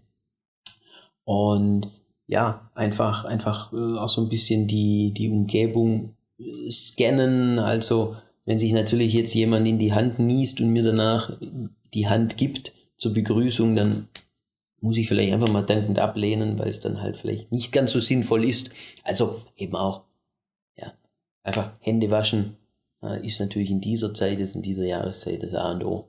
Und 1.23 1.89
ja, 2.27 2.69
einfach, 2.75 3.25
einfach 3.25 3.73
äh, 3.73 3.97
auch 3.97 4.09
so 4.09 4.21
ein 4.21 4.29
bisschen 4.29 4.67
die, 4.67 5.11
die 5.11 5.29
Umgebung 5.29 6.15
äh, 6.39 6.69
scannen. 6.69 7.57
Also, 7.57 8.15
wenn 8.45 8.59
sich 8.59 8.73
natürlich 8.73 9.13
jetzt 9.13 9.33
jemand 9.33 9.67
in 9.67 9.79
die 9.79 9.93
Hand 9.93 10.19
niest 10.19 10.61
und 10.61 10.71
mir 10.71 10.83
danach 10.83 11.31
die 11.95 12.07
Hand 12.07 12.37
gibt 12.37 12.73
zur 12.95 13.13
Begrüßung, 13.13 13.75
dann 13.75 14.07
muss 14.81 14.97
ich 14.97 15.07
vielleicht 15.07 15.33
einfach 15.33 15.51
mal 15.51 15.63
dankend 15.63 15.97
ablehnen, 15.97 16.59
weil 16.59 16.67
es 16.67 16.79
dann 16.79 17.01
halt 17.01 17.17
vielleicht 17.17 17.51
nicht 17.51 17.71
ganz 17.71 17.91
so 17.91 17.99
sinnvoll 17.99 18.45
ist. 18.45 18.69
Also 19.03 19.41
eben 19.57 19.75
auch 19.75 20.03
einfach 21.43 21.71
Hände 21.79 22.11
waschen 22.11 22.57
äh, 23.03 23.25
ist 23.25 23.39
natürlich 23.39 23.71
in 23.71 23.81
dieser 23.81 24.13
Zeit, 24.13 24.39
ist 24.39 24.55
in 24.55 24.61
dieser 24.61 24.85
Jahreszeit 24.85 25.43
das 25.43 25.53
A 25.53 25.71
und 25.71 25.83
O. 25.83 26.05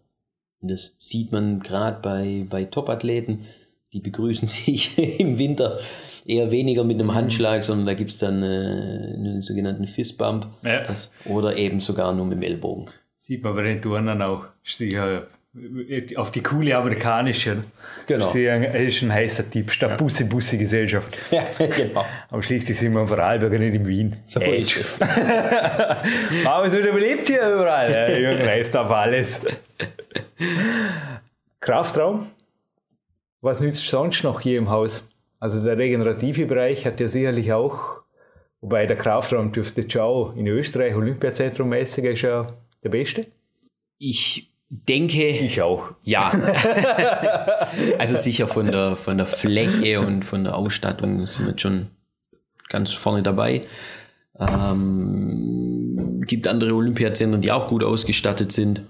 Und 0.61 0.71
das 0.71 0.97
sieht 0.99 1.33
man 1.33 1.61
gerade 1.61 2.01
bei, 2.01 2.47
bei 2.49 2.65
Top-Athleten, 2.65 3.47
die 3.93 4.01
begrüßen 4.01 4.49
sich 4.49 4.99
im 5.19 5.39
Winter 5.39 5.79
eher 6.25 6.51
weniger 6.51 6.85
mit 6.85 6.99
einem 6.99 7.09
mhm. 7.09 7.15
Handschlag, 7.15 7.65
sondern 7.65 7.87
da 7.87 7.95
gibt 7.95 8.11
es 8.11 8.19
dann 8.19 8.43
äh, 8.43 9.15
einen 9.17 9.41
sogenannten 9.41 9.87
Fistbump 9.87 10.47
ja. 10.63 10.83
das, 10.83 11.11
oder 11.25 11.57
eben 11.57 11.81
sogar 11.81 12.15
nur 12.15 12.27
mit 12.27 12.39
dem 12.39 12.43
Ellbogen. 12.43 12.89
Sieht 13.19 13.43
man 13.43 13.55
bei 13.55 13.63
den 13.63 13.81
Turnern 13.81 14.21
auch. 14.23 14.47
Sicher 14.65 15.29
auf 16.17 16.31
die 16.31 16.43
coole 16.43 16.75
amerikanische. 16.75 17.65
Genau. 18.07 18.25
Sie 18.27 18.47
ist 18.47 19.03
ein 19.03 19.13
heißer 19.13 19.51
Typ, 19.51 19.71
statt 19.71 19.91
ja. 19.91 19.97
Busse, 19.97 20.25
Busse 20.25 20.57
Gesellschaft. 20.57 21.15
Ja, 21.31 21.45
genau. 21.59 22.07
Aber 22.31 22.43
schließlich 22.43 22.79
sind 22.79 22.95
wir 22.95 23.03
in 23.03 23.07
Vorarlberg 23.07 23.53
nicht 23.53 23.75
in 23.75 23.87
Wien. 23.87 24.17
So 24.25 24.41
es. 24.41 24.99
Aber 26.45 26.65
es 26.65 26.73
wird 26.73 26.87
überlebt 26.87 27.27
hier 27.27 27.53
überall. 27.53 27.93
Ja, 27.93 28.17
Jürgen 28.17 28.47
reißt 28.47 28.75
auf 28.77 28.91
alles. 28.91 29.43
Kraftraum? 31.61 32.29
Was 33.43 33.61
nützt 33.61 33.87
sonst 33.87 34.25
noch 34.25 34.41
hier 34.41 34.59
im 34.59 34.71
Haus? 34.71 35.05
Also 35.39 35.63
der 35.63 35.77
regenerative 35.77 36.47
Bereich 36.47 36.87
hat 36.87 36.99
ja 36.99 37.09
sicherlich 37.09 37.53
auch, 37.53 38.03
wobei 38.61 38.87
der 38.87 38.97
Kraftraum 38.97 39.53
dürfte 39.53 39.89
schon 39.91 40.37
in 40.39 40.47
Österreich 40.47 40.95
Olympiazentrum 40.95 41.69
mäßig 41.69 42.05
ist 42.05 42.23
ja 42.23 42.47
der 42.83 42.89
beste. 42.89 43.27
Ich 43.99 44.52
denke. 44.73 45.29
Ich 45.29 45.61
auch. 45.61 45.91
Ja. 46.03 46.31
also 47.99 48.17
sicher 48.17 48.49
von 48.49 48.67
der, 48.67 48.97
von 48.97 49.19
der 49.19 49.27
Fläche 49.27 50.01
und 50.01 50.25
von 50.25 50.45
der 50.45 50.57
Ausstattung 50.57 51.27
sind 51.27 51.47
wir 51.47 51.59
schon 51.59 51.89
ganz 52.69 52.93
vorne 52.93 53.23
dabei. 53.23 53.63
Ähm, 54.39 56.23
gibt 56.27 56.49
andere 56.49 56.75
Olympiazentren, 56.75 57.43
die 57.43 57.53
auch 57.53 57.69
gut 57.69 57.85
ausgestattet 57.85 58.53
sind. 58.53 58.83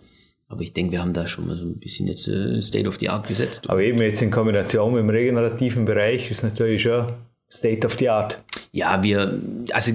Aber 0.48 0.62
ich 0.62 0.72
denke, 0.72 0.92
wir 0.92 1.00
haben 1.00 1.14
da 1.14 1.26
schon 1.26 1.46
mal 1.46 1.56
so 1.56 1.64
ein 1.64 1.78
bisschen 1.78 2.06
jetzt 2.06 2.28
äh, 2.28 2.60
State 2.62 2.86
of 2.86 2.98
the 3.00 3.08
Art 3.08 3.26
gesetzt. 3.26 3.68
Aber 3.68 3.82
eben 3.82 4.00
jetzt 4.00 4.22
in 4.22 4.30
Kombination 4.30 4.92
mit 4.92 5.00
dem 5.00 5.10
regenerativen 5.10 5.84
Bereich 5.84 6.30
ist 6.30 6.42
natürlich 6.42 6.82
schon 6.82 7.12
State 7.50 7.86
of 7.86 7.96
the 7.98 8.08
Art. 8.08 8.38
Ja, 8.70 9.02
wir, 9.02 9.40
also 9.72 9.92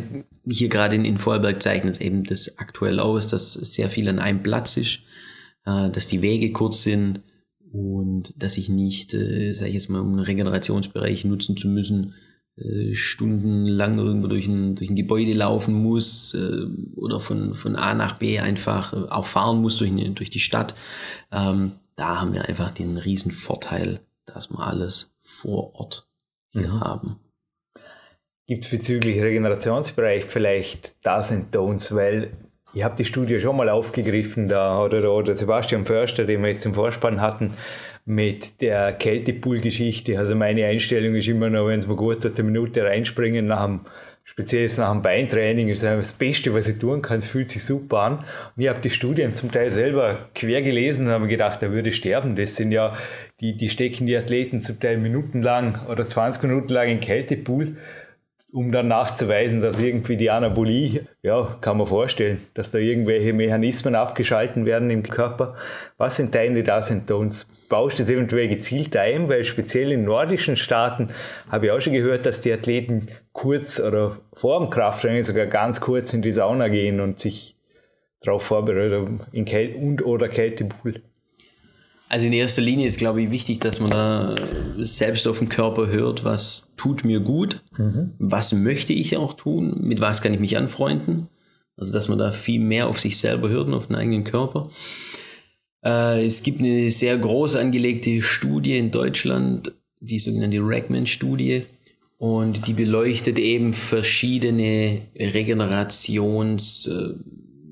hier 0.50 0.70
gerade 0.70 0.96
in, 0.96 1.06
in 1.06 1.18
Vorarlberg 1.18 1.62
zeichnet 1.62 1.96
es 1.96 2.02
eben 2.02 2.24
das 2.24 2.58
aktuell 2.58 3.00
aus, 3.00 3.28
dass 3.28 3.54
sehr 3.54 3.90
viel 3.90 4.10
an 4.10 4.20
einem 4.20 4.44
Platz 4.44 4.78
ist, 4.78 5.00
äh, 5.68 5.90
dass 5.90 6.08
die 6.08 6.22
Wege 6.22 6.52
kurz 6.52 6.82
sind 6.82 7.22
und 7.72 8.34
dass 8.42 8.58
ich 8.58 8.70
nicht, 8.70 9.14
äh, 9.14 9.54
sage 9.54 9.70
ich 9.70 9.76
jetzt 9.76 9.90
mal, 9.90 10.00
um 10.00 10.14
einen 10.14 10.20
Regenerationsbereich 10.20 11.26
nutzen 11.26 11.58
zu 11.58 11.68
müssen, 11.68 12.14
äh, 12.56 12.96
stundenlang 12.96 14.00
irgendwo 14.00 14.28
durch 14.28 14.48
ein, 14.48 14.76
durch 14.76 14.90
ein 14.90 14.96
Gebäude 14.96 15.34
laufen 15.34 15.76
muss 15.76 16.34
äh, 16.34 16.66
oder 16.96 17.20
von, 17.20 17.54
von 17.54 17.76
A 17.76 17.94
nach 17.94 18.18
B 18.18 18.40
einfach 18.40 18.94
äh, 18.94 19.10
auch 19.10 19.26
fahren 19.26 19.62
muss 19.62 19.78
durch, 19.78 19.92
durch 20.16 20.30
die 20.30 20.40
Stadt. 20.40 20.74
Ähm, 21.32 21.74
da 21.96 22.22
haben 22.22 22.34
wir 22.34 22.46
einfach 22.46 22.72
den 22.72 22.98
riesen 22.98 23.32
Vorteil, 23.32 24.00
dass 24.26 24.50
wir 24.50 24.60
alles 24.60 25.14
vor 25.20 25.76
Ort 25.76 26.08
hier 26.52 26.70
mhm. 26.70 26.80
haben. 26.80 27.20
Gibt 28.48 28.64
es 28.64 28.72
bezüglich 28.72 29.20
Regenerationsbereich 29.20 30.24
vielleicht 30.26 30.96
das 31.04 31.34
and 31.34 31.54
Don'ts, 31.54 31.94
weil 31.94 32.32
ich 32.74 32.84
habe 32.84 32.96
die 32.96 33.06
Studie 33.06 33.40
schon 33.40 33.58
mal 33.58 33.70
aufgegriffen, 33.70 34.48
da 34.48 34.84
oder, 34.84 35.12
oder 35.12 35.34
Sebastian 35.34 35.86
Förster, 35.86 36.26
den 36.26 36.42
wir 36.42 36.50
jetzt 36.50 36.66
im 36.66 36.74
Vorspann 36.74 37.22
hatten, 37.22 37.54
mit 38.06 38.62
der 38.62 38.94
Kältepool-Geschichte. 38.94 40.18
Also 40.18 40.36
meine 40.36 40.66
Einstellung 40.66 41.16
ist 41.16 41.28
immer 41.28 41.50
noch, 41.50 41.68
wenn 41.68 41.80
es 41.80 41.88
mir 41.88 41.96
gut 41.96 42.22
tut, 42.22 42.40
eine 42.40 42.44
Minute 42.44 42.84
reinspringen, 42.84 43.48
nach 43.48 43.66
dem, 43.66 43.82
speziell 44.24 44.70
nach 44.78 44.92
dem 44.92 45.02
Beintraining, 45.02 45.70
ist 45.70 45.84
das 45.84 46.14
Beste, 46.14 46.54
was 46.54 46.68
ich 46.68 46.78
tun 46.78 47.02
kann. 47.02 47.20
Es 47.20 47.28
fühlt 47.28 47.50
sich 47.50 47.64
super 47.64 48.00
an. 48.00 48.14
Und 48.56 48.64
ich 48.64 48.70
habe 48.70 48.80
die 48.80 48.90
Studien 48.90 49.36
zum 49.36 49.52
Teil 49.52 49.72
selber 49.72 50.30
quer 50.36 50.62
gelesen 50.62 51.08
und 51.08 51.12
habe 51.12 51.28
gedacht, 51.28 51.62
er 51.64 51.72
würde 51.72 51.92
sterben. 51.92 52.36
Das 52.36 52.56
sind 52.56 52.72
ja, 52.72 52.96
die, 53.42 53.58
die 53.58 53.70
stecken 53.70 54.06
die 54.06 54.16
Athleten 54.16 54.62
zum 54.62 54.80
Teil 54.80 54.98
minutenlang 54.98 55.80
oder 55.90 56.08
20 56.08 56.44
Minuten 56.44 56.74
lang 56.74 56.90
in 56.90 57.00
Kältepool 57.00 57.76
um 58.52 58.72
dann 58.72 58.88
nachzuweisen, 58.88 59.62
dass 59.62 59.80
irgendwie 59.80 60.16
die 60.16 60.30
Anabolie, 60.30 61.06
ja, 61.22 61.58
kann 61.60 61.78
man 61.78 61.88
vorstellen, 61.88 62.42
dass 62.54 62.72
da 62.72 62.78
irgendwelche 62.78 63.34
Mechanismen 63.34 63.94
abgeschalten 63.94 64.66
werden 64.66 64.90
im 64.90 65.04
Körper. 65.04 65.56
Was 65.98 66.16
sind 66.16 66.34
deine 66.34 66.60
and 66.60 67.10
Don'ts? 67.10 67.46
Baust 67.68 68.00
du 68.00 68.04
das 68.04 68.12
eventuell 68.12 68.48
gezielt 68.48 68.96
ein? 68.96 69.28
Weil 69.28 69.44
speziell 69.44 69.92
in 69.92 70.06
nordischen 70.06 70.56
Staaten 70.56 71.10
habe 71.52 71.66
ich 71.66 71.72
auch 71.74 71.82
schon 71.82 71.94
gehört, 71.94 72.26
dass 72.26 72.40
die 72.40 72.54
Athleten 72.54 73.10
kurz 73.34 73.82
oder 73.82 74.18
vor 74.34 74.60
dem 74.60 74.70
Krafttraining 74.70 75.24
sogar 75.24 75.48
ganz 75.48 75.82
kurz 75.82 76.14
in 76.14 76.22
die 76.22 76.32
Sauna 76.32 76.70
gehen 76.70 77.02
und 77.02 77.20
sich 77.20 77.58
darauf 78.22 78.44
vorbereiten, 78.44 79.20
in 79.34 79.44
Kälte 79.44 79.78
und 79.78 80.06
oder 80.06 80.30
Kältepool. 80.30 81.02
Also 82.10 82.26
in 82.26 82.34
erster 82.34 82.62
Linie 82.62 82.88
ist, 82.88 82.98
glaube 82.98 83.22
ich, 83.22 83.32
wichtig, 83.32 83.60
dass 83.60 83.80
man 83.80 83.90
da 83.90 84.36
selbst 84.78 85.28
auf 85.28 85.40
den 85.40 85.50
Körper 85.50 85.88
hört, 85.88 86.24
was 86.24 86.72
tut 86.78 87.04
mir 87.04 87.20
gut, 87.20 87.62
mhm. 87.78 88.12
was 88.18 88.54
möchte 88.54 88.94
ich 88.94 89.18
auch 89.18 89.34
tun, 89.34 89.82
mit 89.82 90.00
was 90.00 90.22
kann 90.22 90.34
ich 90.34 90.40
mich 90.40 90.58
anfreunden. 90.58 91.28
Also 91.76 91.94
dass 91.94 92.08
man 92.08 92.18
da 92.18 92.32
viel 92.32 92.60
mehr 92.60 92.88
auf 92.88 93.00
sich 93.00 93.18
selber 93.18 93.50
hört 93.50 93.68
und 93.68 93.74
auf 93.74 93.88
den 93.88 93.98
eigenen 93.98 94.24
Körper. 94.24 94.70
Äh, 95.84 96.26
es 96.26 96.44
gibt 96.44 96.60
eine 96.60 96.90
sehr 96.90 97.18
groß 97.18 97.56
angelegte 97.56 98.22
Studie 98.22 98.78
in 98.78 98.92
Deutschland, 98.92 99.74
die 100.00 100.20
sogenannte 100.20 100.60
Ragman-Studie. 100.62 101.64
Und 102.20 102.68
die 102.68 102.74
beleuchtet 102.74 103.38
eben 103.38 103.74
verschiedene 103.76 105.02
Regenerations- 105.20 106.90
äh, 106.90 107.14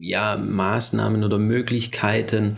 ja, 0.05 0.37
Maßnahmen 0.37 1.23
oder 1.23 1.39
Möglichkeiten, 1.39 2.57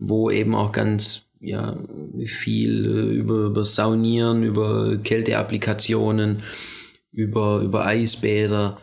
wo 0.00 0.30
eben 0.30 0.54
auch 0.54 0.72
ganz 0.72 1.26
ja, 1.40 1.76
viel 2.24 2.84
äh, 2.84 3.14
über, 3.14 3.46
über 3.46 3.64
Saunieren, 3.64 4.42
über 4.42 4.98
Kälteapplikationen, 4.98 6.42
über, 7.12 7.60
über 7.60 7.86
Eisbäder, 7.86 8.78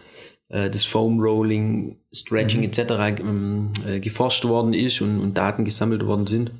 äh, 0.49 0.69
das 0.69 0.83
Foam 0.83 1.19
Rolling, 1.19 1.97
Stretching 2.13 2.61
mhm. 2.61 2.67
etc. 2.67 3.19
Ähm, 3.19 3.73
äh, 3.85 3.99
geforscht 3.99 4.45
worden 4.45 4.73
ist 4.73 5.01
und, 5.01 5.19
und 5.19 5.37
Daten 5.37 5.65
gesammelt 5.65 6.05
worden 6.05 6.27
sind. 6.27 6.51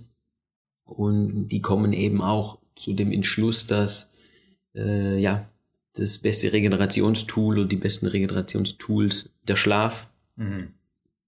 Und 0.83 1.49
die 1.49 1.61
kommen 1.61 1.93
eben 1.93 2.21
auch 2.21 2.59
zu 2.75 2.93
dem 2.93 3.11
Entschluss, 3.11 3.65
dass 3.65 4.09
äh, 4.75 5.19
ja, 5.19 5.49
das 5.93 6.19
beste 6.19 6.53
Regenerationstool 6.53 7.59
oder 7.59 7.67
die 7.67 7.75
besten 7.75 8.07
Regenerationstools 8.07 9.29
der 9.47 9.55
Schlaf, 9.55 10.07
mhm. 10.35 10.73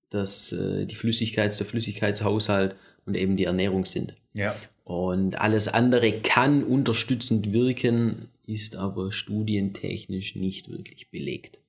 dass 0.09 0.51
äh, 0.51 0.86
die 0.86 0.95
Flüssigkeits, 0.95 1.57
der 1.57 1.65
Flüssigkeitshaushalt 1.65 2.75
und 3.06 3.16
eben 3.16 3.38
die 3.38 3.45
Ernährung 3.45 3.86
sind. 3.86 4.16
Ja. 4.34 4.56
Und 4.84 5.39
alles 5.39 5.68
andere 5.68 6.12
kann 6.22 6.64
unterstützend 6.64 7.54
wirken, 7.54 8.30
ist 8.47 8.76
aber 8.76 9.12
studientechnisch 9.12 10.36
nicht 10.36 10.70
wirklich 10.70 11.10
belegt. 11.12 11.60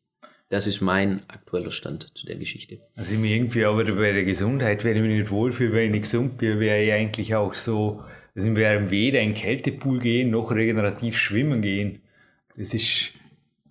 Das 0.48 0.66
ist 0.66 0.80
mein 0.80 1.20
aktueller 1.28 1.70
Stand 1.70 2.10
zu 2.14 2.26
der 2.26 2.36
Geschichte. 2.36 2.78
Also 2.96 3.14
ich 3.14 3.20
irgendwie 3.22 3.64
aber 3.64 3.84
bei 3.84 4.12
der 4.12 4.24
Gesundheit, 4.24 4.82
wenn 4.82 4.96
ich 4.96 5.02
mich 5.02 5.18
nicht 5.20 5.30
wohlfühle, 5.30 5.72
wenn 5.72 5.84
ich 5.86 5.90
nicht 5.92 6.02
gesund 6.02 6.38
bin, 6.38 6.58
wäre 6.58 6.82
ich 6.82 6.92
eigentlich 6.92 7.34
auch 7.36 7.54
so, 7.54 8.02
also 8.34 8.56
wir 8.56 8.90
weder 8.90 9.20
in 9.20 9.28
den 9.28 9.34
Kältepool 9.34 10.00
gehen, 10.00 10.30
noch 10.30 10.50
regenerativ 10.50 11.16
schwimmen 11.16 11.62
gehen. 11.62 12.00
Das 12.56 12.74
ist 12.74 13.12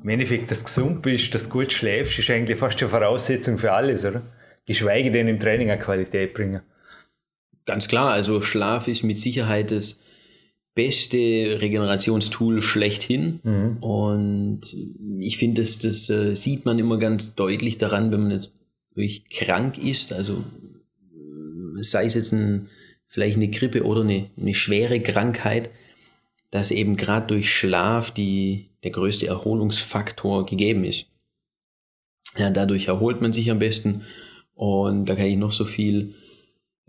im 0.01 0.09
Endeffekt, 0.09 0.51
dass 0.51 0.59
du 0.59 0.65
gesund 0.65 1.01
bist, 1.01 1.35
dass 1.35 1.43
du 1.43 1.49
gut 1.49 1.73
schläfst, 1.73 2.17
ist 2.17 2.29
eigentlich 2.29 2.57
fast 2.57 2.79
eine 2.81 2.89
Voraussetzung 2.89 3.57
für 3.57 3.73
alles, 3.73 4.05
oder? 4.05 4.21
Geschweige 4.65 5.11
denn 5.11 5.27
im 5.27 5.39
Training 5.39 5.71
eine 5.71 5.81
Qualität 5.81 6.33
bringen. 6.33 6.61
Ganz 7.69 7.87
klar, 7.87 8.09
also 8.09 8.41
Schlaf 8.41 8.87
ist 8.87 9.03
mit 9.03 9.15
Sicherheit 9.15 9.69
das 9.69 9.99
beste 10.73 11.61
Regenerationstool 11.61 12.63
schlechthin. 12.63 13.41
Mhm. 13.43 13.77
Und 13.77 14.75
ich 15.19 15.37
finde, 15.37 15.61
das, 15.61 15.77
das 15.77 16.09
äh, 16.09 16.33
sieht 16.35 16.65
man 16.65 16.79
immer 16.79 16.97
ganz 16.97 17.35
deutlich 17.35 17.77
daran, 17.77 18.11
wenn 18.11 18.21
man 18.21 18.47
wirklich 18.95 19.29
krank 19.29 19.77
ist. 19.77 20.13
Also 20.13 20.43
sei 21.79 22.05
es 22.05 22.15
jetzt 22.15 22.33
ein, 22.33 22.69
vielleicht 23.05 23.35
eine 23.35 23.51
Grippe 23.51 23.83
oder 23.83 24.01
eine, 24.01 24.31
eine 24.35 24.55
schwere 24.55 24.99
Krankheit, 24.99 25.69
dass 26.49 26.71
eben 26.71 26.97
gerade 26.97 27.27
durch 27.27 27.53
Schlaf 27.53 28.09
die, 28.09 28.71
der 28.83 28.89
größte 28.89 29.27
Erholungsfaktor 29.27 30.47
gegeben 30.47 30.85
ist. 30.85 31.05
Ja, 32.35 32.49
dadurch 32.49 32.87
erholt 32.87 33.21
man 33.21 33.31
sich 33.31 33.51
am 33.51 33.59
besten 33.59 34.01
und 34.55 35.05
da 35.07 35.13
kann 35.13 35.27
ich 35.27 35.37
noch 35.37 35.51
so 35.51 35.65
viel 35.65 36.15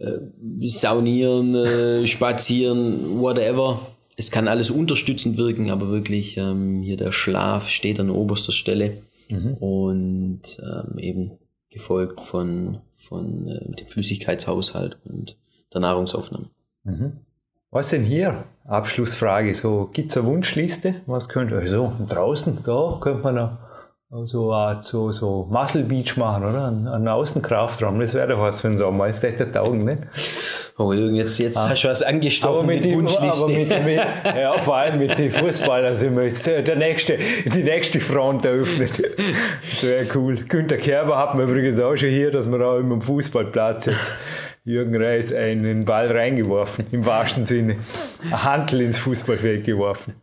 äh, 0.01 0.67
saunieren, 0.67 1.55
äh, 1.55 2.07
spazieren, 2.07 3.21
whatever. 3.21 3.81
Es 4.17 4.31
kann 4.31 4.49
alles 4.49 4.71
unterstützend 4.71 5.37
wirken, 5.37 5.71
aber 5.71 5.91
wirklich 5.91 6.37
ähm, 6.37 6.83
hier 6.83 6.97
der 6.97 7.13
Schlaf 7.13 7.69
steht 7.69 8.01
an 8.01 8.11
oberster 8.11 8.53
Stelle 8.53 9.03
mhm. 9.29 9.55
und 9.55 10.43
ähm, 10.61 10.99
eben 10.99 11.31
gefolgt 11.71 12.21
von, 12.21 12.79
von 12.97 13.47
äh, 13.47 13.77
dem 13.77 13.87
Flüssigkeitshaushalt 13.87 14.99
und 15.05 15.39
der 15.73 15.81
Nahrungsaufnahme. 15.81 16.47
Mhm. 16.85 17.13
Was 17.71 17.91
denn 17.91 18.03
hier? 18.03 18.45
Abschlussfrage. 18.65 19.55
So, 19.55 19.91
gibt 19.93 20.11
es 20.11 20.17
eine 20.17 20.27
Wunschliste? 20.27 20.97
Was 21.07 21.29
könnte, 21.29 21.57
also 21.57 21.93
draußen, 22.09 22.59
da 22.65 22.99
könnte 23.01 23.23
man 23.23 23.35
noch 23.37 23.59
so, 24.25 24.53
so, 24.83 25.13
so 25.13 25.47
Muscle 25.49 25.85
Beach 25.85 26.17
machen, 26.17 26.43
oder? 26.43 26.67
Ein, 26.67 26.89
ein 26.89 27.07
Außenkraftraum, 27.07 28.01
das 28.01 28.13
wäre 28.13 28.29
doch 28.29 28.41
was 28.41 28.61
für 28.61 28.67
einen 28.67 28.77
Sommer, 28.77 29.07
ist 29.07 29.23
echt 29.23 29.39
der 29.39 29.53
Taugen, 29.53 29.85
ne? 29.85 29.99
Oh, 30.77 30.93
jetzt, 30.93 31.39
jetzt 31.39 31.57
ah. 31.59 31.69
hast 31.69 31.85
du 31.85 31.89
was 31.89 32.03
angestochen 32.03 32.65
aber 32.65 32.67
mit, 32.67 32.85
mit, 32.85 32.97
Wunschliste. 32.97 33.47
Mit, 33.47 33.69
mit, 33.69 33.97
ja, 34.25 34.59
vor 34.59 34.79
allem 34.79 34.99
mit 34.99 35.17
den 35.17 35.31
Fußballern 35.31 35.95
sind 35.95 36.17
wir 36.17 36.25
jetzt 36.25 36.45
der 36.45 36.75
nächste, 36.75 37.19
die 37.19 37.63
nächste 37.63 38.01
Front 38.01 38.45
eröffnet. 38.45 38.99
Das 38.99 39.83
wäre 39.89 40.07
cool. 40.17 40.35
Günter 40.49 40.77
Kerber 40.77 41.17
hat 41.17 41.37
man 41.37 41.49
übrigens 41.49 41.79
auch 41.79 41.95
schon 41.95 42.11
hier, 42.11 42.33
dass 42.33 42.49
man 42.49 42.61
auch 42.63 42.79
immer 42.79 42.95
am 42.95 43.03
Fußballplatz 43.03 43.87
jetzt 43.87 44.13
Jürgen 44.65 45.01
Reis 45.01 45.33
einen 45.33 45.85
Ball 45.85 46.11
reingeworfen, 46.11 46.87
im 46.91 47.07
wahrsten 47.07 47.47
Sinne. 47.47 47.77
Ein 48.25 48.45
Handel 48.45 48.81
ins 48.81 48.99
Fußballfeld 48.99 49.65
geworfen. 49.65 50.15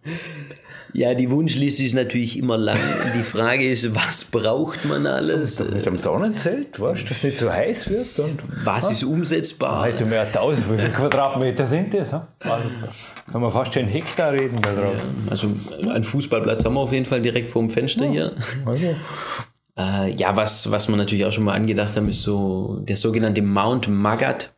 Ja, 0.94 1.14
die 1.14 1.30
Wunschliste 1.30 1.84
ist 1.84 1.94
natürlich 1.94 2.38
immer 2.38 2.58
lang. 2.58 2.80
Die 3.16 3.24
Frage 3.24 3.70
ist, 3.70 3.94
was 3.94 4.24
braucht 4.24 4.86
man 4.86 5.06
alles? 5.06 5.60
Mit 5.60 5.88
einem 5.88 5.98
Sonnenzelt, 5.98 6.80
weißt 6.80 7.02
du, 7.02 7.08
dass 7.08 7.18
es 7.18 7.24
nicht 7.24 7.38
so 7.38 7.52
heiß 7.52 7.90
wird. 7.90 8.18
Und, 8.20 8.42
was 8.64 8.88
ah? 8.88 8.92
ist 8.92 9.04
umsetzbar? 9.04 9.82
Heute 9.82 10.06
mehr 10.06 10.22
als 10.22 10.36
1000, 10.36 10.72
wie 10.72 10.78
viele 10.78 10.92
Quadratmeter 10.92 11.66
sind 11.66 11.94
das? 11.94 12.14
Also, 12.14 12.70
kann 13.32 13.42
man 13.42 13.52
fast 13.52 13.74
schon 13.74 13.86
Hektar 13.86 14.34
reden 14.34 14.62
da 14.62 14.74
draußen. 14.74 15.12
Ja, 15.26 15.32
also 15.32 15.50
einen 15.90 16.04
Fußballplatz 16.04 16.66
haben 16.66 16.76
wir 16.76 16.82
auf 16.82 16.94
jeden 16.94 17.06
Fall 17.06 17.22
direkt 17.22 17.50
vor 17.50 17.62
dem 17.62 17.70
Fenster 17.70 18.06
ja, 18.06 18.12
hier. 18.12 18.36
Also. 18.66 18.96
Äh, 19.78 20.16
ja, 20.16 20.36
was, 20.36 20.72
was 20.72 20.88
wir 20.88 20.96
natürlich 20.96 21.26
auch 21.26 21.32
schon 21.32 21.44
mal 21.44 21.54
angedacht 21.54 21.96
haben, 21.96 22.10
ist 22.10 22.24
so 22.24 22.80
der 22.82 22.98
sogenannte 22.98 23.42
Mount 23.42 23.88
Magat. 23.88 24.54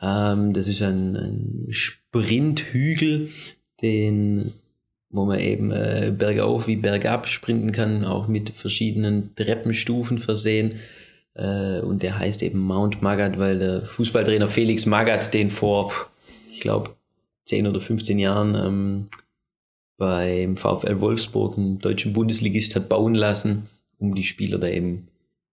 Ähm, 0.00 0.52
das 0.52 0.68
ist 0.68 0.82
ein, 0.82 1.16
ein 1.16 1.66
Sprinthügel, 1.70 3.30
den, 3.82 4.52
wo 5.14 5.24
man 5.24 5.38
eben 5.38 5.70
äh, 5.70 6.12
bergauf 6.16 6.66
wie 6.66 6.76
bergab 6.76 7.28
sprinten 7.28 7.70
kann, 7.70 8.04
auch 8.04 8.26
mit 8.26 8.50
verschiedenen 8.50 9.34
Treppenstufen 9.36 10.18
versehen. 10.18 10.74
Äh, 11.34 11.80
und 11.80 12.02
der 12.02 12.18
heißt 12.18 12.42
eben 12.42 12.58
Mount 12.58 13.00
Magat, 13.00 13.38
weil 13.38 13.60
der 13.60 13.82
Fußballtrainer 13.82 14.48
Felix 14.48 14.86
Magat 14.86 15.32
den 15.32 15.50
vor, 15.50 15.92
ich 16.52 16.60
glaube, 16.60 16.90
10 17.44 17.68
oder 17.68 17.80
15 17.80 18.18
Jahren 18.18 18.54
ähm, 18.56 19.06
beim 19.96 20.56
VfL 20.56 21.00
Wolfsburg, 21.00 21.56
einen 21.56 21.78
deutschen 21.78 22.12
Bundesligist, 22.12 22.74
hat 22.74 22.88
bauen 22.88 23.14
lassen, 23.14 23.68
um 23.98 24.16
die 24.16 24.24
Spieler 24.24 24.58
da 24.58 24.66
eben 24.66 25.06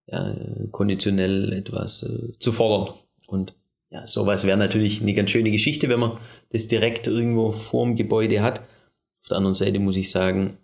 ja, 0.07 0.33
konditionell 0.71 1.53
etwas 1.53 2.01
äh, 2.01 2.31
zu 2.39 2.51
fordern. 2.51 2.95
Und 3.27 3.53
ja, 3.91 4.07
sowas 4.07 4.43
wäre 4.43 4.57
natürlich 4.57 5.01
eine 5.01 5.13
ganz 5.13 5.29
schöne 5.29 5.51
Geschichte, 5.51 5.87
wenn 5.89 5.99
man 5.99 6.17
das 6.49 6.67
direkt 6.67 7.05
irgendwo 7.05 7.51
vorm 7.51 7.95
Gebäude 7.95 8.41
hat. 8.41 8.61
Auf 9.21 9.27
der 9.29 9.37
anderen 9.37 9.55
Seite 9.55 9.79
muss 9.79 9.97
ich 9.97 10.09
sagen, 10.09 10.57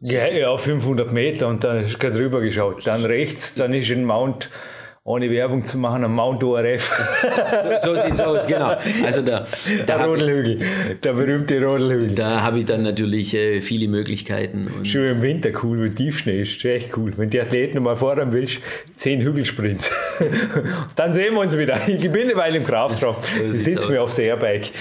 ja, 0.00 0.30
ja, 0.30 0.56
500 0.56 1.12
Meter 1.12 1.48
und 1.48 1.64
dann 1.64 1.86
du 1.86 1.98
gerade 1.98 2.18
drüber 2.18 2.40
geschaut. 2.42 2.86
Dann 2.86 3.04
rechts, 3.04 3.54
dann 3.54 3.72
ist 3.72 3.90
ein 3.90 4.04
Mount 4.04 4.50
ohne 5.06 5.30
Werbung 5.30 5.66
zu 5.66 5.76
machen, 5.76 6.02
am 6.04 6.14
Mount 6.14 6.42
ORF. 6.42 6.90
so, 7.82 7.94
so 7.94 8.02
sieht 8.02 8.12
es 8.12 8.20
aus, 8.22 8.46
genau. 8.46 8.76
Also 9.04 9.20
da, 9.20 9.46
da 9.86 9.98
der 9.98 10.06
Rodelhügel, 10.06 10.60
der 11.04 11.12
berühmte 11.12 11.62
Rodelhügel. 11.62 12.14
Da 12.14 12.40
habe 12.40 12.58
ich 12.58 12.64
dann 12.64 12.82
natürlich 12.82 13.34
äh, 13.34 13.60
viele 13.60 13.86
Möglichkeiten. 13.88 14.70
Schon 14.84 15.04
im 15.04 15.20
Winter 15.20 15.50
cool, 15.62 15.82
wenn 15.82 15.94
Tiefschnee 15.94 16.40
ist, 16.40 16.64
echt 16.64 16.96
cool. 16.96 17.12
Wenn 17.16 17.28
die 17.28 17.38
Athleten 17.38 17.82
mal 17.82 17.96
fordern 17.96 18.32
willst, 18.32 18.60
zehn 18.96 19.20
Hügelsprints. 19.20 19.90
dann 20.96 21.12
sehen 21.12 21.34
wir 21.34 21.40
uns 21.40 21.56
wieder. 21.56 21.86
Ich 21.86 22.10
bin 22.10 22.22
eine 22.22 22.36
Weile 22.36 22.56
im 22.58 22.64
Kraftraum. 22.64 23.16
So 23.36 23.44
ich 23.44 23.62
sitze 23.62 23.92
mir 23.92 24.02
aufs 24.02 24.18
Airbike. 24.18 24.70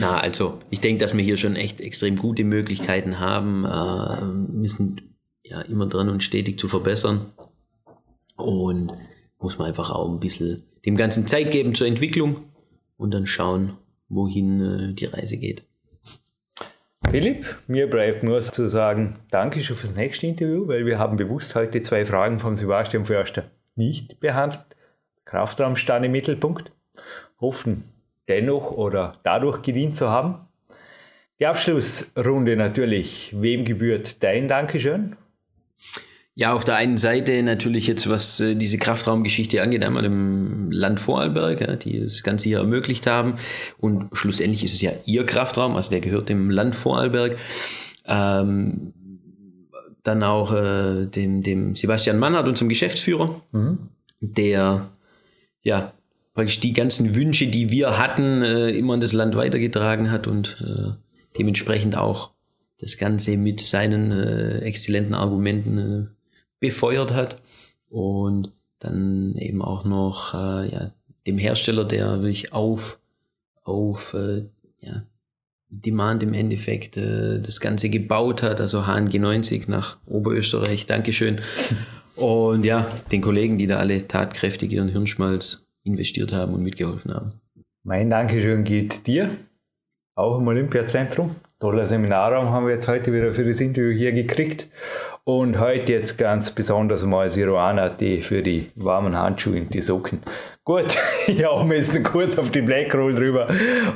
Na, 0.00 0.18
also 0.18 0.58
ich 0.70 0.80
denke, 0.80 1.04
dass 1.04 1.16
wir 1.16 1.22
hier 1.22 1.36
schon 1.36 1.56
echt 1.56 1.80
extrem 1.80 2.16
gute 2.16 2.44
Möglichkeiten 2.44 3.20
haben. 3.20 3.64
Äh, 3.64 4.24
müssen 4.52 5.14
ja 5.42 5.60
immer 5.62 5.86
dran 5.86 6.08
und 6.08 6.22
stetig 6.22 6.58
zu 6.58 6.68
verbessern. 6.68 7.32
Und 8.36 8.92
muss 9.38 9.58
man 9.58 9.68
einfach 9.68 9.90
auch 9.90 10.10
ein 10.10 10.20
bisschen 10.20 10.64
dem 10.84 10.96
Ganzen 10.96 11.26
Zeit 11.26 11.50
geben 11.50 11.74
zur 11.74 11.86
Entwicklung 11.86 12.44
und 12.96 13.12
dann 13.12 13.26
schauen, 13.26 13.74
wohin 14.08 14.60
äh, 14.60 14.94
die 14.94 15.06
Reise 15.06 15.36
geht. 15.36 15.64
Philipp, 17.10 17.46
mir 17.66 17.88
bleibt 17.88 18.22
nur 18.24 18.40
zu 18.40 18.68
sagen, 18.68 19.20
danke 19.30 19.60
schon 19.60 19.76
fürs 19.76 19.94
nächste 19.94 20.26
Interview, 20.26 20.66
weil 20.66 20.86
wir 20.86 20.98
haben 20.98 21.16
bewusst 21.16 21.54
heute 21.54 21.80
zwei 21.82 22.04
Fragen 22.04 22.40
vom 22.40 22.56
Sebastian 22.56 23.06
Förster 23.06 23.50
nicht 23.76 24.18
behandelt. 24.20 24.64
Kraftraum 25.24 25.76
stand 25.76 26.04
im 26.04 26.12
Mittelpunkt. 26.12 26.72
Hoffen 27.40 27.84
dennoch 28.28 28.70
oder 28.70 29.18
dadurch 29.22 29.62
gedient 29.62 29.96
zu 29.96 30.10
haben. 30.10 30.46
Die 31.38 31.46
Abschlussrunde 31.46 32.56
natürlich. 32.56 33.34
Wem 33.38 33.64
gebührt 33.64 34.22
dein 34.22 34.48
Dankeschön? 34.48 35.16
Ja, 36.38 36.52
auf 36.52 36.64
der 36.64 36.76
einen 36.76 36.98
Seite 36.98 37.42
natürlich 37.42 37.86
jetzt, 37.86 38.10
was 38.10 38.40
äh, 38.40 38.54
diese 38.54 38.76
Kraftraumgeschichte 38.76 39.62
angeht, 39.62 39.82
einmal 39.82 40.04
im 40.04 40.70
Land 40.70 41.00
Vorarlberg, 41.00 41.62
ja, 41.62 41.76
die 41.76 42.04
das 42.04 42.22
Ganze 42.22 42.48
hier 42.48 42.58
ermöglicht 42.58 43.06
haben. 43.06 43.38
Und 43.78 44.10
schlussendlich 44.12 44.62
ist 44.62 44.74
es 44.74 44.82
ja 44.82 44.92
ihr 45.06 45.24
Kraftraum, 45.24 45.76
also 45.76 45.90
der 45.90 46.00
gehört 46.00 46.28
dem 46.28 46.50
Land 46.50 46.74
Vorarlberg. 46.74 47.38
Ähm, 48.06 48.92
dann 50.02 50.22
auch 50.22 50.52
äh, 50.52 51.06
dem, 51.06 51.42
dem 51.42 51.74
Sebastian 51.74 52.18
Mannhardt, 52.18 52.48
unserem 52.48 52.68
Geschäftsführer, 52.68 53.40
mhm. 53.52 53.88
der 54.20 54.88
ja 55.62 55.92
praktisch 56.36 56.60
die 56.60 56.74
ganzen 56.74 57.16
Wünsche, 57.16 57.46
die 57.46 57.70
wir 57.70 57.98
hatten, 57.98 58.42
äh, 58.42 58.68
immer 58.70 58.94
in 58.94 59.00
das 59.00 59.14
Land 59.14 59.34
weitergetragen 59.36 60.10
hat 60.10 60.26
und 60.26 60.58
äh, 60.60 60.92
dementsprechend 61.38 61.96
auch 61.96 62.32
das 62.78 62.98
Ganze 62.98 63.38
mit 63.38 63.60
seinen 63.60 64.12
äh, 64.12 64.58
exzellenten 64.58 65.14
Argumenten 65.14 66.10
befeuert 66.60 67.14
hat 67.14 67.40
und 67.88 68.52
dann 68.78 69.34
eben 69.36 69.62
auch 69.62 69.84
noch 69.84 70.34
ja, 70.34 70.92
dem 71.26 71.38
Hersteller, 71.38 71.84
der 71.84 72.20
wirklich 72.20 72.52
auf, 72.52 72.98
auf 73.64 74.14
ja, 74.80 75.02
Demand 75.68 76.22
im 76.22 76.32
Endeffekt 76.34 76.96
äh, 76.96 77.40
das 77.40 77.60
Ganze 77.60 77.88
gebaut 77.88 78.42
hat, 78.42 78.60
also 78.60 78.82
HNG90 78.82 79.64
nach 79.68 79.96
Oberösterreich, 80.06 80.86
Dankeschön. 80.86 81.40
Und 82.16 82.64
ja, 82.64 82.88
den 83.12 83.20
Kollegen, 83.20 83.58
die 83.58 83.66
da 83.66 83.76
alle 83.76 84.08
tatkräftig 84.08 84.72
ihren 84.72 84.88
Hirnschmalz 84.88 85.65
investiert 85.86 86.32
haben 86.32 86.54
und 86.54 86.62
mitgeholfen 86.62 87.14
haben. 87.14 87.40
Mein 87.84 88.10
Dankeschön 88.10 88.64
gilt 88.64 89.06
dir, 89.06 89.30
auch 90.16 90.38
im 90.38 90.48
Olympiazentrum. 90.48 91.36
Toller 91.60 91.86
Seminarraum 91.86 92.50
haben 92.50 92.66
wir 92.66 92.74
jetzt 92.74 92.88
heute 92.88 93.12
wieder 93.12 93.32
für 93.32 93.44
das 93.44 93.60
Interview 93.60 93.96
hier 93.96 94.12
gekriegt. 94.12 94.66
Und 95.24 95.58
heute 95.58 95.92
jetzt 95.92 96.18
ganz 96.18 96.50
besonders 96.52 97.04
mal 97.04 97.28
Siroana 97.28 97.96
für 98.22 98.42
die 98.42 98.70
warmen 98.76 99.16
Handschuhe 99.16 99.60
und 99.60 99.74
die 99.74 99.80
Socken. 99.80 100.20
Gut, 100.64 100.96
ja, 101.26 101.68
wir 101.68 101.82
sind 101.82 102.04
kurz 102.04 102.38
auf 102.38 102.50
die 102.50 102.60
Blackroll 102.60 103.14
drüber 103.14 103.48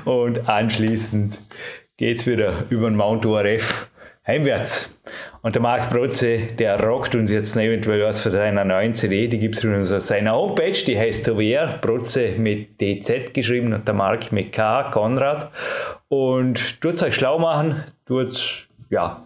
und 0.05 0.49
anschließend 0.49 1.41
geht 1.97 2.19
es 2.19 2.27
wieder 2.27 2.65
über 2.71 2.89
den 2.91 2.97
Mount 2.97 3.27
ORF 3.27 3.89
heimwärts. 4.27 4.93
Und 5.43 5.55
der 5.55 5.63
Marc 5.63 5.89
Protze, 5.91 6.39
der 6.59 6.79
rockt 6.83 7.15
uns 7.15 7.31
jetzt 7.31 7.57
eventuell 7.57 8.03
was 8.05 8.21
für 8.21 8.31
seine 8.31 8.65
neuen 8.65 8.95
CD, 8.95 9.27
die 9.27 9.39
gibt 9.39 9.65
es 9.65 9.93
auf 9.93 10.01
seiner 10.03 10.35
Homepage, 10.35 10.73
die 10.73 10.99
heißt 10.99 11.25
so 11.25 11.39
wie 11.39 11.53
er, 11.53 11.79
Protze 11.79 12.33
mit 12.37 12.81
DZ 12.81 13.33
geschrieben 13.33 13.73
und 13.73 13.89
der 13.89 13.95
Marc 13.95 14.33
mit 14.33 14.53
K, 14.53 14.91
Konrad. 14.91 15.51
Und 16.09 16.81
tut 16.83 17.03
euch 17.03 17.15
schlau 17.15 17.39
machen, 17.39 17.85
tut, 18.05 18.69
ja, 18.91 19.25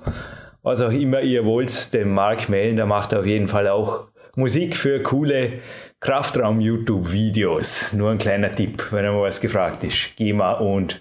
was 0.62 0.80
auch 0.80 0.92
immer 0.92 1.20
ihr 1.20 1.44
wollt, 1.44 1.92
den 1.92 2.10
Marc 2.10 2.48
melden, 2.48 2.76
der 2.76 2.86
macht 2.86 3.12
auf 3.12 3.26
jeden 3.26 3.48
Fall 3.48 3.66
auch 3.68 4.04
Musik 4.36 4.76
für 4.76 5.02
coole 5.02 5.60
Kraftraum-YouTube-Videos. 6.00 7.92
Nur 7.92 8.10
ein 8.10 8.18
kleiner 8.18 8.52
Tipp, 8.52 8.92
wenn 8.92 9.04
mal 9.12 9.22
was 9.22 9.40
gefragt 9.40 9.84
ist. 9.84 10.16
GEMA 10.16 10.54
und 10.54 11.00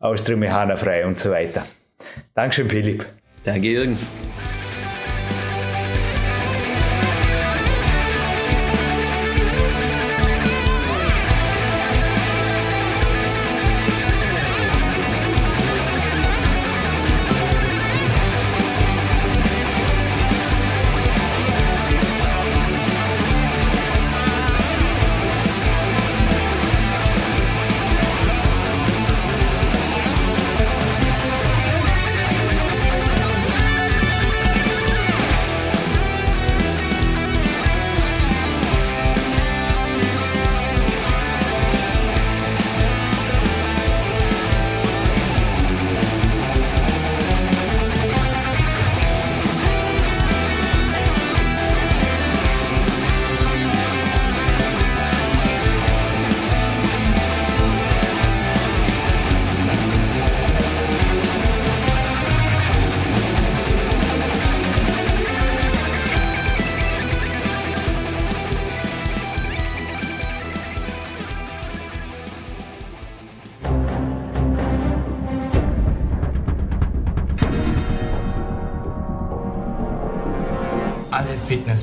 Austria 0.00 0.76
frei 0.76 1.06
und 1.06 1.18
so 1.18 1.30
weiter. 1.30 1.66
Dankeschön, 2.34 2.68
Philipp. 2.68 3.06
Danke, 3.44 3.68
Jürgen. 3.68 3.96